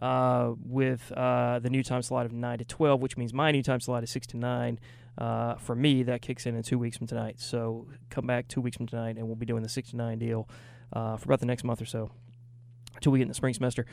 uh, 0.00 0.52
with 0.64 1.12
uh, 1.12 1.60
the 1.60 1.70
new 1.70 1.84
time 1.84 2.02
slot 2.02 2.26
of 2.26 2.32
9 2.32 2.58
to 2.58 2.64
12, 2.64 3.00
which 3.00 3.16
means 3.16 3.32
my 3.32 3.52
new 3.52 3.62
time 3.62 3.78
slot 3.78 4.02
is 4.02 4.10
6 4.10 4.26
to 4.26 4.36
9. 4.36 4.80
Uh, 5.16 5.54
for 5.54 5.76
me, 5.76 6.02
that 6.02 6.22
kicks 6.22 6.44
in 6.44 6.56
in 6.56 6.62
two 6.64 6.80
weeks 6.80 6.96
from 6.96 7.06
tonight. 7.06 7.36
So 7.38 7.86
come 8.10 8.26
back 8.26 8.48
two 8.48 8.60
weeks 8.60 8.76
from 8.76 8.88
tonight, 8.88 9.16
and 9.16 9.28
we'll 9.28 9.36
be 9.36 9.46
doing 9.46 9.62
the 9.62 9.68
6 9.68 9.90
to 9.90 9.96
9 9.96 10.18
deal 10.18 10.48
uh, 10.92 11.16
for 11.18 11.26
about 11.26 11.38
the 11.38 11.46
next 11.46 11.62
month 11.62 11.80
or 11.80 11.84
so 11.84 12.10
until 12.96 13.12
we 13.12 13.20
get 13.20 13.22
in 13.22 13.28
the 13.28 13.34
spring 13.34 13.54
semester. 13.54 13.86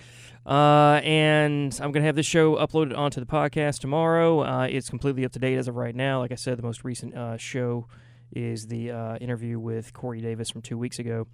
Uh, 0.48 1.00
and 1.04 1.72
I'm 1.76 1.92
going 1.92 2.02
to 2.02 2.08
have 2.08 2.16
this 2.16 2.26
show 2.26 2.56
uploaded 2.56 2.98
onto 2.98 3.20
the 3.20 3.28
podcast 3.28 3.82
tomorrow. 3.82 4.40
Uh, 4.40 4.68
it's 4.68 4.90
completely 4.90 5.26
up 5.26 5.32
to 5.34 5.40
date 5.40 5.60
as 5.60 5.68
of 5.68 5.76
right 5.76 5.94
now. 5.94 6.22
Like 6.22 6.32
I 6.32 6.36
said, 6.36 6.58
the 6.58 6.64
most 6.64 6.84
recent 6.84 7.16
uh, 7.16 7.38
show 7.38 7.86
is 8.32 8.66
the 8.66 8.90
interview 9.22 9.60
with 9.60 9.94
Corey 9.94 10.22
Davis 10.22 10.50
from 10.50 10.64
two 10.64 10.78
weeks 10.80 10.98
ago. 10.98 11.28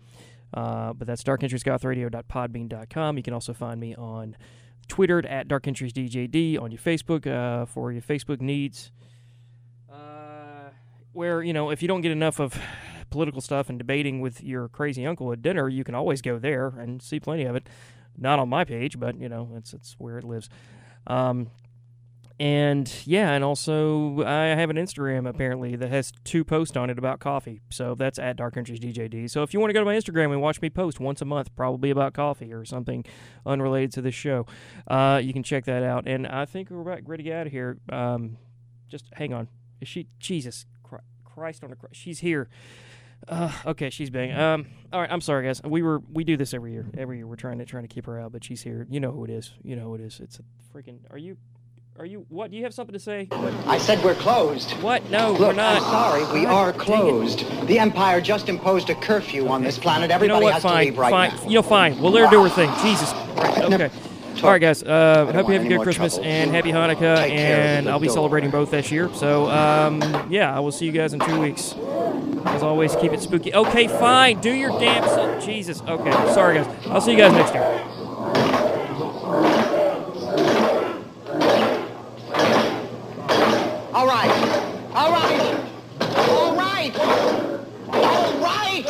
Uh, 0.56 0.94
but 0.94 1.06
that's 1.06 1.22
darkentriesgothradio.podbean.com. 1.24 3.18
You 3.18 3.24
can 3.24 3.34
also 3.34 3.54
find 3.54 3.80
me 3.80 3.94
on 3.94 4.38
Twitter 4.88 5.26
at 5.28 5.48
darkentriesdjd, 5.50 6.62
on 6.62 6.72
your 6.72 6.80
Facebook 6.80 7.28
uh, 7.28 7.66
for 7.66 7.92
your 7.92 8.02
Facebook 8.02 8.40
needs. 8.40 8.92
Uh, 9.92 10.70
where, 11.12 11.44
you 11.44 11.52
know, 11.52 11.70
if 11.72 11.82
you 11.82 11.90
don't 11.90 12.02
get 12.02 12.12
enough 12.12 12.40
of 12.40 12.58
political 13.10 13.42
stuff 13.42 13.70
and 13.70 13.78
debating 13.78 14.22
with 14.22 14.42
your 14.42 14.70
crazy 14.70 15.06
uncle 15.06 15.32
at 15.34 15.42
dinner, 15.42 15.68
you 15.68 15.84
can 15.84 15.94
always 15.94 16.22
go 16.22 16.40
there 16.40 16.68
and 16.68 17.02
see 17.02 17.20
plenty 17.20 17.44
of 17.44 17.56
it. 17.56 17.68
Not 18.18 18.40
on 18.40 18.48
my 18.48 18.64
page, 18.64 18.98
but, 18.98 19.20
you 19.20 19.28
know, 19.28 19.50
it's, 19.58 19.74
it's 19.74 19.96
where 19.98 20.18
it 20.18 20.24
lives. 20.24 20.50
Um, 21.06 21.52
and 22.40 22.92
yeah, 23.06 23.32
and 23.32 23.44
also 23.44 24.24
I 24.24 24.48
have 24.48 24.70
an 24.70 24.76
Instagram 24.76 25.28
apparently 25.28 25.76
that 25.76 25.90
has 25.90 26.12
two 26.24 26.44
posts 26.44 26.76
on 26.76 26.90
it 26.90 26.98
about 26.98 27.20
coffee. 27.20 27.62
So 27.70 27.96
that's 27.96 28.20
at 28.20 28.36
Dark 28.36 28.58
Entries 28.58 28.80
DJD. 28.80 29.30
So 29.30 29.44
if 29.44 29.54
you 29.54 29.60
want 29.60 29.70
to 29.70 29.74
go 29.74 29.80
to 29.80 29.86
my 29.86 29.96
Instagram 29.96 30.32
and 30.32 30.42
watch 30.42 30.62
me 30.62 30.70
post 30.70 31.00
once 31.00 31.22
a 31.22 31.26
month, 31.26 31.56
probably 31.56 31.90
about 31.90 32.14
coffee 32.14 32.52
or 32.52 32.66
something 32.66 33.06
unrelated 33.46 33.94
to 33.94 34.02
this 34.02 34.16
show, 34.16 34.46
uh, 34.88 35.22
you 35.24 35.34
can 35.34 35.44
check 35.44 35.66
that 35.66 35.84
out. 35.84 36.08
And 36.08 36.28
I 36.28 36.46
think 36.46 36.70
we're 36.70 36.82
about 36.82 37.08
ready 37.08 37.24
to 37.24 37.30
get 37.30 37.40
out 37.40 37.48
of 37.48 37.54
here. 37.54 37.78
Um, 37.90 38.38
just 38.90 39.06
hang 39.14 39.34
on. 39.34 39.48
Is 39.82 39.88
she? 39.88 40.08
Jesus 40.20 40.66
Christ 41.36 41.64
on 41.64 41.72
a 41.72 41.76
Christ. 41.76 41.96
She's 41.96 42.20
here. 42.20 42.48
Uh, 43.28 43.52
okay, 43.66 43.90
she's 43.90 44.10
bang. 44.10 44.32
Um, 44.32 44.68
all 44.94 45.02
right, 45.02 45.12
I'm 45.12 45.22
sorry, 45.22 45.46
guys. 45.46 45.62
We 45.64 45.82
were 45.82 46.02
we 46.12 46.24
do 46.24 46.38
this 46.38 46.54
every 46.54 46.72
year. 46.72 46.88
Every 46.98 47.18
year 47.18 47.28
we're 47.28 47.36
trying 47.36 47.60
to 47.60 47.66
trying 47.66 47.84
to 47.84 47.88
keep 47.88 48.06
her 48.06 48.20
out, 48.20 48.32
but 48.32 48.44
she's 48.44 48.62
here. 48.62 48.88
You 48.90 49.00
know 49.00 49.12
who 49.12 49.26
it 49.26 49.30
is. 49.30 49.52
You 49.64 49.76
know 49.76 49.86
who 49.86 49.96
it 49.96 50.02
is. 50.02 50.20
It's 50.20 50.40
a 50.40 50.44
freaking. 50.74 51.00
Are 51.10 51.18
you? 51.18 51.38
Are 51.98 52.06
you? 52.06 52.26
What? 52.28 52.52
Do 52.52 52.58
you 52.58 52.64
have 52.66 52.74
something 52.74 52.92
to 52.92 53.00
say? 53.00 53.30
I 53.68 53.78
said 53.78 54.04
we're 54.04 54.16
closed. 54.16 54.72
What? 54.82 55.10
No, 55.10 55.32
Look, 55.32 55.40
we're 55.40 55.54
not. 55.54 55.78
I'm 55.78 55.82
sorry, 55.84 56.40
we 56.40 56.46
God 56.46 56.52
are 56.54 56.74
closed. 56.74 57.46
The 57.68 57.80
Empire 57.80 58.20
just 58.20 58.50
imposed 58.50 58.90
a 58.90 58.96
curfew 58.96 59.48
on 59.48 59.64
this 59.64 59.80
planet. 59.80 60.12
You 60.22 60.28
know 60.28 60.42
what? 60.42 60.54
has 60.56 60.64
Fine, 60.64 60.78
to 60.88 60.90
leave 60.92 60.98
right 60.98 61.10
fine. 61.10 61.30
now. 61.34 61.44
You 61.48 61.56
know, 61.56 61.62
fine. 61.62 61.98
We'll 62.02 62.12
let 62.12 62.26
her 62.26 62.30
do 62.30 62.44
her 62.44 62.50
thing. 62.50 62.70
Jesus. 62.82 63.14
Okay. 63.14 63.90
All 64.44 64.50
right, 64.52 64.60
guys. 64.60 64.84
Uh, 64.84 65.32
hope 65.34 65.48
you 65.48 65.54
have 65.54 65.64
a 65.64 65.68
good 65.70 65.80
Christmas 65.82 66.18
and 66.18 66.52
happy 66.52 66.74
Hanukkah. 66.74 67.16
Take 67.20 67.32
And 67.34 67.88
I'll 67.90 68.00
be 68.00 68.08
door. 68.08 68.16
celebrating 68.16 68.52
both 68.52 68.72
this 68.72 68.92
year. 68.92 69.10
So, 69.14 69.50
um, 69.50 70.02
yeah, 70.30 70.54
I 70.56 70.60
will 70.60 70.74
see 70.74 70.86
you 70.86 70.92
guys 70.92 71.14
in 71.14 71.22
two 71.22 71.40
weeks. 71.40 71.76
As 72.48 72.62
always, 72.62 72.94
keep 72.98 73.14
it 73.14 73.22
spooky. 73.22 73.54
Okay, 73.54 73.88
fine. 73.88 74.42
Do 74.42 74.52
your 74.52 74.78
damn 74.82 75.04
self. 75.06 75.44
Jesus. 75.46 75.82
Okay. 75.82 76.12
Sorry, 76.34 76.56
guys. 76.58 76.68
I'll 76.88 77.00
see 77.00 77.12
you 77.14 77.18
guys 77.18 77.32
next 77.32 77.54
year. 77.54 77.82
All 83.94 84.06
right. 84.08 84.30
All 84.94 85.12
right. 85.12 85.42
All 86.02 86.56
right. 86.56 87.00
All 87.94 88.40
right. 88.42 88.86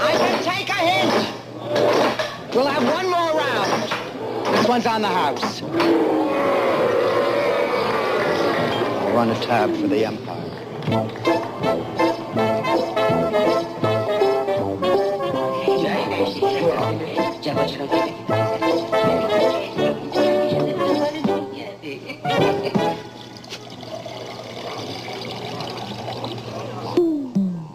I 0.00 0.12
can 0.18 0.44
take 0.44 0.68
a 0.68 0.74
hint. 0.74 2.54
We'll 2.54 2.66
have 2.66 2.84
one 2.84 3.08
more 3.10 3.32
round. 3.40 4.54
This 4.56 4.67
one's 4.78 4.86
on 4.86 5.02
the 5.02 5.08
house. 5.08 5.62
I'll 9.02 9.12
run 9.12 9.30
a 9.30 9.40
tab 9.40 9.74
for 9.74 9.88
the 9.88 10.04
Empire. 10.04 10.44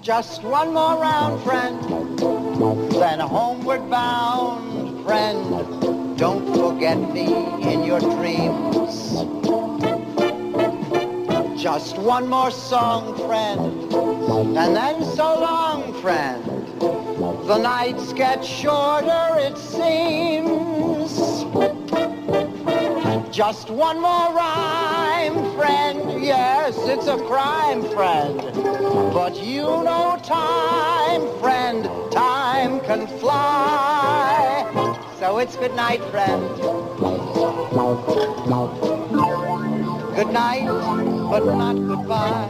Just 0.01 0.43
one 0.43 0.73
more 0.73 1.01
round, 1.01 1.43
friend. 1.43 1.83
Then 2.93 3.19
homeward 3.19 3.89
bound, 3.89 5.05
friend. 5.05 5.82
Don't 6.23 6.55
forget 6.55 6.97
me 7.11 7.27
in 7.69 7.83
your 7.83 7.99
dreams. 7.99 9.11
Just 11.61 11.97
one 11.97 12.29
more 12.29 12.49
song, 12.49 13.13
friend. 13.27 13.91
And 14.57 14.73
then 14.73 15.03
so 15.03 15.37
long, 15.41 15.93
friend. 16.01 16.41
The 17.45 17.57
nights 17.57 18.13
get 18.13 18.41
shorter, 18.41 19.35
it 19.35 19.57
seems. 19.57 21.11
Just 23.35 23.69
one 23.69 23.99
more 23.99 24.33
rhyme, 24.33 25.35
friend. 25.57 26.23
Yes, 26.23 26.77
it's 26.83 27.07
a 27.07 27.17
crime, 27.17 27.81
friend. 27.89 28.37
But 29.13 29.43
you 29.43 29.63
know 29.63 30.17
time, 30.23 31.27
friend. 31.41 31.83
Time 32.13 32.79
can 32.79 33.07
fly. 33.19 34.22
So 35.23 35.37
it's 35.37 35.55
good 35.55 35.73
night, 35.73 36.03
friend. 36.11 36.41
Good 40.17 40.33
night, 40.33 40.67
but 41.31 41.45
not 41.45 41.75
goodbye. 41.75 42.49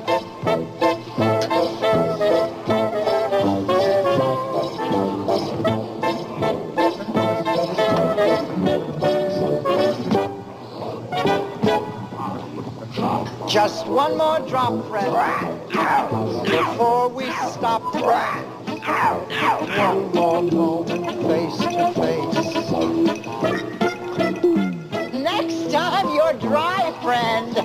Just 13.48 13.86
one 13.86 14.18
more 14.18 14.40
drop, 14.50 14.88
friend, 14.88 15.14
before 16.44 17.10
we 17.10 17.30
stop. 17.52 18.53
One 18.94 20.12
more 20.14 20.42
moment, 20.44 21.06
face 21.28 21.58
to 21.58 21.92
face. 22.00 22.38
Next 25.14 25.72
time 25.72 26.14
you're 26.14 26.34
dry, 26.34 26.94
friend, 27.02 27.56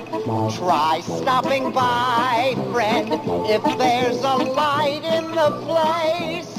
try 0.55 1.01
stopping 1.01 1.71
by, 1.71 2.55
friend, 2.71 3.13
if 3.47 3.63
there's 3.77 4.23
a 4.23 4.35
light 4.37 5.03
in 5.03 5.29
the 5.35 5.51
place. 5.67 6.49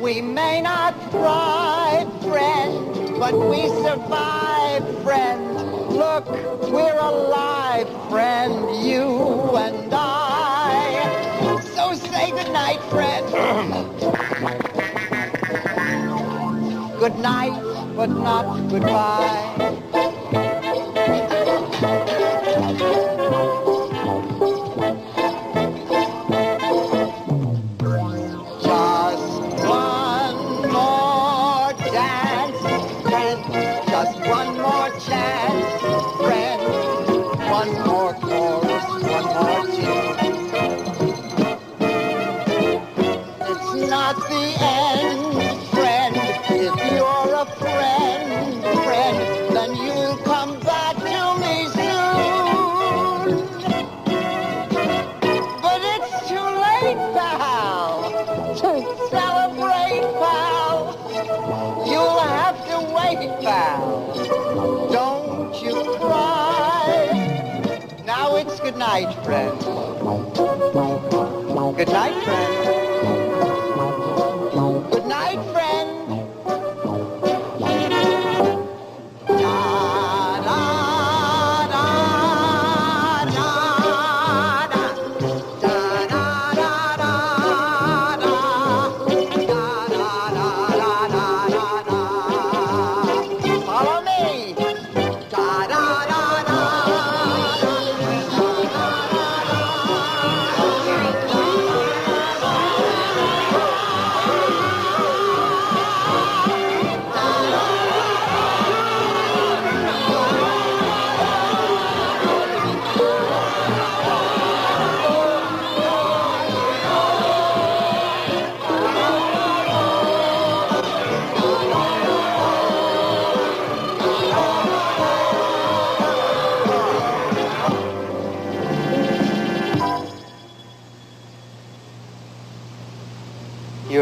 We 0.00 0.20
may 0.20 0.60
not 0.60 0.94
thrive, 1.10 2.08
friend, 2.22 3.18
but 3.18 3.34
we 3.34 3.68
survive, 3.82 5.02
friend. 5.02 5.54
Look, 5.90 6.28
we're 6.70 6.98
alive, 6.98 7.88
friend, 8.08 8.84
you 8.86 9.56
and 9.56 9.92
I. 9.92 10.51
So 12.42 12.52
night, 12.52 12.80
friend. 12.90 13.26
Good 16.98 17.18
night, 17.18 17.54
but 17.94 18.10
not 18.10 18.68
goodbye. 18.68 19.82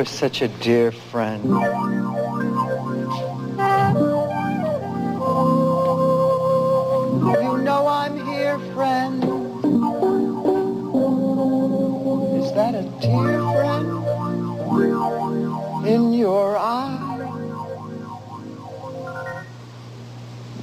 You're 0.01 0.07
such 0.07 0.41
a 0.41 0.49
dear 0.49 0.93
friend. 0.93 1.45
You 1.45 1.51
know 7.59 7.87
I'm 7.87 8.17
here, 8.25 8.59
friend. 8.73 9.23
Is 12.43 12.51
that 12.55 12.75
a 12.75 12.83
tear, 13.03 13.41
friend? 13.43 13.89
In 15.87 16.15
your 16.15 16.57
eye? 16.57 16.97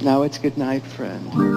Now 0.02 0.22
it's 0.22 0.38
good 0.38 0.58
night, 0.58 0.82
friend. 0.82 1.47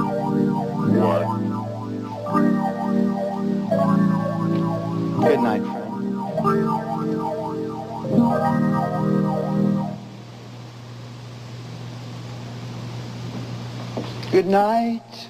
Good 14.41 14.49
night, 14.49 15.29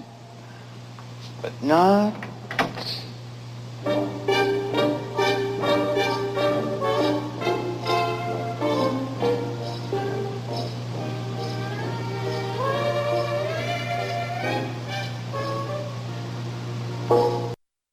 but 1.42 1.52
not. 1.62 2.01